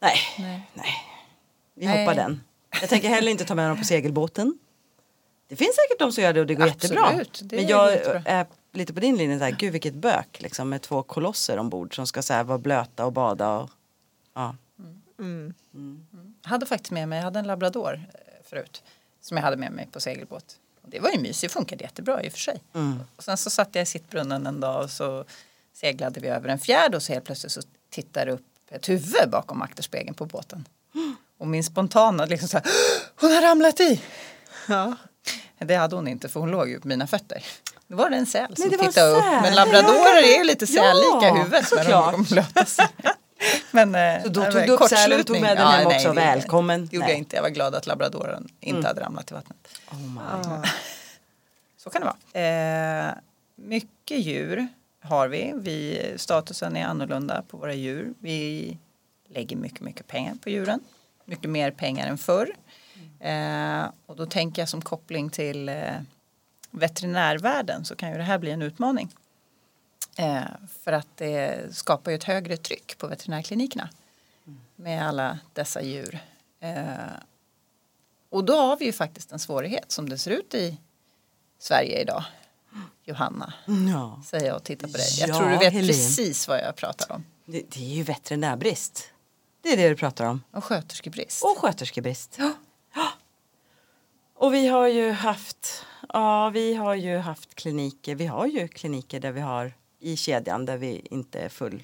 Nej, 0.00 0.16
Nej. 0.38 0.68
nej. 0.74 0.94
Vi 1.74 1.86
Nej. 1.86 1.98
hoppar 2.04 2.14
den. 2.14 2.40
Jag 2.80 2.88
tänker 2.90 3.08
heller 3.08 3.30
inte 3.30 3.44
ta 3.44 3.54
med 3.54 3.70
dem 3.70 3.78
på 3.78 3.84
segelbåten. 3.84 4.58
Det 5.48 5.56
finns 5.56 5.74
säkert 5.76 5.98
de 5.98 6.12
som 6.12 6.22
gör 6.24 6.32
det 6.32 6.40
och 6.40 6.46
det 6.46 6.54
går 6.54 6.66
jättebra. 6.66 7.04
Absolut, 7.06 7.40
det 7.44 7.56
Men 7.56 7.66
jag 7.66 7.92
jättebra. 7.92 8.22
är 8.24 8.46
lite 8.76 8.94
på 8.94 9.00
din 9.00 9.16
linje, 9.16 9.38
så 9.38 9.44
här, 9.44 9.56
gud 9.58 9.72
vilket 9.72 9.94
bök 9.94 10.40
liksom, 10.40 10.68
med 10.68 10.82
två 10.82 11.02
kolosser 11.02 11.58
ombord 11.58 11.96
som 11.96 12.06
ska 12.06 12.22
så 12.22 12.32
här, 12.32 12.44
vara 12.44 12.58
blöta 12.58 13.06
och 13.06 13.12
bada. 13.12 13.50
Och, 13.50 13.70
ja. 14.34 14.56
Mm. 15.18 15.54
Jag 16.42 16.50
hade 16.50 16.66
faktiskt 16.66 16.90
med 16.90 17.08
mig, 17.08 17.18
jag 17.18 17.24
hade 17.24 17.38
en 17.38 17.46
labrador 17.46 17.94
eh, 18.14 18.44
förut 18.44 18.82
som 19.20 19.36
jag 19.36 19.44
hade 19.44 19.56
med 19.56 19.72
mig 19.72 19.88
på 19.92 20.00
segelbåt. 20.00 20.56
Det 20.82 21.00
var 21.00 21.10
ju 21.10 21.18
mysigt, 21.18 21.52
funkade 21.52 21.84
jättebra 21.84 22.22
i 22.22 22.28
och 22.28 22.32
för 22.32 22.38
sig. 22.38 22.62
Mm. 22.74 23.00
Och 23.16 23.24
sen 23.24 23.36
så 23.36 23.50
satt 23.50 23.74
jag 23.74 23.82
i 23.82 23.86
sittbrunnen 23.86 24.46
en 24.46 24.60
dag 24.60 24.84
och 24.84 24.90
så 24.90 25.24
seglade 25.72 26.20
vi 26.20 26.28
över 26.28 26.48
en 26.48 26.58
fjärd 26.58 26.94
och 26.94 27.02
så 27.02 27.12
helt 27.12 27.24
plötsligt 27.24 27.52
så 27.52 27.60
tittar 27.90 28.28
upp 28.28 28.42
ett 28.70 28.88
huvud 28.88 29.30
bakom 29.30 29.62
akterspegeln 29.62 30.14
på 30.14 30.26
båten. 30.26 30.68
Och 31.38 31.46
min 31.46 31.64
spontana 31.64 32.24
liksom 32.24 32.48
så 32.48 32.56
här, 32.56 32.66
hon 33.20 33.32
har 33.32 33.42
ramlat 33.42 33.80
i! 33.80 34.02
Ja. 34.68 34.96
Det 35.58 35.74
hade 35.74 35.96
hon 35.96 36.08
inte 36.08 36.28
för 36.28 36.40
hon 36.40 36.50
låg 36.50 36.68
ju 36.68 36.80
på 36.80 36.88
mina 36.88 37.06
fötter. 37.06 37.44
Då 37.88 37.96
var 37.96 38.10
det 38.10 38.16
en 38.16 38.26
säl 38.26 38.56
som 38.56 38.70
tittade 38.70 38.86
upp. 38.88 38.94
säl. 38.94 39.42
Men 39.42 39.54
labradorer 39.54 40.22
är 40.34 40.38
ju 40.38 40.44
lite 40.44 40.64
Ja, 40.68 40.82
sällika 40.82 41.34
huvudet 41.34 41.72
när 41.72 41.78
de 41.78 41.84
såklart. 41.84 42.28
blöta 42.28 42.64
sig. 42.64 42.86
Men, 43.70 43.94
eh, 43.94 44.22
Så 44.22 44.28
då 44.28 44.40
det 44.40 44.52
tog 44.52 44.62
du 44.62 44.72
upp 44.72 44.88
sälen 44.88 45.20
och 45.20 45.26
tog 45.26 45.40
med 45.40 45.56
den 45.56 45.66
hem 45.66 45.88
nej, 45.88 45.96
också. 45.96 46.08
det- 46.08 46.14
Välkommen. 46.20 46.86
Det 46.86 46.96
gjorde 46.96 47.06
Nej. 47.06 47.12
jag 47.14 47.18
inte. 47.18 47.36
Jag 47.36 47.42
var 47.42 47.50
glad 47.50 47.74
att 47.74 47.86
labradoren 47.86 48.48
inte 48.60 48.76
Mm. 48.78 48.84
hade 48.84 49.00
ramlat 49.00 49.30
i 49.30 49.34
vattnet. 49.34 49.68
Oh 49.90 49.98
my. 50.00 50.68
Så 51.76 51.90
kan 51.90 52.00
det 52.02 52.12
vara. 52.32 53.06
Eh, 53.08 53.14
mycket 53.56 54.18
djur 54.18 54.68
har 55.02 55.28
vi. 55.28 55.52
vi. 55.54 56.02
Statusen 56.16 56.76
är 56.76 56.84
annorlunda 56.86 57.42
på 57.48 57.56
våra 57.56 57.74
djur. 57.74 58.14
Vi 58.18 58.78
lägger 59.28 59.56
mycket, 59.56 59.80
mycket 59.80 60.06
pengar 60.06 60.34
på 60.42 60.50
djuren. 60.50 60.80
Mycket 61.24 61.50
mer 61.50 61.70
pengar 61.70 62.06
än 62.06 62.18
förr. 62.18 62.50
Eh, 63.20 63.84
och 64.06 64.16
då 64.16 64.26
tänker 64.26 64.62
jag 64.62 64.68
som 64.68 64.82
koppling 64.82 65.30
till 65.30 65.68
eh, 65.68 65.74
veterinärvärlden 66.76 67.84
så 67.84 67.96
kan 67.96 68.10
ju 68.10 68.16
det 68.16 68.22
här 68.22 68.38
bli 68.38 68.50
en 68.50 68.62
utmaning. 68.62 69.14
Eh, 70.16 70.42
för 70.82 70.92
att 70.92 71.08
det 71.16 71.64
skapar 71.76 72.10
ju 72.10 72.14
ett 72.14 72.24
högre 72.24 72.56
tryck 72.56 72.98
på 72.98 73.06
veterinärklinikerna 73.06 73.88
med 74.76 75.08
alla 75.08 75.38
dessa 75.52 75.82
djur. 75.82 76.18
Eh, 76.60 76.86
och 78.30 78.44
då 78.44 78.56
har 78.56 78.76
vi 78.76 78.84
ju 78.84 78.92
faktiskt 78.92 79.32
en 79.32 79.38
svårighet 79.38 79.92
som 79.92 80.08
det 80.08 80.18
ser 80.18 80.30
ut 80.30 80.54
i 80.54 80.78
Sverige 81.58 82.00
idag. 82.00 82.24
Johanna, 83.04 83.52
Ja. 83.92 84.22
säger 84.26 84.46
jag 84.46 84.56
och 84.56 84.64
tittar 84.64 84.86
på 84.88 84.96
dig. 84.96 85.06
Jag 85.20 85.28
Ja, 85.28 85.38
tror 85.38 85.48
du 85.50 85.56
vet 85.56 85.72
Helene. 85.72 85.86
precis 85.92 86.48
vad 86.48 86.58
jag 86.58 86.76
pratar 86.76 87.12
om. 87.14 87.24
Det, 87.44 87.62
det 87.70 87.80
är 87.80 87.94
ju 87.94 88.02
veterinärbrist. 88.02 89.10
Det 89.62 89.68
är 89.72 89.76
det 89.76 89.88
du 89.88 89.96
pratar 89.96 90.24
om. 90.24 90.42
Och 90.50 90.64
sköterskebrist. 90.64 91.44
Och 91.44 91.58
sköterskebrist. 91.58 92.38
Ja. 92.38 92.52
Och 94.34 94.54
vi 94.54 94.66
har 94.68 94.86
ju 94.86 95.10
haft, 95.10 95.84
ja 96.12 96.50
vi 96.50 96.74
har 96.74 96.94
ju 96.94 97.16
haft 97.18 97.54
kliniker, 97.54 98.14
vi 98.14 98.26
har 98.26 98.46
ju 98.46 98.68
kliniker 98.68 99.20
där 99.20 99.32
vi 99.32 99.40
har 99.40 99.72
i 100.00 100.16
kedjan 100.16 100.64
där 100.66 100.76
vi 100.76 101.06
inte 101.10 101.40
är 101.40 101.48
full. 101.48 101.82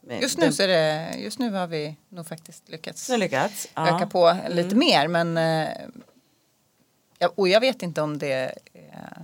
med- 0.00 0.22
Just 0.22 0.38
nu, 0.38 0.52
så 0.52 0.62
är 0.62 0.68
det, 0.68 1.14
just 1.18 1.38
nu 1.38 1.50
har 1.50 1.66
vi 1.66 1.96
nog 2.08 2.26
faktiskt 2.26 2.68
lyckats 2.68 3.08
lyckats. 3.08 3.68
Ja. 3.74 3.96
öka 3.96 4.06
på 4.06 4.36
lite 4.48 4.74
mer. 4.76 5.08
Men, 5.08 5.36
eh, 5.36 7.28
och 7.34 7.48
jag 7.48 7.60
vet 7.60 7.82
inte 7.82 8.02
om 8.02 8.18
det 8.18 8.54
eh, 8.72 9.22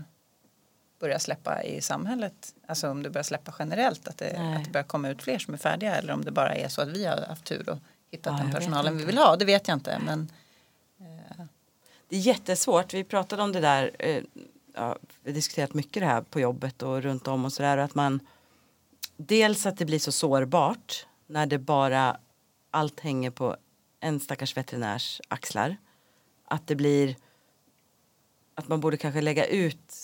börjar 1.00 1.18
släppa 1.18 1.62
i 1.62 1.80
samhället. 1.80 2.54
Alltså 2.66 2.88
om 2.90 3.02
det 3.02 3.11
börjar 3.11 3.22
släppa 3.22 3.54
generellt. 3.59 4.09
Att 4.09 4.18
det, 4.18 4.33
Nej. 4.38 4.56
att 4.56 4.64
det 4.64 4.70
börjar 4.70 4.85
komma 4.85 5.09
ut 5.09 5.22
fler 5.22 5.38
som 5.38 5.54
är 5.54 5.59
färdiga. 5.59 5.96
Eller 5.96 6.12
om 6.12 6.24
det 6.24 6.30
bara 6.30 6.54
är 6.54 6.68
så 6.68 6.83
att 6.83 6.88
vi 6.88 7.04
har 7.04 7.16
haft 7.28 7.44
tur 7.44 7.68
och 7.70 7.78
hittat 8.11 8.33
Ja, 8.38 8.42
den 8.44 8.52
personalen 8.52 8.96
vi 8.98 9.04
vill 9.04 9.18
ha. 9.18 9.37
Det 9.37 9.44
vet 9.44 9.68
jag 9.68 9.76
inte. 9.76 9.98
Men 10.06 10.33
det 12.11 12.16
är 12.16 12.20
jättesvårt. 12.20 12.94
Vi 12.94 13.05
pratade 13.05 13.42
om 13.42 13.53
det 13.53 13.61
där. 13.61 13.96
Eh, 13.99 14.23
ja, 14.75 14.96
vi 15.23 15.31
har 15.31 15.35
diskuterat 15.35 15.75
mycket 15.75 16.03
det 16.03 16.07
här 16.07 16.23
på 16.23 16.40
jobbet 16.40 16.83
och 16.83 17.03
runt 17.03 17.29
om 17.29 17.44
och 17.44 17.53
sådär. 17.53 17.79
Att 17.79 17.94
man 17.94 18.20
dels 19.16 19.66
att 19.66 19.77
det 19.77 19.85
blir 19.85 19.99
så 19.99 20.12
sårbart 20.12 21.07
när 21.27 21.46
det 21.46 21.59
bara 21.59 22.16
allt 22.70 23.01
hänger 23.01 23.31
på 23.31 23.57
en 24.01 24.20
stackars 24.20 24.57
veterinärs 24.57 25.20
axlar. 25.29 25.77
Att 26.44 26.66
det 26.66 26.75
blir 26.75 27.16
att 28.55 28.68
man 28.68 28.81
borde 28.81 28.96
kanske 28.96 29.20
lägga 29.20 29.46
ut 29.46 29.94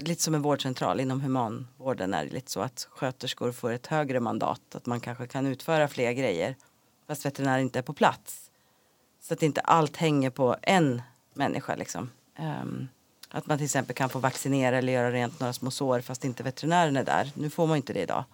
lite 0.00 0.22
som 0.22 0.34
en 0.34 0.42
vårdcentral 0.42 1.00
inom 1.00 1.20
humanvården 1.20 2.14
är 2.14 2.24
det 2.24 2.32
lite 2.32 2.50
så 2.50 2.60
att 2.60 2.88
sköterskor 2.90 3.52
får 3.52 3.72
ett 3.72 3.86
högre 3.86 4.20
mandat. 4.20 4.74
Att 4.74 4.86
man 4.86 5.00
kanske 5.00 5.26
kan 5.26 5.46
utföra 5.46 5.88
fler 5.88 6.12
grejer 6.12 6.56
fast 7.06 7.26
veterinär 7.26 7.58
inte 7.58 7.78
är 7.78 7.82
på 7.82 7.92
plats. 7.92 8.50
Så 9.20 9.34
att 9.34 9.42
inte 9.42 9.60
allt 9.60 9.96
hänger 9.96 10.30
på 10.30 10.56
en 10.62 11.02
människa 11.36 11.74
liksom. 11.74 12.10
Ehm, 12.36 12.88
att 13.30 13.46
man 13.46 13.58
till 13.58 13.64
exempel 13.64 13.96
kan 13.96 14.08
få 14.08 14.18
vaccinera 14.18 14.78
eller 14.78 14.92
göra 14.92 15.12
rent 15.12 15.40
några 15.40 15.52
små 15.52 15.70
sår 15.70 16.00
fast 16.00 16.24
inte 16.24 16.42
veterinären 16.42 16.96
är 16.96 17.04
där. 17.04 17.30
Nu 17.34 17.50
får 17.50 17.66
man 17.66 17.76
inte 17.76 17.92
det 17.92 18.02
idag. 18.02 18.24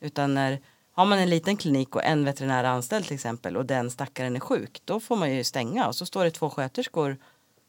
Utan 0.00 0.34
när 0.34 0.60
har 0.92 1.04
man 1.04 1.18
en 1.18 1.30
liten 1.30 1.56
klinik 1.56 1.96
och 1.96 2.04
en 2.04 2.24
veterinär 2.24 2.64
anställd 2.64 3.04
till 3.04 3.14
exempel 3.14 3.56
och 3.56 3.66
den 3.66 3.90
stackaren 3.90 4.36
är 4.36 4.40
sjuk 4.40 4.82
då 4.84 5.00
får 5.00 5.16
man 5.16 5.34
ju 5.34 5.44
stänga 5.44 5.86
och 5.86 5.96
så 5.96 6.06
står 6.06 6.24
det 6.24 6.30
två 6.30 6.50
sköterskor 6.50 7.16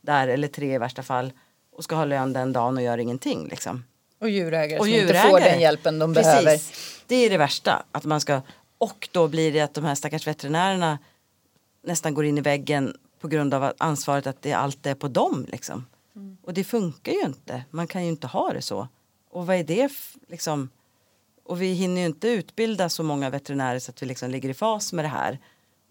där 0.02 0.28
eller 0.28 0.48
tre 0.48 0.76
i 0.76 0.78
värsta 0.78 1.04
fall 1.04 1.34
och 1.72 1.84
ska 1.84 1.96
ha 1.96 2.06
lön 2.06 2.34
den 2.34 2.54
dagen 2.54 2.78
och 2.78 2.84
gör 2.84 2.98
ingenting 2.98 3.48
liksom. 3.48 3.84
och 4.20 4.30
djurägare 4.30 4.80
Och 4.80 4.86
som 4.86 4.94
inte 4.94 5.06
djurägare. 5.06 5.30
får 5.30 5.40
den 5.40 5.60
hjälpen 5.60 6.00
de 6.00 6.14
behöver. 6.14 6.60
Det 7.08 7.16
är 7.16 7.30
det 7.30 7.38
värsta. 7.38 7.84
Att 7.92 8.06
man 8.06 8.22
ska, 8.22 8.42
och 8.78 9.10
då 9.12 9.28
blir 9.28 9.54
det 9.54 9.62
att 9.62 9.74
de 9.74 9.86
här 9.86 9.96
stackars 9.96 10.28
veterinärerna 10.28 11.00
nästan 11.84 12.14
går 12.14 12.26
in 12.26 12.38
i 12.38 12.42
väggen 12.42 12.98
på 13.22 13.28
grund 13.28 13.54
av 13.54 13.74
ansvaret 13.78 14.28
att 14.28 14.42
det 14.42 14.54
allt 14.54 14.86
är 14.86 14.96
på 14.96 15.08
dem. 15.08 15.46
Liksom. 15.50 15.86
Mm. 16.16 16.38
Och 16.42 16.54
det 16.54 16.64
funkar 16.64 17.12
ju 17.12 17.22
inte. 17.22 17.64
Man 17.70 17.88
kan 17.88 18.04
ju 18.04 18.10
inte 18.10 18.28
ha 18.28 18.54
det 18.54 18.62
så. 18.62 18.88
Och 19.30 19.48
vad 19.48 19.56
är 19.56 19.64
det 19.64 19.92
liksom? 20.28 20.70
Och 21.44 21.62
vi 21.62 21.74
hinner 21.74 22.02
ju 22.02 22.08
inte 22.08 22.28
utbilda 22.28 22.90
så 22.90 23.04
många 23.04 23.30
veterinärer 23.30 23.80
så 23.80 23.92
att 23.92 24.02
vi 24.02 24.06
liksom 24.06 24.32
ligger 24.32 24.50
i 24.50 24.54
fas 24.54 24.94
med 24.94 25.06
det 25.06 25.10
här. 25.10 25.40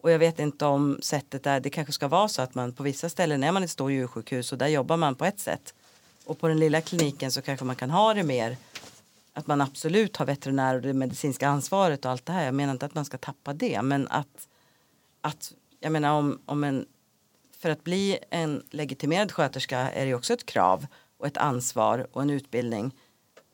Och 0.00 0.10
jag 0.10 0.18
vet 0.18 0.38
inte 0.38 0.64
om 0.64 0.98
sättet 1.02 1.46
är, 1.46 1.60
det 1.60 1.70
kanske 1.70 1.92
ska 1.92 2.08
vara 2.08 2.28
så 2.28 2.42
att 2.42 2.54
man 2.54 2.72
på 2.72 2.82
vissa 2.82 3.08
ställen 3.08 3.44
är 3.44 3.52
man 3.52 3.62
ett 3.62 3.70
stort 3.70 3.90
djursjukhus 3.90 4.52
och 4.52 4.58
där 4.58 4.66
jobbar 4.66 4.96
man 4.96 5.14
på 5.14 5.24
ett 5.24 5.40
sätt. 5.40 5.74
Och 6.24 6.38
på 6.38 6.48
den 6.48 6.58
lilla 6.58 6.80
kliniken 6.80 7.32
så 7.32 7.42
kanske 7.42 7.64
man 7.64 7.76
kan 7.76 7.90
ha 7.90 8.14
det 8.14 8.22
mer 8.22 8.56
att 9.32 9.46
man 9.46 9.60
absolut 9.60 10.16
har 10.16 10.26
veterinär 10.26 10.74
och 10.74 10.82
det 10.82 10.92
medicinska 10.92 11.48
ansvaret 11.48 12.04
och 12.04 12.10
allt 12.10 12.26
det 12.26 12.32
här. 12.32 12.44
Jag 12.44 12.54
menar 12.54 12.72
inte 12.72 12.86
att 12.86 12.94
man 12.94 13.04
ska 13.04 13.18
tappa 13.18 13.52
det 13.52 13.82
men 13.82 14.08
att, 14.08 14.48
att 15.20 15.52
jag 15.80 15.92
menar 15.92 16.12
om, 16.12 16.40
om 16.46 16.64
en 16.64 16.86
för 17.60 17.70
att 17.70 17.84
bli 17.84 18.18
en 18.30 18.62
legitimerad 18.70 19.32
sköterska 19.32 19.78
är 19.78 20.06
det 20.06 20.14
också 20.14 20.32
ett 20.32 20.46
krav 20.46 20.86
och 21.18 21.26
ett 21.26 21.36
ansvar 21.36 22.06
och 22.12 22.22
en 22.22 22.30
utbildning. 22.30 22.94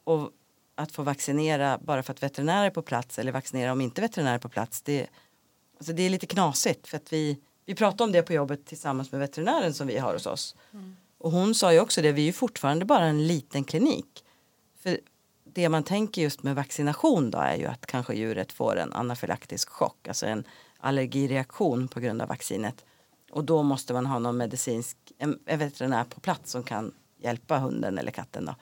Och 0.05 0.31
att 0.75 0.93
få 0.93 1.03
vaccinera 1.03 1.79
bara 1.79 2.03
för 2.03 2.13
att 2.13 2.23
veterinärer 2.23 2.67
är 2.67 2.71
på 2.71 2.83
plats 2.83 3.19
eller 3.19 3.33
vaccinera 3.33 3.73
om 3.73 3.81
inte 3.81 4.01
veterinärer 4.01 4.35
är 4.35 4.39
på 4.39 4.49
plats 4.49 4.83
det, 4.83 5.07
alltså 5.79 5.93
det 5.93 6.03
är 6.03 6.11
lite 6.11 6.27
knasigt 6.27 6.87
för 6.87 6.97
att 6.97 7.13
vi, 7.13 7.39
vi 7.65 7.75
pratade 7.75 8.05
om 8.05 8.13
det 8.13 8.23
på 8.23 8.33
jobbet 8.33 8.67
tillsammans 8.67 9.13
med 9.13 9.21
veterinären 9.21 9.75
som 9.75 9.87
vi 9.87 9.99
har 9.99 10.13
hos 10.13 10.27
oss. 10.27 10.57
Och 11.19 11.31
hon 11.31 11.55
sa 11.55 11.73
ju 11.73 11.81
också 11.81 12.03
det, 12.03 12.13
vi 12.13 12.23
är 12.23 12.27
ju 12.27 12.33
fortfarande 12.33 12.85
bara 12.85 13.05
en 13.05 13.27
liten 13.27 13.65
klinik. 13.65 14.25
För 14.83 15.01
det 15.45 15.69
man 15.69 15.83
tänker 15.83 16.23
just 16.23 16.43
med 16.43 16.55
vaccination 16.55 17.31
då 17.31 17.39
är 17.39 17.57
ju 17.57 17.67
att 17.67 17.87
kanske 17.87 18.15
djuret 18.15 18.53
får 18.53 18.77
en 18.77 18.93
anafylaktisk 18.93 19.69
chock, 19.69 20.09
alltså 20.09 20.27
en 20.27 20.45
allergireaktion 20.79 21.89
på 21.89 22.01
grund 22.01 22.23
av 22.23 22.29
vaccinet. 22.29 22.85
Och 23.37 23.45
då 23.45 23.63
måste 23.63 23.93
man 23.93 24.07
ha 24.07 24.19
någon 24.19 24.37
medicinsk, 24.37 24.97
en, 25.19 25.39
en 25.47 25.59
veterinär 25.59 26.05
på 26.05 26.21
plats 26.21 26.51
som 26.51 26.63
kan 26.63 26.93
hjälpa 27.19 27.59
hunden 27.59 27.99
eller 27.99 28.11
katten. 28.11 28.45
Då. 28.45 28.55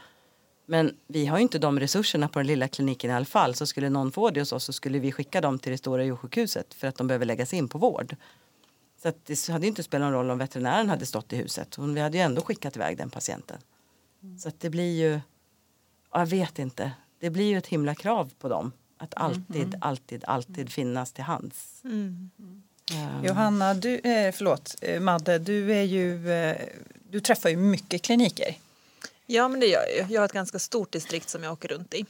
Men 0.67 0.97
vi 1.07 1.27
har 1.27 1.39
ju 1.39 1.43
inte 1.43 1.59
de 1.59 1.81
resurserna 1.81 2.29
på 2.29 2.39
den 2.39 2.47
lilla 2.47 2.69
kliniken 2.69 3.11
i 3.11 3.15
alla 3.15 3.25
fall. 3.25 3.55
Så 3.55 3.67
skulle 3.67 3.91
någon 3.91 4.13
få 4.13 4.31
det 4.31 4.41
hos 4.41 4.53
oss 4.53 4.65
så 4.65 4.73
skulle 4.73 4.99
vi 4.99 5.13
skicka 5.13 5.41
dem 5.41 5.59
till 5.59 5.73
det 5.73 5.79
stora 5.79 6.05
djursjukhuset 6.05 6.75
för 6.75 6.89
att 6.89 6.97
de 6.97 7.07
behöver 7.07 7.27
läggas 7.27 7.55
in 7.55 7.69
på 7.69 7.79
vård. 7.79 8.17
Så 9.03 9.13
det 9.25 9.49
hade 9.49 9.67
inte 9.67 9.83
spelat 9.83 10.07
någon 10.07 10.13
roll 10.13 10.31
om 10.31 10.39
veterinären 10.39 10.89
hade 10.89 11.07
stått 11.07 11.33
i 11.33 11.37
huset. 11.37 11.79
Vi 11.79 12.01
hade 12.01 12.17
ju 12.17 12.23
ändå 12.23 12.43
skickat 12.43 12.77
iväg 12.77 12.99
den 12.99 13.11
patienten. 13.11 13.59
Så 14.39 14.49
att 14.49 14.61
det 14.61 14.71
blir 14.71 15.01
ju, 15.01 15.21
jag 16.13 16.27
vet 16.27 16.59
inte, 16.59 16.93
det 17.19 17.31
blir 17.31 17.51
ju 17.51 17.59
ett 17.59 17.67
himla 17.67 17.95
krav 17.95 18.33
på 18.39 18.49
dem. 18.49 18.73
Att 18.99 19.15
alltid, 19.17 19.67
mm. 19.67 19.79
alltid, 19.81 20.25
alltid 20.25 20.73
finnas 20.73 21.13
till 21.13 21.25
hands. 21.25 21.81
Mm. 21.85 22.31
Um. 22.93 23.25
Johanna, 23.25 23.75
du, 23.75 23.99
eh, 23.99 24.33
förlåt 24.33 24.77
eh, 24.81 25.01
Madde, 25.01 25.39
du, 25.39 25.73
är 25.73 25.83
ju, 25.83 26.33
eh, 26.33 26.57
du 27.11 27.21
träffar 27.21 27.49
ju 27.49 27.57
mycket 27.57 28.03
kliniker. 28.03 28.55
Ja 29.27 29.49
men 29.49 29.61
det 29.61 29.67
gör 29.67 29.81
jag 29.81 30.09
ju. 30.09 30.15
Jag 30.15 30.21
har 30.21 30.27
ett 30.27 30.33
ganska 30.33 30.59
stort 30.59 30.93
distrikt 30.93 31.29
som 31.29 31.43
jag 31.43 31.53
åker 31.53 31.69
runt 31.69 31.95
i. 31.95 32.07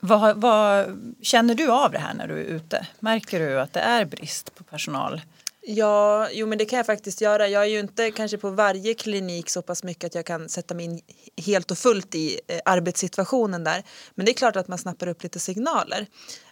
Vad, 0.00 0.36
vad, 0.36 0.98
känner 1.22 1.54
du 1.54 1.70
av 1.70 1.92
det 1.92 1.98
här 1.98 2.14
när 2.14 2.28
du 2.28 2.34
är 2.34 2.44
ute? 2.44 2.86
Märker 3.00 3.40
du 3.40 3.60
att 3.60 3.72
det 3.72 3.80
är 3.80 4.04
brist 4.04 4.54
på 4.54 4.64
personal? 4.64 5.20
Ja, 5.64 6.28
jo 6.32 6.46
men 6.46 6.58
det 6.58 6.64
kan 6.64 6.76
jag 6.76 6.86
faktiskt 6.86 7.20
göra. 7.20 7.48
Jag 7.48 7.62
är 7.62 7.66
ju 7.66 7.80
inte 7.80 8.10
kanske 8.10 8.38
på 8.38 8.50
varje 8.50 8.94
klinik 8.94 9.50
så 9.50 9.62
pass 9.62 9.84
mycket 9.84 10.04
att 10.04 10.14
jag 10.14 10.26
kan 10.26 10.48
sätta 10.48 10.74
mig 10.74 10.84
in 10.84 11.00
helt 11.36 11.70
och 11.70 11.78
fullt 11.78 12.14
i 12.14 12.40
eh, 12.48 12.60
arbetssituationen 12.64 13.64
där. 13.64 13.84
Men 14.14 14.26
det 14.26 14.32
är 14.32 14.34
klart 14.34 14.56
att 14.56 14.68
man 14.68 14.78
snappar 14.78 15.06
upp 15.06 15.22
lite 15.22 15.40
signaler. 15.40 16.06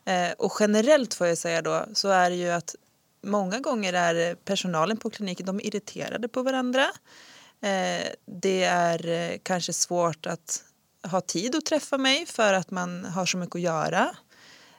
Eh, 0.05 0.31
och 0.39 0.53
generellt 0.61 1.15
får 1.15 1.27
jag 1.27 1.39
säga 1.39 1.63
då 1.63 1.85
så 1.95 2.09
är 2.09 2.31
det 2.31 2.37
ju 2.37 2.51
att 2.51 2.75
många 3.23 3.59
gånger 3.59 3.93
är 3.93 4.35
personalen 4.35 4.97
på 4.97 5.11
kliniken 5.11 5.47
de 5.47 5.57
är 5.57 5.67
irriterade 5.67 6.29
på 6.29 6.43
varandra. 6.43 6.87
Eh, 7.63 8.07
det 8.27 8.65
är 8.65 9.09
eh, 9.09 9.39
kanske 9.43 9.73
svårt 9.73 10.27
att 10.27 10.65
ha 11.11 11.21
tid 11.21 11.57
att 11.57 11.67
träffa 11.67 11.99
mig 11.99 12.27
för 12.27 12.55
att 12.55 12.71
man 12.71 13.05
har 13.05 13.27
så 13.27 13.37
mycket 13.39 13.55
att 13.55 13.61
göra. 13.61 14.17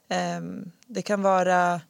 Eh, 0.09 0.41
det 0.87 1.01
kan 1.01 1.21
vara 1.21 1.81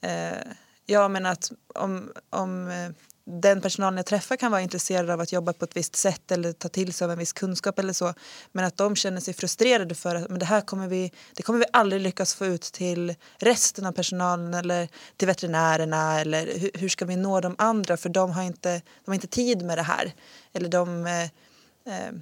eh, 0.00 0.52
Ja, 0.86 1.08
men 1.08 1.26
att 1.26 1.52
om, 1.74 2.12
om 2.30 2.68
eh, 2.68 2.90
den 3.24 3.60
personalen 3.60 3.96
jag 3.96 4.06
träffar 4.06 4.36
kan 4.36 4.50
vara 4.50 4.60
intresserad 4.60 5.10
av 5.10 5.20
att 5.20 5.32
jobba 5.32 5.52
på 5.52 5.64
ett 5.64 5.76
visst 5.76 5.96
sätt 5.96 6.32
eller 6.32 6.52
ta 6.52 6.68
till 6.68 6.92
sig 6.92 7.04
av 7.04 7.10
en 7.10 7.18
viss 7.18 7.32
kunskap 7.32 7.78
eller 7.78 7.92
så. 7.92 8.14
Men 8.52 8.64
att 8.64 8.76
de 8.76 8.96
känner 8.96 9.20
sig 9.20 9.34
frustrerade 9.34 9.94
för 9.94 10.14
att 10.14 10.28
men 10.28 10.38
det 10.38 10.46
här 10.46 10.60
kommer 10.60 10.88
vi, 10.88 11.12
det 11.34 11.42
kommer 11.42 11.58
vi 11.58 11.64
aldrig 11.72 12.02
lyckas 12.02 12.34
få 12.34 12.46
ut 12.46 12.62
till 12.62 13.14
resten 13.38 13.86
av 13.86 13.92
personalen 13.92 14.54
eller 14.54 14.88
till 15.16 15.28
veterinärerna 15.28 16.20
eller 16.20 16.58
hur, 16.58 16.70
hur 16.74 16.88
ska 16.88 17.04
vi 17.04 17.16
nå 17.16 17.40
de 17.40 17.54
andra 17.58 17.96
för 17.96 18.08
de 18.08 18.30
har 18.30 18.42
inte, 18.42 18.82
de 19.04 19.10
har 19.10 19.14
inte 19.14 19.26
tid 19.26 19.64
med 19.64 19.78
det 19.78 19.82
här. 19.82 20.14
Eller 20.52 20.68
de, 20.68 21.06
eh, 21.06 21.22
eh 21.22 22.12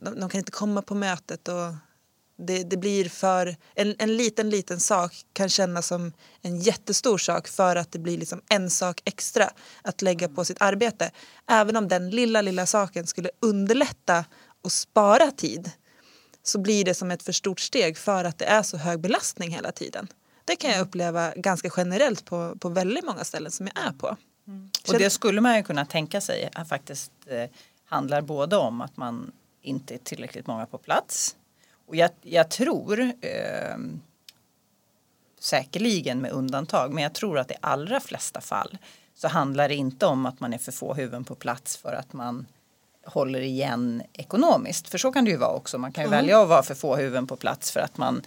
de, 0.00 0.20
de 0.20 0.28
kan 0.28 0.38
inte 0.38 0.52
komma 0.52 0.82
på 0.82 0.94
mötet 0.94 1.48
och 1.48 1.74
det, 2.36 2.64
det, 2.64 2.76
blir 2.76 3.08
för... 3.08 3.56
En, 3.74 3.94
en 3.98 4.16
liten, 4.16 4.50
liten 4.50 4.80
sak 4.80 5.12
kan 5.32 5.48
kännas 5.48 5.86
som 5.86 6.12
en 6.42 6.60
jättestor 6.60 7.18
sak 7.18 7.48
för 7.48 7.76
att 7.76 7.92
det 7.92 7.98
blir 7.98 8.18
liksom 8.18 8.40
en 8.48 8.70
sak 8.70 9.00
extra 9.04 9.50
att 9.82 10.02
lägga 10.02 10.28
på 10.28 10.44
sitt 10.44 10.62
arbete. 10.62 11.10
Även 11.46 11.76
om 11.76 11.88
den 11.88 12.10
lilla, 12.10 12.42
lilla 12.42 12.66
saken 12.66 13.06
skulle 13.06 13.30
underlätta 13.40 14.24
och 14.62 14.72
spara 14.72 15.30
tid 15.30 15.70
så 16.42 16.58
blir 16.58 16.84
det 16.84 16.94
som 16.94 17.10
ett 17.10 17.22
för 17.22 17.32
stort 17.32 17.60
steg 17.60 17.98
för 17.98 18.24
att 18.24 18.38
det 18.38 18.44
är 18.44 18.62
så 18.62 18.76
hög 18.76 19.00
belastning 19.00 19.50
hela 19.50 19.72
tiden. 19.72 20.08
Det 20.44 20.56
kan 20.56 20.70
jag 20.70 20.80
uppleva 20.80 21.32
ganska 21.36 21.70
generellt 21.76 22.24
på, 22.24 22.56
på 22.60 22.68
väldigt 22.68 23.04
många 23.04 23.24
ställen 23.24 23.50
som 23.50 23.68
jag 23.74 23.86
är 23.86 23.92
på. 23.92 24.16
Mm. 24.46 24.70
Och 24.88 24.98
det 24.98 25.10
skulle 25.10 25.40
man 25.40 25.56
ju 25.56 25.62
kunna 25.62 25.84
tänka 25.84 26.20
sig 26.20 26.50
att 26.54 26.68
faktiskt 26.68 27.12
eh, 27.26 27.50
handlar 27.84 28.22
både 28.22 28.56
om 28.56 28.80
att 28.80 28.96
man 28.96 29.32
inte 29.62 29.94
är 29.94 29.98
tillräckligt 29.98 30.46
många 30.46 30.66
på 30.66 30.78
plats 30.78 31.36
och 31.86 31.96
jag, 31.96 32.10
jag 32.22 32.50
tror 32.50 33.00
eh, 33.00 33.76
säkerligen 35.40 36.20
med 36.20 36.30
undantag, 36.30 36.92
men 36.92 37.02
jag 37.02 37.14
tror 37.14 37.38
att 37.38 37.50
i 37.50 37.54
allra 37.60 38.00
flesta 38.00 38.40
fall 38.40 38.78
så 39.14 39.28
handlar 39.28 39.68
det 39.68 39.74
inte 39.74 40.06
om 40.06 40.26
att 40.26 40.40
man 40.40 40.54
är 40.54 40.58
för 40.58 40.72
få 40.72 40.94
huvuden 40.94 41.24
på 41.24 41.34
plats 41.34 41.76
för 41.76 41.92
att 41.92 42.12
man 42.12 42.46
håller 43.04 43.40
igen 43.40 44.02
ekonomiskt. 44.12 44.88
För 44.88 44.98
så 44.98 45.12
kan 45.12 45.24
det 45.24 45.30
ju 45.30 45.36
vara 45.36 45.50
också. 45.50 45.78
Man 45.78 45.92
kan 45.92 46.04
ju 46.04 46.08
mm. 46.08 46.18
välja 46.18 46.42
att 46.42 46.48
vara 46.48 46.62
för 46.62 46.74
få 46.74 46.96
huvuden 46.96 47.26
på 47.26 47.36
plats 47.36 47.70
för 47.70 47.80
att 47.80 47.98
man 47.98 48.22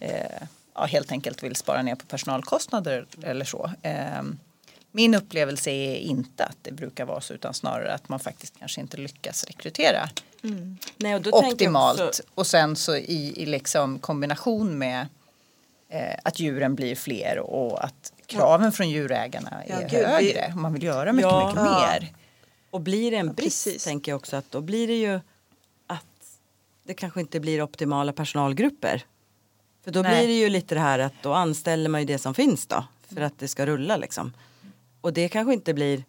eh, 0.00 0.42
ja, 0.74 0.84
helt 0.84 1.12
enkelt 1.12 1.42
vill 1.42 1.56
spara 1.56 1.82
ner 1.82 1.94
på 1.94 2.06
personalkostnader 2.06 3.06
eller 3.22 3.44
så. 3.44 3.70
Eh, 3.82 4.22
min 4.92 5.14
upplevelse 5.14 5.70
är 5.70 5.96
inte 5.96 6.44
att 6.44 6.56
det 6.62 6.72
brukar 6.72 7.04
vara 7.04 7.20
så 7.20 7.34
utan 7.34 7.54
snarare 7.54 7.94
att 7.94 8.08
man 8.08 8.20
faktiskt 8.20 8.58
kanske 8.58 8.80
inte 8.80 8.96
lyckas 8.96 9.44
rekrytera 9.44 10.08
mm. 10.44 10.78
Nej, 10.96 11.14
och 11.14 11.26
optimalt. 11.26 12.00
Också... 12.00 12.22
Och 12.34 12.46
sen 12.46 12.76
så 12.76 12.96
i, 12.96 13.42
i 13.42 13.46
liksom 13.46 13.98
kombination 13.98 14.78
med 14.78 15.06
eh, 15.88 16.14
att 16.24 16.40
djuren 16.40 16.74
blir 16.74 16.94
fler 16.94 17.38
och 17.38 17.84
att 17.84 18.12
kraven 18.26 18.64
ja. 18.64 18.72
från 18.72 18.90
djurägarna 18.90 19.62
är 19.66 19.80
ja, 19.80 19.88
gud, 19.90 20.06
högre. 20.06 20.46
Vi... 20.48 20.60
Man 20.60 20.72
vill 20.72 20.82
göra 20.82 21.12
mycket, 21.12 21.30
ja. 21.30 21.46
mycket 21.46 21.62
mer. 21.62 22.12
Och 22.70 22.80
blir 22.80 23.10
det 23.10 23.16
en 23.16 23.32
brist 23.32 23.66
ja, 23.66 23.72
tänker 23.84 24.12
jag 24.12 24.16
också 24.16 24.36
att 24.36 24.50
då 24.50 24.60
blir 24.60 24.86
det 24.88 25.00
ju 25.00 25.20
att 25.86 26.04
det 26.84 26.94
kanske 26.94 27.20
inte 27.20 27.40
blir 27.40 27.62
optimala 27.62 28.12
personalgrupper. 28.12 29.04
För 29.84 29.90
då 29.90 30.02
Nej. 30.02 30.16
blir 30.16 30.28
det 30.28 30.40
ju 30.40 30.48
lite 30.48 30.74
det 30.74 30.80
här 30.80 30.98
att 30.98 31.12
då 31.22 31.32
anställer 31.32 31.90
man 31.90 32.00
ju 32.00 32.06
det 32.06 32.18
som 32.18 32.34
finns 32.34 32.66
då 32.66 32.84
för 33.14 33.20
att 33.20 33.38
det 33.38 33.48
ska 33.48 33.66
rulla 33.66 33.96
liksom. 33.96 34.32
Och 35.02 35.12
det 35.12 35.28
kanske 35.28 35.52
inte 35.52 35.74
blir 35.74 36.04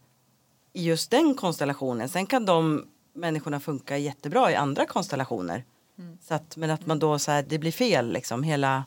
i 0.73 0.83
just 0.83 1.11
den 1.11 1.35
konstellationen. 1.35 2.09
Sen 2.09 2.25
kan 2.25 2.45
de 2.45 2.87
människorna 3.13 3.59
funka 3.59 3.97
jättebra 3.97 4.51
i 4.51 4.55
andra 4.55 4.85
konstellationer. 4.85 5.63
Mm. 5.97 6.17
Så 6.21 6.33
att, 6.33 6.57
men 6.57 6.69
att 6.69 6.85
man 6.85 6.99
då 6.99 7.19
så 7.19 7.31
här, 7.31 7.45
det 7.47 7.59
blir 7.59 7.71
fel 7.71 8.13
liksom 8.13 8.43
hela. 8.43 8.85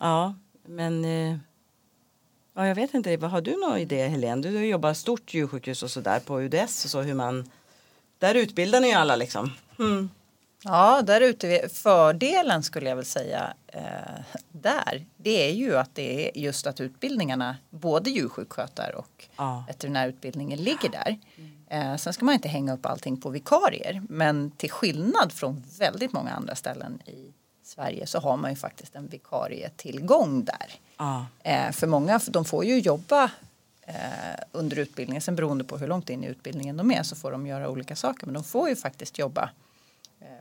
Ja, 0.00 0.34
men. 0.66 1.04
Eh, 1.04 1.36
ja, 2.54 2.66
jag 2.66 2.74
vet 2.74 2.94
inte, 2.94 3.16
vad 3.16 3.30
har 3.30 3.40
du 3.40 3.56
någon 3.56 3.78
idé 3.78 4.08
Helene? 4.08 4.42
Du 4.42 4.66
jobbar 4.66 4.94
stort 4.94 5.34
djursjukhus 5.34 5.82
och 5.82 5.90
sådär 5.90 6.20
på 6.20 6.40
UDS 6.40 6.84
och 6.84 6.90
så 6.90 7.00
hur 7.00 7.14
man. 7.14 7.50
Där 8.18 8.34
utbildar 8.34 8.80
ni 8.80 8.88
ju 8.88 8.94
alla 8.94 9.16
liksom. 9.16 9.50
Mm. 9.78 10.10
Ja, 10.64 11.02
där 11.02 11.20
ute, 11.20 11.68
fördelen 11.72 12.62
skulle 12.62 12.88
jag 12.88 12.96
väl 12.96 13.04
säga 13.04 13.54
eh, 13.66 13.82
där, 14.52 15.06
det 15.16 15.48
är 15.48 15.52
ju 15.52 15.76
att 15.76 15.94
det 15.94 16.28
är 16.28 16.40
just 16.40 16.66
att 16.66 16.80
utbildningarna, 16.80 17.56
både 17.70 18.10
djursjukskötar 18.10 18.94
och 18.94 19.28
ja. 19.36 19.64
veterinärutbildningen 19.66 20.58
ligger 20.58 20.88
där. 20.88 21.18
Eh, 21.68 21.96
sen 21.96 22.12
ska 22.12 22.24
man 22.24 22.34
inte 22.34 22.48
hänga 22.48 22.74
upp 22.74 22.86
allting 22.86 23.20
på 23.20 23.30
vikarier, 23.30 24.02
men 24.08 24.50
till 24.50 24.70
skillnad 24.70 25.32
från 25.32 25.64
väldigt 25.78 26.12
många 26.12 26.30
andra 26.30 26.54
ställen 26.54 27.00
i 27.06 27.32
Sverige 27.64 28.06
så 28.06 28.18
har 28.18 28.36
man 28.36 28.50
ju 28.50 28.56
faktiskt 28.56 28.94
en 28.94 29.08
vikarietillgång 29.08 30.44
där. 30.44 30.74
Ja. 30.96 31.26
Eh, 31.42 31.72
för 31.72 31.86
många, 31.86 32.20
de 32.28 32.44
får 32.44 32.64
ju 32.64 32.78
jobba 32.78 33.30
eh, 33.82 33.94
under 34.52 34.78
utbildningen, 34.78 35.22
sen 35.22 35.36
beroende 35.36 35.64
på 35.64 35.78
hur 35.78 35.86
långt 35.86 36.10
in 36.10 36.24
i 36.24 36.26
utbildningen 36.26 36.76
de 36.76 36.90
är 36.90 37.02
så 37.02 37.16
får 37.16 37.32
de 37.32 37.46
göra 37.46 37.70
olika 37.70 37.96
saker, 37.96 38.26
men 38.26 38.34
de 38.34 38.44
får 38.44 38.68
ju 38.68 38.76
faktiskt 38.76 39.18
jobba 39.18 39.50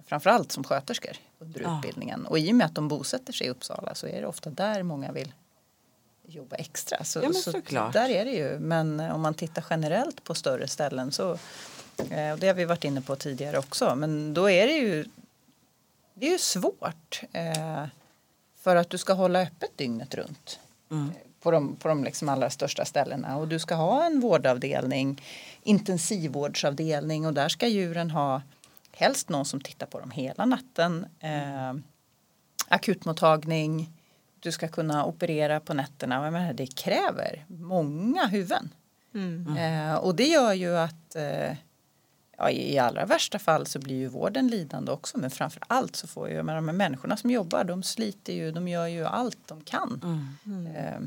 framförallt 0.05 0.51
som 0.51 0.63
sköterskor 0.63 1.11
under 1.39 1.61
ja. 1.61 1.77
utbildningen. 1.77 2.25
Och 2.25 2.39
i 2.39 2.51
och 2.51 2.55
med 2.55 2.65
att 2.65 2.75
de 2.75 2.87
bosätter 2.87 3.33
sig 3.33 3.47
i 3.47 3.49
Uppsala 3.49 3.95
så 3.95 4.07
är 4.07 4.21
det 4.21 4.27
ofta 4.27 4.49
där 4.49 4.83
många 4.83 5.11
vill 5.11 5.33
jobba 6.27 6.55
extra. 6.55 7.03
Så, 7.03 7.19
ja, 7.23 7.33
så 7.33 7.51
där 7.93 8.09
är 8.09 8.25
det 8.25 8.31
ju. 8.31 8.59
Men 8.59 8.99
eh, 8.99 9.15
om 9.15 9.21
man 9.21 9.33
tittar 9.33 9.65
generellt 9.69 10.23
på 10.23 10.35
större 10.35 10.67
ställen 10.67 11.11
så 11.11 11.31
eh, 12.09 12.31
och 12.31 12.39
det 12.39 12.47
har 12.47 12.53
vi 12.53 12.65
varit 12.65 12.83
inne 12.83 13.01
på 13.01 13.15
tidigare 13.15 13.57
också. 13.57 13.95
Men 13.95 14.33
då 14.33 14.49
är 14.49 14.67
det 14.67 14.73
ju 14.73 15.05
det 16.19 16.27
är 16.27 16.31
ju 16.31 16.37
svårt 16.37 17.21
eh, 17.31 17.85
för 18.61 18.75
att 18.75 18.89
du 18.89 18.97
ska 18.97 19.13
hålla 19.13 19.41
öppet 19.41 19.77
dygnet 19.77 20.15
runt. 20.15 20.59
Mm. 20.91 21.11
På 21.41 21.51
de, 21.51 21.75
på 21.75 21.87
de 21.87 22.03
liksom 22.03 22.29
allra 22.29 22.49
största 22.49 22.85
ställena. 22.85 23.37
Och 23.37 23.47
du 23.47 23.59
ska 23.59 23.75
ha 23.75 24.05
en 24.05 24.19
vårdavdelning, 24.19 25.23
intensivvårdsavdelning 25.63 27.25
och 27.25 27.33
där 27.33 27.49
ska 27.49 27.67
djuren 27.67 28.11
ha 28.11 28.41
helst 28.97 29.29
någon 29.29 29.45
som 29.45 29.61
tittar 29.61 29.85
på 29.85 29.99
dem 29.99 30.11
hela 30.11 30.45
natten. 30.45 31.05
Eh, 31.19 31.73
akutmottagning, 32.67 33.93
du 34.39 34.51
ska 34.51 34.67
kunna 34.67 35.05
operera 35.05 35.59
på 35.59 35.73
nätterna. 35.73 36.31
Menar, 36.31 36.53
det 36.53 36.67
kräver 36.67 37.45
många 37.47 38.25
huvuden. 38.25 38.69
Mm. 39.13 39.57
Eh, 39.57 39.95
och 39.95 40.15
det 40.15 40.27
gör 40.27 40.53
ju 40.53 40.77
att 40.77 41.15
eh, 41.15 41.55
ja, 42.37 42.49
i 42.49 42.79
allra 42.79 43.05
värsta 43.05 43.39
fall 43.39 43.65
så 43.65 43.79
blir 43.79 43.95
ju 43.95 44.07
vården 44.07 44.47
lidande 44.47 44.91
också 44.91 45.17
men 45.17 45.31
framför 45.31 45.61
allt 45.67 45.95
så 45.95 46.07
får 46.07 46.29
ju 46.29 46.37
de 46.37 46.49
här 46.49 46.61
människorna 46.61 47.17
som 47.17 47.31
jobbar 47.31 47.63
de 47.63 47.83
sliter 47.83 48.33
ju, 48.33 48.51
de 48.51 48.67
gör 48.67 48.87
ju 48.87 49.05
allt 49.05 49.47
de 49.47 49.61
kan 49.61 50.01
mm. 50.43 50.67
eh, 50.67 50.99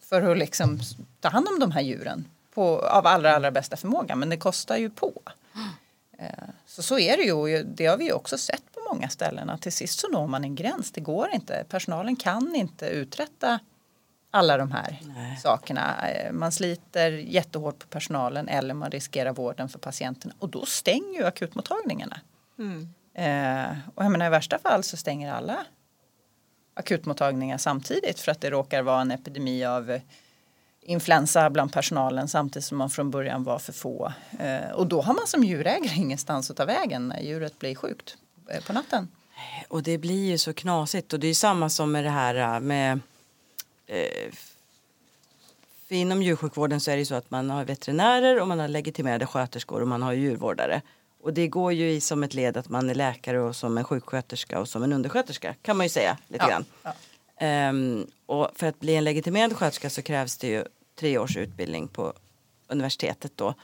för 0.00 0.22
att 0.22 0.38
liksom 0.38 0.78
ta 1.20 1.28
hand 1.28 1.48
om 1.48 1.58
de 1.58 1.72
här 1.72 1.80
djuren 1.80 2.24
på, 2.54 2.78
av 2.78 3.06
allra 3.06 3.36
allra 3.36 3.50
bästa 3.50 3.76
förmåga 3.76 4.16
men 4.16 4.28
det 4.28 4.36
kostar 4.36 4.76
ju 4.76 4.90
på. 4.90 5.12
Eh, 6.18 6.28
så 6.66 6.82
så 6.82 6.98
är 6.98 7.16
det 7.16 7.22
ju 7.22 7.32
och 7.32 7.66
det 7.66 7.86
har 7.86 7.96
vi 7.96 8.12
också 8.12 8.38
sett 8.38 8.62
på 8.74 8.94
många 8.94 9.08
ställen 9.08 9.50
att 9.50 9.62
till 9.62 9.72
sist 9.72 10.00
så 10.00 10.08
når 10.08 10.26
man 10.26 10.44
en 10.44 10.54
gräns. 10.54 10.92
Det 10.92 11.00
går 11.00 11.28
inte. 11.32 11.64
Personalen 11.68 12.16
kan 12.16 12.54
inte 12.54 12.86
uträtta 12.86 13.58
alla 14.30 14.56
de 14.56 14.72
här 14.72 15.00
Nej. 15.02 15.36
sakerna. 15.36 16.08
Eh, 16.10 16.32
Man 16.32 16.52
sliter 16.52 17.10
jättehårt 17.10 17.78
på 17.78 17.86
personalen 17.86 18.48
eller 18.48 18.74
man 18.74 18.90
riskerar 18.90 19.32
vården 19.32 19.68
för 19.68 19.78
patienterna 19.78 20.34
och 20.38 20.48
då 20.48 20.66
stänger 20.66 21.18
ju 21.18 21.26
akutmottagningarna. 21.26 22.20
Mm. 22.58 22.94
Eh, 23.14 23.76
och 23.94 24.04
jag 24.04 24.12
menar, 24.12 24.26
i 24.26 24.30
värsta 24.30 24.58
fall 24.58 24.82
så 24.82 24.96
stänger 24.96 25.32
alla 25.32 25.64
akutmottagningar 26.74 27.58
samtidigt 27.58 28.20
för 28.20 28.32
att 28.32 28.40
det 28.40 28.50
råkar 28.50 28.82
vara 28.82 29.00
en 29.00 29.10
epidemi 29.10 29.64
av 29.64 30.00
influensa 30.88 31.50
bland 31.50 31.72
personalen 31.72 32.28
samtidigt 32.28 32.64
som 32.66 32.78
man 32.78 32.90
från 32.90 33.10
början 33.10 33.44
var 33.44 33.58
för 33.58 33.72
få. 33.72 34.12
Eh, 34.38 34.70
och 34.74 34.86
då 34.86 35.00
har 35.00 35.14
man 35.14 35.26
som 35.26 35.44
djurägare 35.44 35.94
ingenstans 35.96 36.50
att 36.50 36.56
ta 36.56 36.64
vägen 36.64 37.08
när 37.08 37.20
djuret 37.20 37.58
blir 37.58 37.74
sjukt 37.74 38.16
eh, 38.50 38.64
på 38.64 38.72
natten. 38.72 39.08
Och 39.68 39.82
det 39.82 39.98
blir 39.98 40.26
ju 40.30 40.38
så 40.38 40.52
knasigt 40.52 41.12
och 41.12 41.20
det 41.20 41.26
är 41.28 41.34
samma 41.34 41.70
som 41.70 41.92
med 41.92 42.04
det 42.04 42.10
här 42.10 42.54
äh, 42.54 42.60
med 42.60 43.00
eh, 43.86 44.32
för 45.88 45.94
inom 45.94 46.22
djursjukvården 46.22 46.80
så 46.80 46.90
är 46.90 46.96
det 46.96 47.06
så 47.06 47.14
att 47.14 47.30
man 47.30 47.50
har 47.50 47.64
veterinärer 47.64 48.40
och 48.40 48.48
man 48.48 48.58
har 48.58 48.68
legitimerade 48.68 49.26
sköterskor 49.26 49.80
och 49.82 49.88
man 49.88 50.02
har 50.02 50.12
djurvårdare. 50.12 50.82
Och 51.22 51.32
det 51.32 51.48
går 51.48 51.72
ju 51.72 51.90
i 51.90 52.00
som 52.00 52.22
ett 52.22 52.34
led 52.34 52.56
att 52.56 52.68
man 52.68 52.90
är 52.90 52.94
läkare 52.94 53.40
och 53.40 53.56
som 53.56 53.78
en 53.78 53.84
sjuksköterska 53.84 54.60
och 54.60 54.68
som 54.68 54.82
en 54.82 54.92
undersköterska 54.92 55.54
kan 55.62 55.76
man 55.76 55.86
ju 55.86 55.90
säga 55.90 56.18
lite 56.28 56.44
Ja, 56.44 56.50
grann. 56.50 56.64
ja. 56.82 56.92
Ehm, 57.36 58.06
och 58.26 58.48
för 58.54 58.66
att 58.66 58.80
bli 58.80 58.94
en 58.96 59.04
legitimerad 59.04 59.56
sköterska 59.56 59.90
så 59.90 60.02
krävs 60.02 60.36
det 60.36 60.46
ju 60.48 60.64
tre 60.98 61.18
års 61.18 61.36
utbildning 61.36 61.88
på 61.88 62.12
universitetet 62.68 63.32
då. 63.36 63.54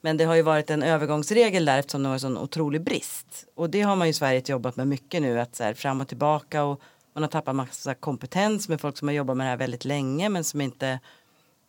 Men 0.00 0.16
det 0.16 0.24
har 0.24 0.34
ju 0.34 0.42
varit 0.42 0.70
en 0.70 0.82
övergångsregel 0.82 1.64
där 1.64 1.78
eftersom 1.78 2.02
det 2.02 2.08
var 2.08 2.14
en 2.14 2.20
sån 2.20 2.38
otrolig 2.38 2.80
brist. 2.80 3.46
Och 3.54 3.70
det 3.70 3.82
har 3.82 3.96
man 3.96 4.06
ju 4.06 4.10
i 4.10 4.14
Sverige 4.14 4.42
jobbat 4.46 4.76
med 4.76 4.88
mycket 4.88 5.22
nu 5.22 5.40
att 5.40 5.56
så 5.56 5.64
här, 5.64 5.74
fram 5.74 6.00
och 6.00 6.08
tillbaka 6.08 6.62
och 6.64 6.80
man 7.12 7.22
har 7.22 7.30
tappat 7.30 7.56
massa 7.56 7.94
kompetens 7.94 8.68
med 8.68 8.80
folk 8.80 8.98
som 8.98 9.08
har 9.08 9.14
jobbat 9.14 9.36
med 9.36 9.46
det 9.46 9.50
här 9.50 9.56
väldigt 9.56 9.84
länge 9.84 10.28
men 10.28 10.44
som 10.44 10.60
inte 10.60 11.00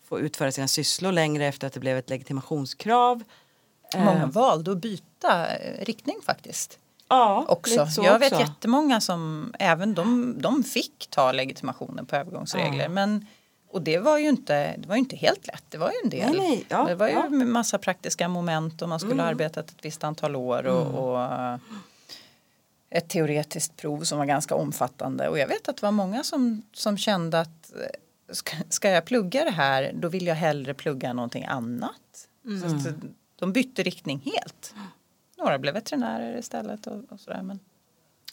får 0.09 0.19
utföra 0.19 0.51
sina 0.51 0.67
sysslor 0.67 1.11
längre 1.11 1.45
efter 1.47 1.67
att 1.67 1.73
det 1.73 1.79
blev 1.79 1.97
ett 1.97 2.09
legitimationskrav. 2.09 3.23
Många 3.97 4.23
Ehm, 4.23 4.31
valde 4.31 4.71
att 4.71 4.77
byta 4.77 5.57
eh, 5.57 5.85
riktning 5.85 6.15
faktiskt. 6.25 6.79
ja, 7.07 7.45
också. 7.47 7.87
så 7.87 8.03
Jag 8.03 8.19
vet 8.19 8.31
också. 8.33 8.45
jättemånga 8.45 9.01
som 9.01 9.53
även 9.59 9.93
de, 9.93 10.35
de 10.41 10.63
fick 10.63 11.07
ta 11.09 11.31
legitimationen 11.31 12.05
på 12.05 12.15
övergångsregler. 12.15 12.83
Ja. 12.83 12.89
Men, 12.89 13.25
och 13.71 13.81
det 13.81 13.97
var 13.97 14.17
ju 14.17 14.29
inte, 14.29 14.75
det 14.77 14.87
var 14.87 14.95
inte 14.95 15.15
helt 15.15 15.47
lätt. 15.47 15.63
Det 15.69 15.77
var 15.77 15.91
ju 15.91 15.95
en 16.03 16.09
del. 16.09 16.31
Nej, 16.31 16.39
nej, 16.49 16.65
ja, 16.69 16.85
det 16.85 16.95
var 16.95 17.07
ju 17.07 17.13
ja. 17.13 17.29
massa 17.29 17.77
praktiska 17.77 18.27
moment 18.27 18.81
och 18.81 18.89
man 18.89 18.99
skulle 18.99 19.13
Mm. 19.13 19.23
ha 19.23 19.29
arbetat 19.29 19.69
ett 19.69 19.85
visst 19.85 20.03
antal 20.03 20.35
år. 20.35 20.65
Och, 20.67 21.09
och 21.09 21.21
eh, 21.23 21.57
ett 22.89 23.09
teoretiskt 23.09 23.75
prov 23.77 24.03
som 24.03 24.17
var 24.17 24.25
ganska 24.25 24.55
omfattande. 24.55 25.29
Och 25.29 25.39
jag 25.39 25.47
vet 25.47 25.69
att 25.69 25.77
det 25.77 25.83
var 25.83 25.91
många 25.91 26.23
som, 26.23 26.61
som 26.73 26.97
kände 26.97 27.39
att 27.39 27.71
eh, 27.75 28.33
ska, 28.33 28.57
ska 28.69 28.89
jag 28.89 29.05
plugga 29.05 29.43
det 29.43 29.51
här 29.51 29.91
då 29.95 30.07
vill 30.09 30.27
jag 30.27 30.35
hellre 30.35 30.73
plugga 30.73 31.13
någonting 31.13 31.45
annat. 31.45 32.27
Så 32.61 32.65
att 32.75 32.95
de 33.35 33.53
bytte 33.53 33.83
riktning 33.83 34.21
helt. 34.35 34.73
Några 35.37 35.59
blev 35.59 35.73
veterinärer 35.73 36.37
istället 36.37 36.87
och, 36.87 37.03
och 37.09 37.19
sådär. 37.19 37.41
Men, 37.41 37.59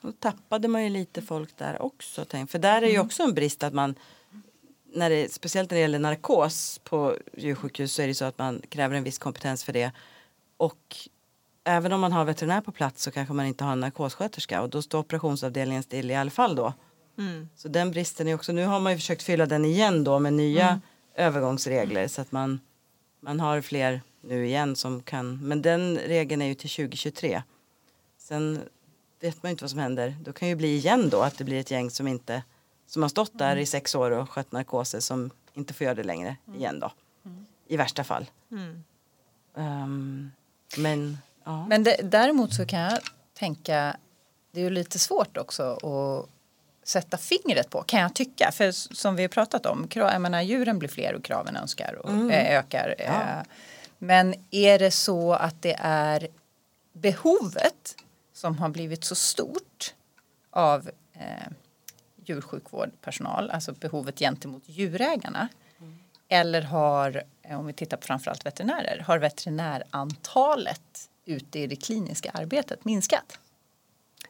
Då 0.03 0.13
tappade 0.13 0.69
man 0.69 0.83
ju 0.85 0.89
lite 0.91 1.23
folk 1.23 1.57
där 1.57 1.83
också. 1.83 2.25
Tänk. 2.25 2.51
För 2.51 2.59
där 2.59 2.83
är 2.83 2.87
ju 2.91 2.99
också 2.99 3.23
en 3.23 3.35
brist 3.35 3.63
att 3.63 3.73
man 3.75 3.95
när 4.97 5.11
det, 5.11 5.33
speciellt 5.33 5.71
när 5.71 5.77
det 5.77 5.81
gäller 5.81 5.99
narkos 5.99 6.81
på 6.85 7.17
djursjukhus 7.37 7.93
så 7.93 8.03
är 8.03 8.07
det 8.07 8.15
så 8.15 8.25
att 8.25 8.39
man 8.39 8.63
kräver 8.69 8.97
en 8.97 9.05
viss 9.05 9.19
kompetens 9.19 9.65
för 9.65 9.73
det. 9.73 9.91
Och 10.57 10.97
även 11.65 11.93
om 11.93 12.01
man 12.01 12.13
har 12.13 12.25
veterinär 12.25 12.61
på 12.61 12.73
plats 12.73 13.03
så 13.03 13.11
kanske 13.11 13.35
man 13.35 13.47
inte 13.47 13.65
har 13.65 13.73
en 13.73 13.81
narkossköterska 13.81 14.63
och 14.63 14.71
då 14.71 14.83
står 14.83 14.99
operationsavdelningen 14.99 15.83
still 15.83 16.11
i 16.11 16.15
alla 16.15 16.31
fall 16.31 16.57
då. 16.57 16.73
Mm. 17.19 17.49
Så 17.57 17.69
den 17.69 17.91
bristen 17.91 18.29
är 18.29 18.35
också, 18.35 18.53
nu 18.53 18.65
har 18.65 18.81
man 18.81 18.93
ju 18.93 18.99
försökt 18.99 19.23
fylla 19.23 19.47
den 19.47 19.65
igen 19.65 20.05
då 20.05 20.19
med 20.19 20.33
nya 20.33 20.81
övergångsregler 21.15 22.09
så 22.09 22.21
att 22.21 22.33
man, 22.33 22.61
man 23.21 23.41
har 23.41 23.61
fler 23.61 24.01
nu 24.21 24.47
igen 24.47 24.77
som 24.77 25.03
kan, 25.03 25.49
men 25.49 25.63
den 25.63 25.99
regeln 25.99 26.43
är 26.43 26.47
ju 26.47 26.55
till 26.55 26.71
2023. 26.71 27.43
Sen 28.19 28.61
vet 29.21 29.43
man 29.43 29.51
ju 29.51 29.53
inte 29.53 29.65
vad 29.65 29.71
som 29.71 29.79
händer. 29.79 30.17
Då 30.21 30.33
kan 30.33 30.49
ju 30.49 30.55
bli 30.55 30.77
igen 30.77 31.11
då 31.11 31.21
att 31.21 31.39
det 31.39 31.45
blir 31.45 31.61
ett 31.61 31.71
gäng 31.71 31.91
som 31.91 32.09
inte 32.09 32.43
som 32.87 33.03
har 33.03 33.09
stått 33.09 33.39
där 33.39 33.57
i 33.57 33.67
sex 33.67 33.95
år 33.95 34.11
och 34.11 34.31
skött 34.31 34.53
narkoser 34.53 35.01
som 35.01 35.31
inte 35.55 35.75
får 35.75 35.85
göra 35.85 35.95
det 35.95 36.03
längre 36.03 36.37
igen 36.55 36.81
då. 36.81 36.93
I 37.69 37.77
värsta 37.77 38.05
fall. 38.05 38.27
Mm. 38.51 38.85
Ehm, 39.57 40.31
men 40.79 41.19
ja. 41.45 41.67
Men 41.67 41.85
det, 41.85 41.97
däremot 42.03 42.55
så 42.55 42.67
kan 42.67 42.81
jag 42.81 42.99
tänka, 43.35 43.97
det 44.53 44.61
är 44.61 44.65
ju 44.65 44.71
lite 44.71 44.99
svårt 44.99 45.37
också 45.37 45.63
att 45.63 46.29
sätta 46.89 47.17
fingret 47.17 47.71
på 47.71 47.83
kan 47.83 48.01
jag 48.01 48.15
tycka. 48.15 48.51
För 48.53 48.71
som 48.73 49.17
vi 49.17 49.23
har 49.23 49.29
pratat 49.29 49.67
om, 49.67 49.89
jag 49.95 50.21
menar, 50.21 50.43
djuren 50.43 50.79
blir 50.79 50.89
fler 50.89 51.15
och 51.15 51.25
kraven 51.25 51.57
önskar 51.57 51.95
och 51.95 52.33
eh, 52.33 52.59
ökar. 52.59 52.95
Eh, 52.99 53.43
men 53.99 54.35
är 54.51 54.79
det 54.79 54.91
så 54.91 55.33
att 55.33 55.63
det 55.63 55.77
är 55.81 56.29
behovet 56.93 57.97
som 58.33 58.59
har 58.59 58.69
blivit 58.69 59.05
så 59.05 59.15
stort 59.15 59.95
av 60.51 60.91
eh, 61.13 61.53
djursjukvårdpersonal, 62.29 63.51
alltså 63.51 63.73
behovet 63.73 64.19
gentemot 64.19 64.63
djurägarna. 64.67 65.49
Eller 66.29 66.63
har, 66.63 67.23
eh, 67.43 67.59
om 67.61 67.67
vi 67.67 67.73
tittar 67.73 67.97
på 67.97 68.07
framförallt 68.07 68.47
veterinärer, 68.47 69.05
har 69.07 69.19
veterinärantalet 69.19 71.09
ute 71.25 71.59
i 71.59 71.67
det 71.67 71.77
kliniska 71.77 72.31
arbetet 72.31 72.85
minskat? 72.85 73.39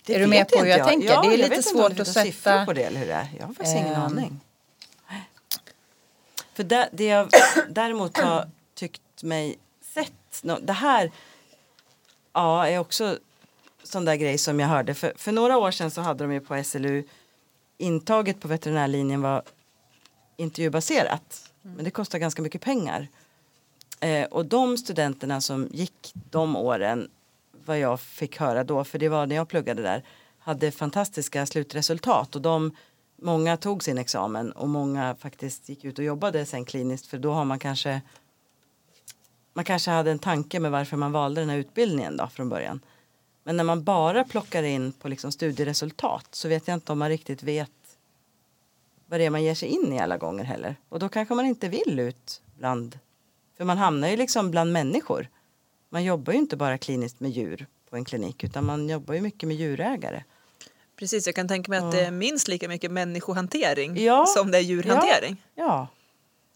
Det 0.03 0.14
Är 0.14 0.18
du 0.20 0.26
med 0.26 0.49
på 0.49 0.59
hur 0.59 0.66
inte 0.66 0.78
jag 0.78 0.88
tänker? 0.88 1.09
Ja, 1.09 1.22
Det 1.22 1.28
är 1.28 1.38
jag 1.38 1.51
lite 1.51 1.62
svårt 1.62 2.01
att 2.01 2.09
sätta- 2.09 2.64
på 2.66 2.72
det 2.72 2.82
eller 2.82 3.01
hur 3.01 3.07
det 3.07 3.12
är. 3.12 3.28
Jag 3.38 3.47
har 3.47 3.55
faktiskt 3.55 3.76
ingen 3.76 3.94
Ehm. 3.94 4.03
aning. 4.03 4.40
För 6.55 6.62
det, 6.64 6.88
det 6.92 7.05
jag 7.07 7.30
däremot 7.68 8.18
har 8.18 8.51
tyckt 8.74 9.22
mig 9.22 9.59
sett, 9.94 10.42
det 10.62 10.72
här 10.72 11.11
ja, 12.32 12.66
är 12.68 12.78
också 12.78 13.18
sån 13.82 14.05
där 14.05 14.14
grej 14.16 14.38
som 14.38 14.61
jag 14.61 14.68
hörde. 14.68 14.94
För, 14.94 15.12
för 15.16 15.32
några 15.32 15.57
år 15.59 15.70
sedan 15.70 15.90
så 15.90 16.01
hade 16.01 16.24
de 16.24 16.32
ju 16.32 16.40
på 16.40 16.64
SLU 16.64 17.05
intaget 17.79 18.41
på 18.41 18.49
veterinärlinjen 18.49 19.22
var 19.22 19.43
intervjubaserat. 20.37 21.53
Men 21.62 21.85
det 21.85 21.91
kostar 21.91 22.18
ganska 22.18 22.43
mycket 22.43 22.62
pengar. 22.62 23.09
Eh, 24.01 24.24
och 24.24 24.47
de 24.47 24.79
studenterna 24.79 25.41
som 25.41 25.68
gick 25.72 26.12
de 26.14 26.57
åren, 26.57 27.11
vad 27.64 27.79
jag 27.79 28.01
fick 28.01 28.39
höra 28.39 28.64
då, 28.64 28.85
för 28.85 28.99
det 28.99 29.09
var 29.09 29.27
när 29.27 29.37
jag 29.37 29.49
pluggade 29.49 29.83
där, 29.83 30.03
hade 30.39 30.70
fantastiska 30.70 31.47
slutresultat 31.47 32.37
och 32.37 32.43
de, 32.43 32.77
många 33.16 33.57
tog 33.57 33.85
sin 33.85 33.99
examen 33.99 34.53
och 34.53 34.68
många 34.68 35.14
faktiskt 35.14 35.68
gick 35.68 35.85
ut 35.85 35.99
och 35.99 36.05
jobbade 36.05 36.47
sen 36.47 36.64
kliniskt 36.64 37.07
för 37.07 37.18
då 37.18 37.33
har 37.33 37.45
man 37.45 37.59
kanske 37.59 38.03
man 39.53 39.64
kanske 39.64 39.91
hade 39.91 40.11
en 40.11 40.18
tanke 40.18 40.61
med 40.61 40.70
varför 40.70 40.97
man 40.97 41.12
valde 41.12 41.41
den 41.41 41.51
här 41.51 41.57
utbildningen 41.57 42.16
då 42.16 42.27
från 42.27 42.49
början. 42.49 42.81
Men 43.47 43.57
när 43.57 43.64
man 43.64 43.84
bara 43.84 44.24
plockar 44.24 44.62
in 44.62 44.92
på 44.92 45.09
liksom 45.09 45.32
studieresultat 45.32 46.26
så 46.30 46.49
vet 46.49 46.68
jag 46.68 46.74
inte 46.74 46.92
om 46.92 46.99
man 46.99 47.09
riktigt 47.09 47.42
vet 47.42 47.70
vad 49.07 49.20
det 49.20 49.24
är 49.26 49.30
man 49.30 49.42
ger 49.42 49.55
sig 49.55 49.68
in 49.68 49.92
i 49.92 49.99
alla 50.01 50.16
gånger 50.18 50.44
heller. 50.44 50.76
Och 50.88 50.99
då 50.99 51.09
kanske 51.09 51.34
man 51.34 51.47
inte 51.47 51.68
vill 51.68 51.99
ut 52.01 52.42
bland, 52.59 52.99
för 53.57 53.64
man 53.64 53.78
hamnar 53.78 54.09
ju 54.09 54.16
liksom 54.16 54.51
bland 54.51 54.72
människor. 54.72 55.28
Man 55.88 56.05
jobbar 56.05 56.32
ju 56.32 56.38
inte 56.38 56.57
bara 56.57 56.78
kliniskt 56.78 57.20
med 57.20 57.30
djur 57.30 57.66
på 57.90 57.97
en 57.97 58.05
klinik 58.05 58.44
utan 58.44 58.64
man 58.66 58.88
jobbar 58.88 59.14
ju 59.14 59.20
mycket 59.20 59.47
med 59.49 59.57
djurägare. 59.57 60.22
Precis, 60.97 61.26
jag 61.26 61.34
kan 61.34 61.49
tänka 61.49 61.70
mig 61.70 61.78
att 61.78 61.92
det 61.92 62.01
är 62.01 62.11
minst 62.11 62.49
lika 62.49 62.68
mycket 62.68 62.90
människohantering 62.90 64.05
Ja. 64.05 64.26
som 64.26 64.51
det 64.51 64.59
är 64.59 64.62
djurhantering. 64.62 65.42
Ja, 65.55 65.64
ja. 65.64 65.88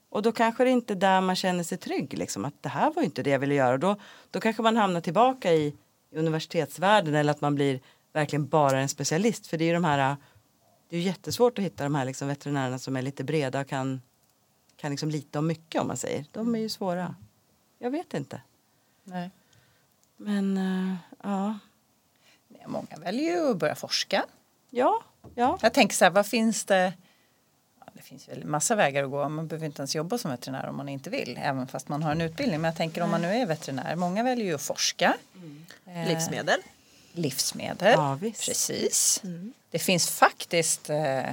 Och 0.09 0.22
då 0.22 0.32
kanske 0.32 0.64
det 0.64 0.70
inte 0.70 0.93
är 0.93 0.97
där 0.97 1.20
man 1.20 1.36
känner 1.36 1.64
sig 1.64 1.78
trygg. 1.78 2.18
Liksom, 2.18 2.45
att 2.45 2.55
det 2.62 2.68
här 2.68 2.93
var 2.93 3.03
inte 3.03 3.22
det 3.22 3.30
jag 3.30 3.38
ville 3.38 3.55
göra. 3.55 3.72
Och 3.72 3.78
då, 3.80 3.97
då 4.30 4.41
kanske 4.41 4.62
man 4.62 4.76
hamnar 4.76 5.01
tillbaka 5.01 5.53
i, 5.53 5.74
i 6.11 6.19
universitetsvärlden 6.19 7.15
eller 7.15 7.31
att 7.31 7.41
man 7.41 7.55
blir 7.55 7.81
verkligen 8.13 8.49
bara 8.49 8.81
en 8.81 8.89
specialist. 8.89 9.47
För 9.47 9.57
det 9.59 9.65
är 9.65 9.67
ju 9.67 9.75
de 9.75 9.85
här, 9.85 10.17
det 10.89 10.97
är 10.97 11.01
jättesvårt 11.01 11.59
att 11.59 11.65
hitta 11.65 11.85
de 11.85 11.95
här 11.95 12.05
liksom 12.05 12.29
veterinärerna 12.29 12.79
som 12.79 12.97
är 12.97 13.03
lite 13.03 13.25
breda 13.25 13.61
och 13.61 13.69
kan, 13.69 14.03
kan 14.77 14.91
liksom 14.91 15.11
lite 15.11 15.39
om 15.39 15.47
mycket 15.47 15.81
om 15.81 15.87
man 15.87 15.97
säger. 15.97 16.25
De 16.33 16.55
är 16.55 16.59
ju 16.59 16.69
svåra. 16.69 17.15
Jag 17.79 17.91
vet 17.91 18.15
inte. 18.15 18.43
Nej. 19.05 19.31
Men 20.17 20.57
eh, 20.57 20.95
ja. 21.23 21.59
Många 22.67 22.97
väljer 22.97 23.37
ju 23.37 23.51
att 23.51 23.57
börja 23.57 23.75
forska. 23.75 24.25
Ja, 24.71 25.03
ja. 25.35 25.59
Jag 25.63 25.75
tänker 25.75 25.95
så 25.95 26.05
här, 26.05 26.13
vad 26.13 26.27
finns 26.27 26.65
det? 26.65 26.93
Det 28.01 28.07
finns 28.07 28.29
väl 28.29 28.45
massa 28.45 28.75
vägar 28.75 29.05
att 29.05 29.11
gå. 29.11 29.29
Man 29.29 29.47
behöver 29.49 29.67
inte 29.67 29.81
ens 29.83 29.95
jobba 29.95 30.19
som 30.19 30.31
veterinär 30.31 30.67
om 30.69 30.77
man 30.77 30.89
inte 30.89 31.11
vill. 31.11 31.39
Även 31.43 31.67
fast 31.67 31.89
man 31.89 32.03
har 32.03 32.13
en 32.13 32.21
utbildning. 32.21 32.61
Men 32.61 32.69
jag 32.69 32.77
tänker 32.77 33.03
om 33.03 33.11
man 33.11 33.23
nu 33.23 33.29
är 33.29 33.47
veterinär. 33.47 33.97
Många 33.97 34.23
väljer 34.23 34.47
ju 34.47 34.55
att 34.55 34.63
forska. 34.63 35.17
Eh, 35.87 36.09
Livsmedel. 36.09 36.61
livsmedel. 37.13 37.93
Ja. 37.93 38.19
Precis. 38.23 39.23
Det 39.71 39.79
finns 39.79 40.11
faktiskt, 40.11 40.91
eh, 40.91 41.29
eh, 41.29 41.33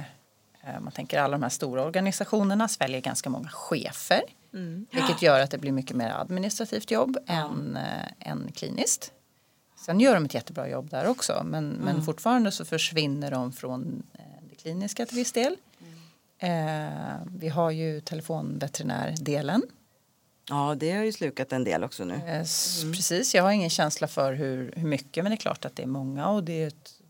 man 0.80 0.92
tänker 0.92 1.18
alla 1.20 1.32
de 1.32 1.42
här 1.42 1.50
stora 1.50 1.84
organisationerna 1.84 2.68
sväljer 2.68 3.00
ganska 3.00 3.30
många 3.30 3.48
chefer. 3.48 4.22
Vilket 4.90 5.22
gör 5.22 5.40
att 5.40 5.50
det 5.50 5.58
blir 5.58 5.72
mycket 5.72 5.96
mer 5.96 6.10
administrativt 6.10 6.90
jobb 6.90 7.18
än, 7.26 7.76
eh, 7.76 8.30
än 8.30 8.52
kliniskt. 8.54 9.12
Sen 9.86 10.00
gör 10.00 10.14
de 10.14 10.24
ett 10.24 10.34
jättebra 10.34 10.68
jobb 10.68 10.90
där 10.90 11.06
också 11.06 11.42
men, 11.44 11.72
Mm. 11.72 11.84
men 11.84 12.04
fortfarande 12.04 12.52
så 12.52 12.64
försvinner 12.64 13.30
de 13.30 13.52
från 13.52 14.02
det 14.50 14.54
kliniska 14.62 15.06
till 15.06 15.16
viss 15.16 15.32
del. 15.32 15.56
Eh, 16.38 17.16
vi 17.36 17.48
har 17.48 17.70
ju 17.70 18.00
telefonveterinärdelen. 18.00 19.62
Ja, 20.48 20.74
det 20.78 20.92
har 20.92 21.04
ju 21.04 21.12
slukat 21.12 21.52
en 21.52 21.64
del 21.64 21.84
också 21.84 22.04
nu. 22.04 22.14
Eh, 22.14 22.40
s- 22.40 22.82
Precis, 22.94 23.34
jag 23.34 23.42
har 23.42 23.50
ingen 23.50 23.70
känsla 23.70 24.08
för 24.08 24.32
hur, 24.32 24.72
hur 24.76 24.88
mycket 24.88 25.24
men 25.24 25.30
det 25.30 25.34
är 25.34 25.40
klart 25.40 25.64
att 25.64 25.76
det 25.76 25.82
är 25.82 25.86
många 25.86 26.28
och 26.28 26.44
det 26.44 26.62
är 26.62 26.66
ett, 26.66 27.00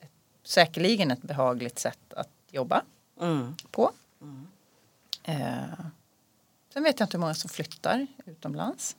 ett, 0.00 0.10
säkerligen 0.44 1.10
ett 1.10 1.22
behagligt 1.22 1.78
sätt 1.78 2.12
att 2.16 2.28
jobba 2.50 2.82
Mm. 3.20 3.54
på. 3.70 3.92
Eh, 5.22 5.62
sen 6.72 6.82
vet 6.82 7.00
jag 7.00 7.06
inte 7.06 7.16
hur 7.16 7.20
många 7.20 7.34
som 7.34 7.50
flyttar 7.50 8.06
utomlands. 8.26 8.96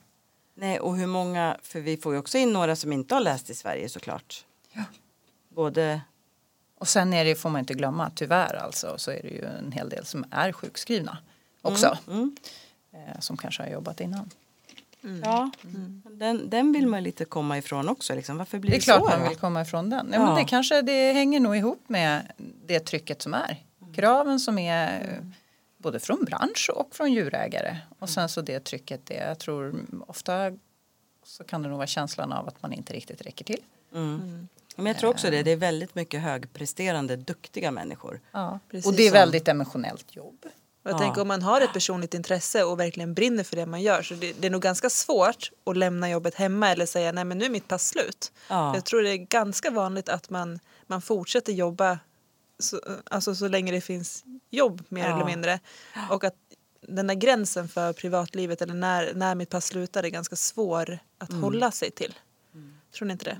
Nej, 0.53 0.79
och 0.79 0.97
hur 0.97 1.07
många, 1.07 1.57
för 1.63 1.79
vi 1.81 1.97
får 1.97 2.13
ju 2.13 2.19
också 2.19 2.37
in 2.37 2.53
några 2.53 2.75
som 2.75 2.93
inte 2.93 3.13
har 3.15 3.21
läst 3.21 3.49
i 3.49 3.55
Sverige 3.55 3.89
såklart. 3.89 4.45
Ja. 4.71 4.83
Både, 5.49 6.01
Och 6.79 6.87
sen 6.87 7.13
är 7.13 7.25
det, 7.25 7.35
får 7.35 7.49
man 7.49 7.59
inte 7.59 7.73
glömma, 7.73 8.11
tyvärr 8.15 8.55
alltså, 8.55 8.97
så 8.97 9.11
är 9.11 9.21
det 9.21 9.29
ju 9.29 9.45
en 9.45 9.71
hel 9.71 9.89
del 9.89 10.05
som 10.05 10.25
är 10.31 10.51
sjukskrivna 10.51 11.17
också. 11.61 11.97
mm, 12.07 12.35
Eh, 12.91 13.19
som 13.19 13.37
kanske 13.37 13.63
har 13.63 13.69
jobbat 13.69 14.01
innan. 14.01 14.29
ja, 15.23 15.51
Den, 16.11 16.49
den 16.49 16.71
vill 16.71 16.87
man 16.87 17.03
lite 17.03 17.25
komma 17.25 17.57
ifrån 17.57 17.89
också. 17.89 18.15
Liksom. 18.15 18.37
Varför 18.37 18.59
blir 18.59 18.71
Det 18.71 18.77
det, 18.77 18.81
är 18.81 18.83
klart 18.83 19.11
så? 19.11 19.19
man 19.19 19.29
vill 19.29 19.37
komma 19.37 19.61
ifrån 19.61 19.89
den. 19.89 20.09
Ja, 20.13 20.19
Ja. 20.19 20.25
Men 20.25 20.35
det 20.35 20.43
kanske 20.45 20.81
det 20.81 21.13
hänger 21.13 21.39
nog 21.39 21.55
ihop 21.57 21.83
med 21.87 22.21
det 22.65 22.79
trycket 22.79 23.21
som 23.21 23.33
är. 23.33 23.57
Kraven 23.95 24.39
som 24.39 24.57
är 24.59 25.01
eh, 25.01 25.25
både 25.77 25.99
från 25.99 26.25
bransch 26.25 26.69
och 26.75 26.95
från 26.95 27.13
djurägare. 27.13 27.77
Och 27.99 28.09
sen 28.09 28.29
så 28.29 28.41
det 28.41 28.59
trycket 28.59 29.05
det 29.05 29.13
jag 29.15 29.39
tror 29.39 29.85
ofta 30.07 30.51
så 31.23 31.43
kan 31.43 31.61
det 31.63 31.69
nog 31.69 31.77
vara 31.77 31.87
känslan 31.87 32.31
av 32.33 32.47
att 32.47 32.61
man 32.61 32.73
inte 32.73 32.93
riktigt 32.93 33.21
räcker 33.21 33.45
till. 33.45 33.61
Mm. 33.93 34.47
Men 34.75 34.85
jag 34.85 34.97
tror 34.99 35.09
också 35.09 35.29
det. 35.31 35.43
Det 35.43 35.51
är 35.51 35.55
väldigt 35.57 35.95
mycket 35.95 36.21
högpresterande, 36.21 37.15
duktiga 37.15 37.71
människor. 37.71 38.19
Ja. 38.31 38.59
Precis 38.71 38.85
och 38.85 38.93
det 38.93 39.07
är 39.07 39.11
väldigt 39.11 39.47
emotionellt 39.47 40.15
jobb. 40.15 40.37
Och 40.83 40.89
jag 40.89 40.93
Ja. 40.93 40.97
tänker 40.99 41.21
om 41.21 41.27
man 41.27 41.41
har 41.41 41.61
ett 41.61 41.73
personligt 41.73 42.13
intresse 42.13 42.63
och 42.63 42.79
verkligen 42.79 43.13
brinner 43.13 43.43
för 43.43 43.55
det 43.55 43.65
man 43.65 43.81
gör 43.81 44.01
så 44.01 44.13
det, 44.13 44.33
det 44.41 44.47
är 44.47 44.51
nog 44.51 44.61
ganska 44.61 44.89
svårt 44.89 45.51
att 45.65 45.77
lämna 45.77 46.09
jobbet 46.09 46.35
hemma 46.35 46.69
eller 46.69 46.85
säga 46.85 47.11
nej 47.11 47.23
men 47.25 47.37
nu 47.37 47.45
är 47.45 47.49
mitt 47.49 47.67
pass 47.67 47.87
slut. 47.87 48.31
Ja. 48.49 48.75
Jag 48.75 48.85
tror 48.85 49.01
det 49.01 49.09
är 49.09 49.17
ganska 49.17 49.71
vanligt 49.71 50.09
att 50.09 50.29
man, 50.29 50.59
man 50.87 51.01
fortsätter 51.01 51.53
jobba 51.53 51.99
så, 52.59 52.79
alltså 53.03 53.35
så 53.35 53.47
länge 53.47 53.71
det 53.71 53.81
finns 53.81 54.23
jobb 54.49 54.83
mer 54.89 55.07
Ja. 55.07 55.15
eller 55.15 55.25
mindre. 55.25 55.59
Och 56.09 56.23
att 56.23 56.35
den 56.81 57.07
där 57.07 57.15
gränsen 57.15 57.67
för 57.69 57.93
privatlivet 57.93 58.61
eller 58.61 58.73
när, 58.73 59.13
när 59.13 59.35
mitt 59.35 59.49
pass 59.49 59.65
slutar 59.65 60.03
är 60.03 60.09
ganska 60.09 60.35
svår 60.35 60.99
att 61.17 61.29
Mm. 61.29 61.43
hålla 61.43 61.71
sig 61.71 61.91
till. 61.91 62.13
Tror 62.97 63.05
ni 63.07 63.11
inte 63.11 63.25
det? 63.25 63.37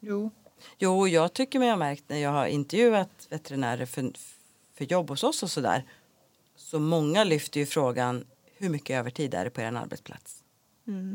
Jo. 0.00 0.30
Jo, 0.78 1.08
jag 1.08 1.32
tycker 1.32 1.58
mig 1.58 1.68
ha 1.68 1.76
märkt 1.76 2.04
när 2.06 2.18
jag 2.18 2.30
har 2.30 2.46
intervjuat 2.46 3.26
veterinärer 3.30 3.86
för, 3.86 4.12
för 4.74 4.84
jobb 4.84 5.08
hos 5.08 5.24
oss 5.24 5.42
och 5.42 5.50
sådär. 5.50 5.84
Så 6.56 6.78
många 6.78 7.24
lyfter 7.24 7.60
ju 7.60 7.66
frågan 7.66 8.24
hur 8.56 8.68
mycket 8.68 8.98
övertid 8.98 9.34
är 9.34 9.44
det 9.44 9.50
på 9.50 9.60
er 9.60 9.72
arbetsplats? 9.76 10.38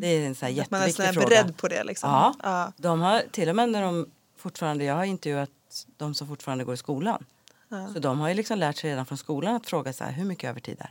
Det 0.01 0.07
är 0.07 0.25
en 0.27 0.35
sån 0.35 0.45
här 0.55 0.61
Att 0.61 0.71
man 0.71 0.81
är 0.81 0.87
jätteviktig 0.87 1.05
sån 1.05 1.13
fråga. 1.13 1.27
beredd 1.43 1.57
på 1.57 1.67
det 1.67 1.83
liksom. 1.83 2.09
Ja, 2.09 2.33
Ja. 2.43 2.73
de 2.77 3.01
har 3.01 3.23
till 3.31 3.49
och 3.49 3.55
med 3.55 3.69
när 3.69 3.81
de 3.81 4.09
fortfarande, 4.37 4.83
jag 4.83 4.95
har 4.95 5.03
intervjuat 5.05 5.49
de 5.97 6.13
som 6.13 6.27
fortfarande 6.27 6.63
går 6.63 6.73
i 6.73 6.77
skolan. 6.77 7.25
Ja. 7.69 7.87
Så 7.93 7.99
de 7.99 8.19
har 8.19 8.27
ju 8.29 8.33
liksom 8.33 8.59
lärt 8.59 8.77
sig 8.77 8.89
redan 8.89 9.05
från 9.05 9.17
skolan 9.17 9.55
att 9.55 9.65
fråga 9.67 9.93
så 9.93 10.03
här, 10.03 10.11
hur 10.11 10.25
mycket 10.25 10.49
övertid 10.49 10.77
är 10.79 10.83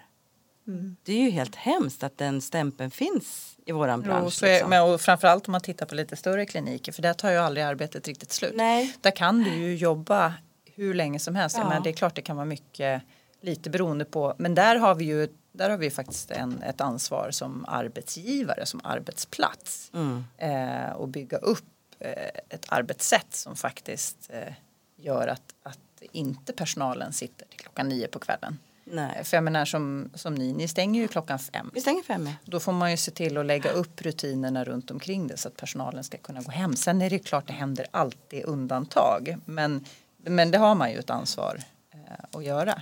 det? 0.64 0.70
Mm. 0.72 0.96
Det 1.02 1.12
är 1.12 1.20
ju 1.22 1.30
helt 1.30 1.54
hemskt 1.56 2.02
att 2.02 2.18
den 2.18 2.40
stämpeln 2.40 2.90
finns 2.90 3.55
i 3.66 3.72
våran 3.72 4.02
bransch. 4.02 4.24
Jo, 4.24 4.30
så 4.30 4.46
är, 4.46 4.52
liksom. 4.52 4.70
men, 4.70 4.82
och 4.82 5.00
framförallt 5.00 5.48
om 5.48 5.52
man 5.52 5.60
tittar 5.60 5.86
på 5.86 5.94
lite 5.94 6.16
större 6.16 6.46
kliniker 6.46 6.92
för 6.92 7.02
där 7.02 7.12
tar 7.12 7.30
ju 7.30 7.36
aldrig 7.36 7.66
arbetet 7.66 8.08
riktigt 8.08 8.32
slut. 8.32 8.52
Nej. 8.54 8.96
Där 9.00 9.10
kan 9.10 9.42
du 9.42 9.50
ju 9.50 9.76
jobba 9.76 10.34
hur 10.64 10.94
länge 10.94 11.18
som 11.18 11.34
helst. 11.34 11.56
Ja. 11.56 11.68
Men 11.68 11.82
det 11.82 11.90
är 11.90 11.92
klart 11.92 12.14
det 12.14 12.22
kan 12.22 12.36
vara 12.36 12.46
mycket 12.46 13.02
lite 13.40 13.70
beroende 13.70 14.04
på. 14.04 14.34
Men 14.38 14.54
där 14.54 14.76
har 14.76 14.94
vi 14.94 15.04
ju 15.04 15.28
där 15.52 15.70
har 15.70 15.76
vi 15.76 15.90
faktiskt 15.90 16.30
en, 16.30 16.62
ett 16.62 16.80
ansvar 16.80 17.30
som 17.30 17.64
arbetsgivare, 17.68 18.66
som 18.66 18.80
arbetsplats. 18.84 19.90
Mm. 19.94 20.24
Eh, 20.36 20.92
och 20.92 21.08
bygga 21.08 21.36
upp 21.36 21.64
eh, 21.98 22.10
ett 22.48 22.66
arbetssätt 22.68 23.34
som 23.34 23.56
faktiskt 23.56 24.30
eh, 24.32 24.52
gör 24.96 25.28
att, 25.28 25.54
att 25.62 25.78
inte 26.12 26.52
personalen 26.52 27.12
sitter 27.12 27.46
till 27.46 27.58
klockan 27.58 27.88
nio 27.88 28.08
på 28.08 28.18
kvällen. 28.18 28.58
Nej. 28.90 29.24
För 29.24 29.36
jag 29.36 29.44
menar 29.44 29.64
som, 29.64 30.10
som 30.14 30.34
ni, 30.34 30.52
ni 30.52 30.68
stänger 30.68 31.00
ju 31.00 31.08
klockan 31.08 31.38
fem. 31.38 31.70
Vi 31.74 31.80
stänger 31.80 32.02
fem. 32.02 32.26
ja. 32.26 32.32
Då 32.44 32.60
får 32.60 32.72
man 32.72 32.90
ju 32.90 32.96
se 32.96 33.10
till 33.10 33.38
att 33.38 33.46
lägga 33.46 33.70
upp 33.70 34.02
rutinerna 34.02 34.64
runt 34.64 34.90
omkring 34.90 35.26
det 35.26 35.36
så 35.36 35.48
att 35.48 35.56
personalen 35.56 36.04
ska 36.04 36.18
kunna 36.18 36.40
gå 36.40 36.50
hem. 36.50 36.76
Sen 36.76 37.02
är 37.02 37.10
det 37.10 37.18
klart 37.18 37.46
det 37.46 37.52
händer 37.52 37.86
alltid 37.90 38.44
undantag. 38.44 39.36
Men, 39.44 39.84
men 40.16 40.50
det 40.50 40.58
har 40.58 40.74
man 40.74 40.90
ju 40.90 40.98
ett 40.98 41.10
ansvar 41.10 41.62
eh, 41.92 42.38
att 42.38 42.44
göra. 42.44 42.72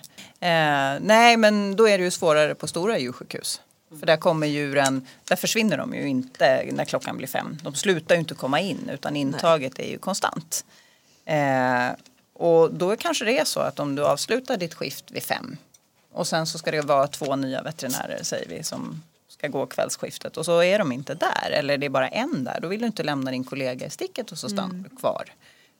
Eh, 0.40 1.00
nej 1.00 1.36
men 1.36 1.76
då 1.76 1.88
är 1.88 1.98
det 1.98 2.04
ju 2.04 2.10
svårare 2.10 2.54
på 2.54 2.66
stora 2.66 2.98
djursjukhus. 2.98 3.60
För 4.00 4.06
där 4.06 4.16
kommer 4.16 4.46
djuren, 4.46 5.06
där 5.24 5.36
försvinner 5.36 5.78
de 5.78 5.94
ju 5.94 6.08
inte 6.08 6.64
när 6.72 6.84
klockan 6.84 7.16
blir 7.16 7.28
fem. 7.28 7.58
De 7.62 7.74
slutar 7.74 8.14
ju 8.14 8.18
inte 8.18 8.34
komma 8.34 8.60
in 8.60 8.90
utan 8.92 9.16
intaget 9.16 9.78
är 9.78 9.90
ju 9.90 9.98
konstant. 9.98 10.64
Eh, 11.24 11.88
och 12.32 12.74
då 12.74 12.96
kanske 12.96 13.24
det 13.24 13.38
är 13.38 13.44
så 13.44 13.60
att 13.60 13.80
om 13.80 13.94
du 13.94 14.04
avslutar 14.04 14.56
ditt 14.56 14.74
skift 14.74 15.10
vid 15.10 15.22
fem 15.22 15.56
och 16.14 16.26
sen 16.26 16.46
så 16.46 16.58
ska 16.58 16.70
det 16.70 16.80
vara 16.80 17.06
två 17.06 17.36
nya 17.36 17.62
veterinärer 17.62 18.18
säger 18.22 18.48
vi 18.48 18.62
som 18.62 19.02
ska 19.28 19.48
gå 19.48 19.66
kvällsskiftet 19.66 20.36
och 20.36 20.44
så 20.44 20.62
är 20.62 20.78
de 20.78 20.92
inte 20.92 21.14
där 21.14 21.50
eller 21.50 21.78
det 21.78 21.86
är 21.86 21.90
bara 21.90 22.08
en 22.08 22.44
där. 22.44 22.58
Då 22.62 22.68
vill 22.68 22.80
du 22.80 22.86
inte 22.86 23.02
lämna 23.02 23.30
din 23.30 23.44
kollega 23.44 23.86
i 23.86 23.90
sticket 23.90 24.32
och 24.32 24.38
så 24.38 24.48
stannar 24.48 24.84
du 24.90 24.96
kvar. 24.96 25.32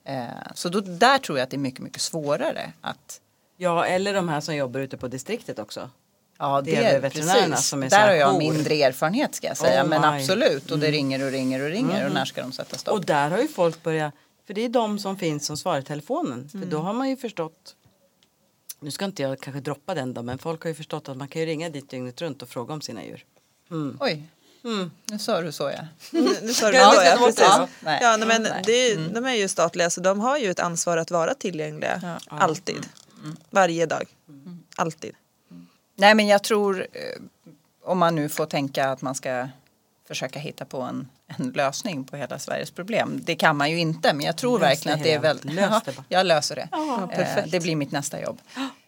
Eh, 0.05 0.25
så 0.53 0.69
då, 0.69 0.79
där 0.81 1.17
tror 1.17 1.37
jag 1.37 1.43
att 1.43 1.49
det 1.49 1.55
är 1.55 1.59
mycket, 1.59 1.79
mycket 1.81 2.01
svårare 2.01 2.71
att 2.81 3.21
Ja, 3.57 3.85
eller 3.85 4.13
de 4.13 4.29
här 4.29 4.41
som 4.41 4.55
jobbar 4.55 4.79
ute 4.79 4.97
på 4.97 5.07
distriktet 5.07 5.59
också. 5.59 5.89
Ja, 6.39 6.61
Det 6.61 6.75
är 6.75 6.81
det 6.81 6.87
är 6.89 6.99
veterinärerna 6.99 7.55
precis. 7.55 7.67
som 7.67 7.83
är 7.83 7.89
Där 7.89 8.07
har 8.07 8.13
jag 8.13 8.31
jour. 8.31 8.39
mindre 8.39 8.75
erfarenhet 8.75 9.35
ska 9.35 9.47
jag 9.47 9.57
säga. 9.57 9.83
Oh 9.83 9.87
men 9.87 10.03
absolut. 10.03 10.71
Och 10.71 10.79
det 10.79 10.91
ringer 10.91 11.25
och 11.25 11.31
ringer 11.31 11.61
och 11.61 11.69
ringer. 11.69 12.05
Och 12.07 12.13
när 12.13 12.25
ska 12.25 12.41
de 12.41 12.51
sätta 12.51 12.77
stopp? 12.77 12.93
Och 12.93 13.05
där 13.05 13.29
har 13.29 13.37
ju 13.37 13.47
folk 13.47 13.83
börjat, 13.83 14.13
för 14.47 14.53
det 14.53 14.61
är 14.65 14.69
de 14.69 14.99
som 14.99 15.17
finns 15.17 15.45
som 15.45 15.57
svarar 15.57 15.79
i 15.79 15.83
telefonen. 15.83 16.49
För 16.49 16.57
då 16.57 16.79
har 16.79 16.93
man 16.93 17.09
ju 17.09 17.17
förstått, 17.17 17.75
nu 18.85 18.91
ska 18.91 19.05
inte 19.05 19.21
jag 19.21 19.39
kanske 19.39 19.59
droppa 19.59 19.93
den 19.93 20.13
då, 20.13 20.21
men 20.23 20.37
folk 20.37 20.61
har 20.63 20.69
ju 20.69 20.75
förstått 20.75 21.09
att 21.09 21.17
man 21.17 21.27
kan 21.27 21.39
ju 21.41 21.45
ringa 21.45 21.69
dit 21.69 21.89
dygnet 21.89 22.21
runt 22.21 22.41
och 22.41 22.49
fråga 22.49 22.73
om 22.73 22.81
sina 22.81 23.03
djur. 23.05 23.25
Mm. 23.71 23.97
Oj, 23.99 24.23
Mm. 24.63 24.91
nu 25.11 25.19
sa 25.19 25.41
du 25.41 25.51
så 25.51 25.63
ja. 25.63 25.87
Nu, 26.11 26.21
nu 26.41 26.53
sa 26.53 26.71
du 26.71 26.77
Ja, 26.77 26.91
så, 26.91 26.99
det 26.99 27.05
ja, 27.09 27.17
precis. 27.17 27.45
så. 27.45 27.67
Nej. 27.79 27.99
Ja, 28.01 28.17
nej, 28.17 28.27
men 28.27 28.43
det 28.65 28.71
är, 28.91 29.09
de 29.13 29.25
är 29.25 29.33
ju 29.33 29.47
statliga 29.47 29.89
så 29.89 30.01
de 30.01 30.19
har 30.19 30.37
ju 30.37 30.51
ett 30.51 30.59
ansvar 30.59 30.97
att 30.97 31.11
vara 31.11 31.33
tillgängliga 31.33 31.99
Ja. 32.03 32.37
alltid. 32.37 32.85
Varje 33.49 33.85
dag. 33.85 34.03
Alltid. 34.75 35.15
Nej 35.95 36.15
men 36.15 36.27
jag 36.27 36.43
tror 36.43 36.81
eh, 36.81 37.21
om 37.83 37.97
man 37.97 38.15
nu 38.15 38.29
får 38.29 38.45
tänka 38.45 38.89
att 38.89 39.01
man 39.01 39.15
ska 39.15 39.47
försöka 40.07 40.39
hitta 40.39 40.65
på 40.65 40.81
en, 40.81 41.07
en 41.27 41.49
lösning 41.49 42.03
på 42.03 42.17
hela 42.17 42.39
Sveriges 42.39 42.71
problem. 42.71 43.19
Det 43.23 43.35
kan 43.35 43.57
man 43.57 43.71
ju 43.71 43.79
inte 43.79 44.13
men 44.13 44.25
jag 44.25 44.37
tror 44.37 44.59
Lös 44.59 44.69
verkligen 44.69 44.97
det, 44.97 45.01
att 45.01 45.03
det 45.03 45.13
är 45.13 45.19
väldigt... 45.19 45.53
Lös 45.53 45.83
det 45.83 45.93
jag 46.09 46.25
löser 46.25 46.55
det. 46.55 46.67
Ja, 46.71 47.09
Eh, 47.11 47.17
perfekt. 47.17 47.51
det 47.51 47.59
blir 47.59 47.75
mitt 47.75 47.91
nästa 47.91 48.21
jobb. 48.21 48.39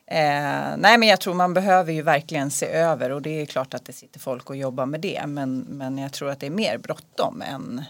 Eh, 0.08 0.78
nej 0.78 0.98
men 0.98 1.04
jag 1.04 1.20
tror 1.20 1.34
man 1.34 1.54
behöver 1.54 1.94
ju 1.94 2.02
verkligen 2.02 2.52
se 2.52 2.66
över 2.66 3.10
och 3.10 3.22
det 3.22 3.42
är 3.42 3.46
klart 3.46 3.74
att 3.74 3.86
det 3.86 3.94
sitter 3.94 4.20
folk 4.20 4.50
och 4.50 4.56
jobbar 4.56 4.86
med 4.86 5.02
det 5.02 5.28
men, 5.28 5.60
men 5.60 5.98
jag 5.98 6.14
tror 6.14 6.30
att 6.30 6.40
det 6.40 6.46
är 6.46 6.52
mer 6.52 6.78
bråttom 6.78 7.42
än 7.42 7.86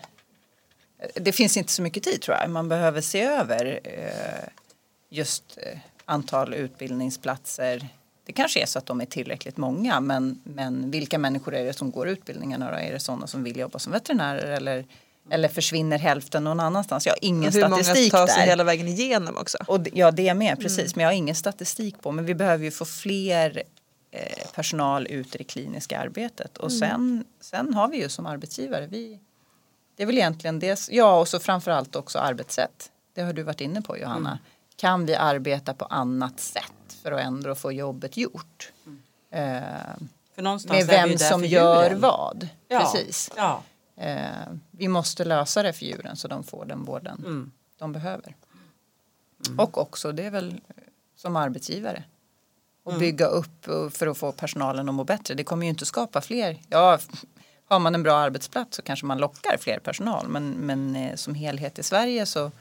det 1.13 1.31
finns 1.31 1.57
inte 1.57 1.71
så 1.71 1.81
mycket 1.81 2.03
tid 2.03 2.21
tror 2.21 2.37
jag. 2.37 2.49
Man 2.49 2.69
behöver 2.69 3.01
se 3.01 3.21
över 3.21 3.79
eh, 3.83 4.49
just 5.09 5.57
eh, 5.57 5.79
antal 6.05 6.53
utbildningsplatser. 6.53 7.87
Det 8.25 8.33
kanske 8.33 8.61
är 8.61 8.65
så 8.65 8.79
att 8.79 8.85
de 8.85 9.01
är 9.01 9.05
tillräckligt 9.05 9.57
många 9.57 9.99
men, 9.99 10.41
men 10.43 10.91
vilka 10.91 11.17
människor 11.17 11.55
är 11.55 11.65
det 11.65 11.73
som 11.73 11.91
går 11.91 12.07
utbildningarna 12.07 12.71
då? 12.71 12.77
Är 12.77 12.91
det 12.91 12.99
sådana 12.99 13.27
som 13.27 13.43
vill 13.43 13.57
jobba 13.57 13.79
som 13.79 13.93
veterinärer 13.93 14.51
eller, 14.51 14.85
eller 15.29 15.47
försvinner 15.47 15.97
hälften 15.97 16.43
någon 16.43 16.59
annanstans? 16.59 17.05
Jag 17.05 17.13
har 17.13 17.19
ingen 17.21 17.47
Och 17.47 17.53
hur 17.53 17.69
många 17.69 17.83
statistik 17.83 18.11
tar 18.11 18.27
sig 18.27 18.39
där. 18.39 18.45
hela 18.45 18.63
vägen 18.63 18.87
igenom 18.87 19.37
också. 19.37 19.57
Och 19.67 19.79
ja, 19.93 20.11
det 20.11 20.29
är 20.29 20.33
med 20.33 20.59
precis. 20.59 20.95
Men 20.95 21.03
jag 21.03 21.09
har 21.09 21.15
ingen 21.15 21.35
statistik 21.35 22.01
på. 22.01 22.11
Men 22.11 22.25
vi 22.25 22.35
behöver 22.35 22.63
ju 22.65 22.71
få 22.71 22.85
fler 22.85 23.63
eh, 24.11 24.47
personal 24.55 25.07
ut 25.07 25.35
i 25.35 25.37
det 25.37 25.43
kliniska 25.43 25.99
arbetet. 25.99 26.57
Och 26.57 26.71
sen, 26.71 27.25
sen 27.41 27.73
har 27.73 27.87
vi 27.87 27.97
ju 28.01 28.09
som 28.09 28.25
arbetsgivare, 28.25 28.87
vi, 28.87 29.19
det 29.95 30.03
är 30.03 30.07
väl 30.07 30.17
egentligen 30.17 30.59
det. 30.59 30.87
Ja, 30.91 31.19
och 31.19 31.27
så 31.27 31.39
framförallt 31.39 31.95
också 31.95 32.19
arbetssätt. 32.19 32.91
Det 33.15 33.21
har 33.21 33.33
du 33.33 33.43
varit 33.43 33.61
inne 33.61 33.81
på 33.81 33.97
Johanna. 33.97 34.39
Kan 34.75 35.05
vi 35.05 35.15
arbeta 35.15 35.73
på 35.73 35.85
annat 35.85 36.39
sätt 36.39 36.63
för 37.03 37.11
att 37.11 37.23
ändå 37.23 37.55
få 37.55 37.71
jobbet 37.71 38.17
gjort? 38.17 38.71
Eh, 39.31 39.61
För 40.35 40.41
någonstans 40.41 40.77
med 40.77 40.87
vem 40.87 41.09
där 41.09 41.17
som 41.17 41.45
gör 41.45 41.91
vad. 41.91 42.47
Ja. 42.67 42.79
Precis. 42.79 43.31
Ja. 43.37 43.63
Eh, 43.97 44.53
vi 44.71 44.87
måste 44.87 45.25
lösa 45.25 45.63
det 45.63 45.73
för 45.73 45.85
djuren 45.85 46.15
så 46.15 46.27
de 46.27 46.43
får 46.43 46.65
den 46.65 46.83
vården 46.83 47.23
Mm. 47.25 47.51
de 47.77 47.91
behöver. 47.91 48.35
Och 49.57 49.77
också, 49.77 50.11
det 50.11 50.23
är 50.23 50.31
väl 50.31 50.61
som 51.15 51.35
arbetsgivare. 51.35 52.03
Och 52.83 52.99
bygga 52.99 53.25
upp 53.25 53.65
för 53.91 54.07
att 54.07 54.17
få 54.17 54.31
personalen 54.31 54.89
att 54.89 54.95
må 54.95 55.03
bättre. 55.03 55.33
Det 55.35 55.43
kommer 55.43 55.65
ju 55.65 55.69
inte 55.69 55.85
skapa 55.85 56.21
fler. 56.21 56.61
Ja, 56.69 56.99
har 57.65 57.79
man 57.79 57.95
en 57.95 58.03
bra 58.03 58.15
arbetsplats 58.17 58.75
så 58.75 58.81
kanske 58.81 59.05
man 59.05 59.17
lockar 59.17 59.57
fler 59.57 59.79
personal. 59.79 60.27
Men, 60.27 60.49
men 60.49 60.95
eh, 60.95 61.15
som 61.15 61.35
helhet 61.35 61.79
i 61.79 61.83
Sverige 61.83 62.25
så 62.25 62.51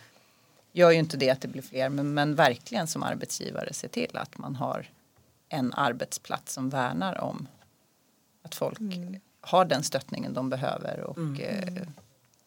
gör 0.73 0.91
ju 0.91 0.99
inte 0.99 1.17
det 1.17 1.31
att 1.31 1.41
det 1.41 1.49
blir 1.49 1.63
fler. 1.63 1.89
Men, 1.89 2.15
men 2.15 2.35
verkligen 2.35 2.87
som 2.87 3.03
arbetsgivare 3.03 3.73
se 3.73 3.89
till 3.89 4.17
att 4.17 4.39
man 4.39 4.57
har 4.57 4.87
en 5.49 5.73
arbetsplats 5.73 6.53
som 6.53 6.71
värnar 6.71 7.21
om 7.21 7.49
att 8.43 8.55
folk 8.55 8.79
har 9.47 9.65
den 9.65 9.83
stöttningen 9.83 10.35
de 10.35 10.51
behöver. 10.51 11.01
Och, 11.01 11.41
eh, 11.41 11.83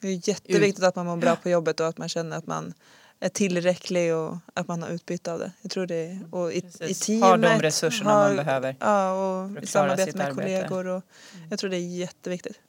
Det 0.01 0.07
är 0.07 0.29
jätteviktigt 0.29 0.83
att 0.83 0.95
man 0.95 1.05
mår 1.05 1.17
bra 1.17 1.35
på 1.35 1.49
jobbet 1.49 1.79
och 1.79 1.87
att 1.87 1.97
man 1.97 2.09
känner 2.09 2.37
att 2.37 2.47
man 2.47 2.73
är 3.19 3.29
tillräcklig 3.29 4.15
och 4.15 4.37
att 4.53 4.67
man 4.67 4.81
har 4.83 4.89
utbyte 4.89 5.33
av 5.33 5.39
det. 5.39 5.51
Jag 5.61 5.71
tror 5.71 5.85
det 5.87 6.19
och 6.31 6.53
i, 6.53 6.57
i 6.79 6.93
teamet. 6.93 7.23
Har 7.23 7.37
de 7.37 7.61
resurserna 7.61 8.13
man 8.13 8.35
behöver 8.35 8.75
Ja, 8.79 9.11
och 9.13 9.63
i 9.63 9.67
samarbete 9.67 10.17
med 10.17 10.27
arbete. 10.27 10.67
kollegor. 10.67 10.87
Och 10.87 11.03
Jag 11.49 11.59
tror 11.59 11.69
det 11.69 11.77
är 11.77 11.87
jätteviktigt. 11.97 12.59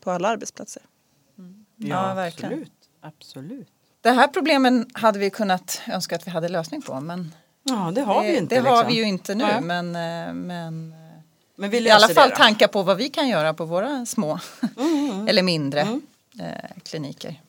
På 0.00 0.10
alla 0.10 0.28
arbetsplatser. 0.28 0.82
Ja, 1.76 2.14
verkligen. 2.14 2.52
Absolut. 2.52 2.72
absolut. 3.00 3.68
Det 4.00 4.10
här 4.10 4.28
problemen 4.28 4.90
hade 4.94 5.18
vi 5.18 5.30
kunnat 5.30 5.80
önska 5.88 6.16
att 6.16 6.26
vi 6.26 6.30
hade 6.30 6.48
lösning 6.48 6.82
på. 6.82 7.00
Men 7.00 7.34
Ja, 7.62 7.92
det 7.94 8.00
har 8.00 8.22
det, 8.22 8.30
vi 8.30 8.36
inte. 8.38 8.54
det 8.54 8.60
har 8.68 8.76
liksom. 8.76 8.88
vi 8.88 8.94
ju 8.94 9.02
inte 9.02 9.34
nu. 9.34 9.44
Nej. 9.44 9.60
Men, 9.60 9.86
eh, 9.96 10.34
men 10.34 10.92
eh, 10.92 11.07
Men 11.60 11.70
vi 11.70 11.78
i 11.86 11.90
alla 11.90 12.08
fall 12.08 12.30
tankar 12.30 12.68
på 12.68 12.82
vad 12.82 12.96
vi 12.96 13.08
kan 13.08 13.28
göra 13.28 13.54
på 13.54 13.64
våra 13.64 14.06
små 14.06 14.40
Mm, 14.76 15.28
eller 15.28 15.42
mindre 15.42 15.80
eh, 16.40 16.82
kliniker. 16.82 17.40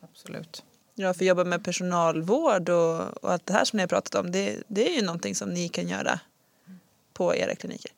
Absolut. 0.00 0.62
Ja, 0.94 1.14
för 1.14 1.24
jobba 1.24 1.44
med 1.44 1.64
personalvård 1.64 2.68
och, 2.68 3.24
och 3.24 3.32
allt 3.32 3.46
det 3.46 3.52
här 3.52 3.64
som 3.64 3.76
ni 3.76 3.82
har 3.82 3.88
pratat 3.88 4.14
om. 4.14 4.32
Det, 4.32 4.62
det 4.68 4.90
är 4.90 4.94
ju 4.94 5.02
någonting 5.02 5.34
som 5.34 5.48
ni 5.48 5.68
kan 5.68 5.88
göra 5.88 6.20
på 7.12 7.36
era 7.36 7.54
kliniker. 7.54 7.90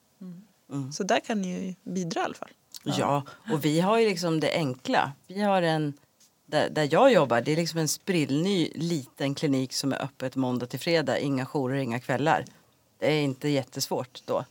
Mm. 0.70 0.92
Så 0.92 1.02
där 1.02 1.20
kan 1.20 1.42
ni 1.42 1.48
ju 1.48 1.74
bidra 1.82 2.20
i 2.20 2.24
alla 2.24 2.34
fall. 2.34 2.50
Ja, 2.82 3.22
och 3.52 3.64
vi 3.64 3.80
har 3.80 3.98
ju 3.98 4.08
liksom 4.08 4.40
det 4.40 4.52
enkla. 4.52 5.12
Vi 5.26 5.42
har 5.42 5.62
en, 5.62 5.94
där, 6.46 6.70
där 6.70 6.88
jag 6.90 7.12
jobbar, 7.12 7.40
det 7.40 7.52
är 7.52 7.56
liksom 7.56 7.80
en 7.80 7.88
sprillny 7.88 8.70
liten 8.74 9.34
klinik 9.34 9.72
som 9.72 9.92
är 9.92 10.02
öppet 10.02 10.36
måndag 10.36 10.66
till 10.66 10.80
fredag. 10.80 11.18
Inga 11.18 11.46
jourer, 11.46 11.76
inga 11.76 12.00
kvällar. 12.00 12.44
Det 12.98 13.06
är 13.06 13.22
inte 13.22 13.48
jättesvårt 13.48 14.22
då. 14.24 14.44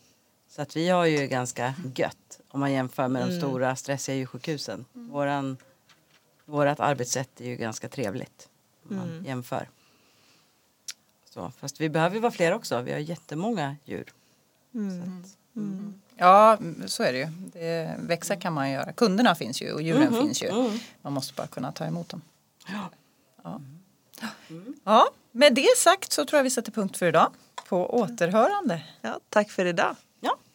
Så 0.55 0.61
att 0.61 0.75
vi 0.75 0.89
har 0.89 1.05
ju 1.05 1.27
ganska 1.27 1.73
gött 1.95 2.39
om 2.49 2.59
man 2.59 2.71
jämför 2.71 3.07
med 3.07 3.27
de 3.27 3.37
stora 3.39 3.75
stressiga 3.75 4.15
djursjukhusen. 4.15 4.85
Våran, 4.93 5.57
vårat 6.45 6.79
arbetssätt 6.79 7.41
är 7.41 7.45
ju 7.45 7.55
ganska 7.55 7.89
trevligt 7.89 8.49
om 8.89 8.95
man 8.95 9.23
jämför. 9.27 9.69
Så, 11.29 11.51
fast 11.59 11.81
vi 11.81 11.89
behöver 11.89 12.15
ju 12.15 12.21
vara 12.21 12.31
fler 12.31 12.53
också. 12.53 12.81
Vi 12.81 12.91
har 12.91 12.99
jättemånga 12.99 13.75
djur. 13.85 14.13
Ja, 16.15 16.57
så 16.85 17.03
är 17.03 17.13
det 17.13 17.19
ju. 17.19 17.25
Det, 17.53 17.95
växa 17.99 18.35
kan 18.35 18.53
man 18.53 18.71
göra. 18.71 18.93
Kunderna 18.93 19.35
finns 19.35 19.61
ju 19.61 19.71
och 19.73 19.81
djuren 19.81 20.13
Mhm, 20.13 20.21
finns 20.21 20.43
ju. 20.43 20.47
mm. 20.47 20.79
Man 21.01 21.13
måste 21.13 21.33
bara 21.33 21.47
kunna 21.47 21.71
ta 21.71 21.85
emot 21.85 22.09
dem. 22.09 22.21
Ja. 22.67 22.89
Ja. 23.43 23.61
ja, 24.83 25.09
med 25.31 25.53
det 25.55 25.77
sagt 25.77 26.11
så 26.11 26.25
tror 26.25 26.37
jag 26.37 26.43
vi 26.43 26.49
sätter 26.49 26.71
punkt 26.71 26.97
för 26.97 27.05
idag. 27.05 27.31
På 27.69 27.93
återhörande. 27.99 28.83
Ja, 29.01 29.19
tack 29.29 29.51
för 29.51 29.65
idag. 29.65 29.95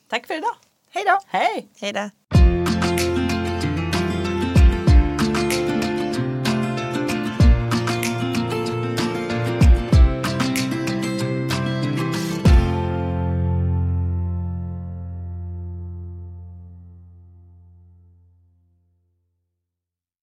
Tack 0.09 0.27
för 0.27 0.35
idag. 0.35 0.57
Hej 0.91 1.05
då. 1.07 1.19
Hej. 1.27 1.69
Hej 1.81 1.93
då. 1.93 2.11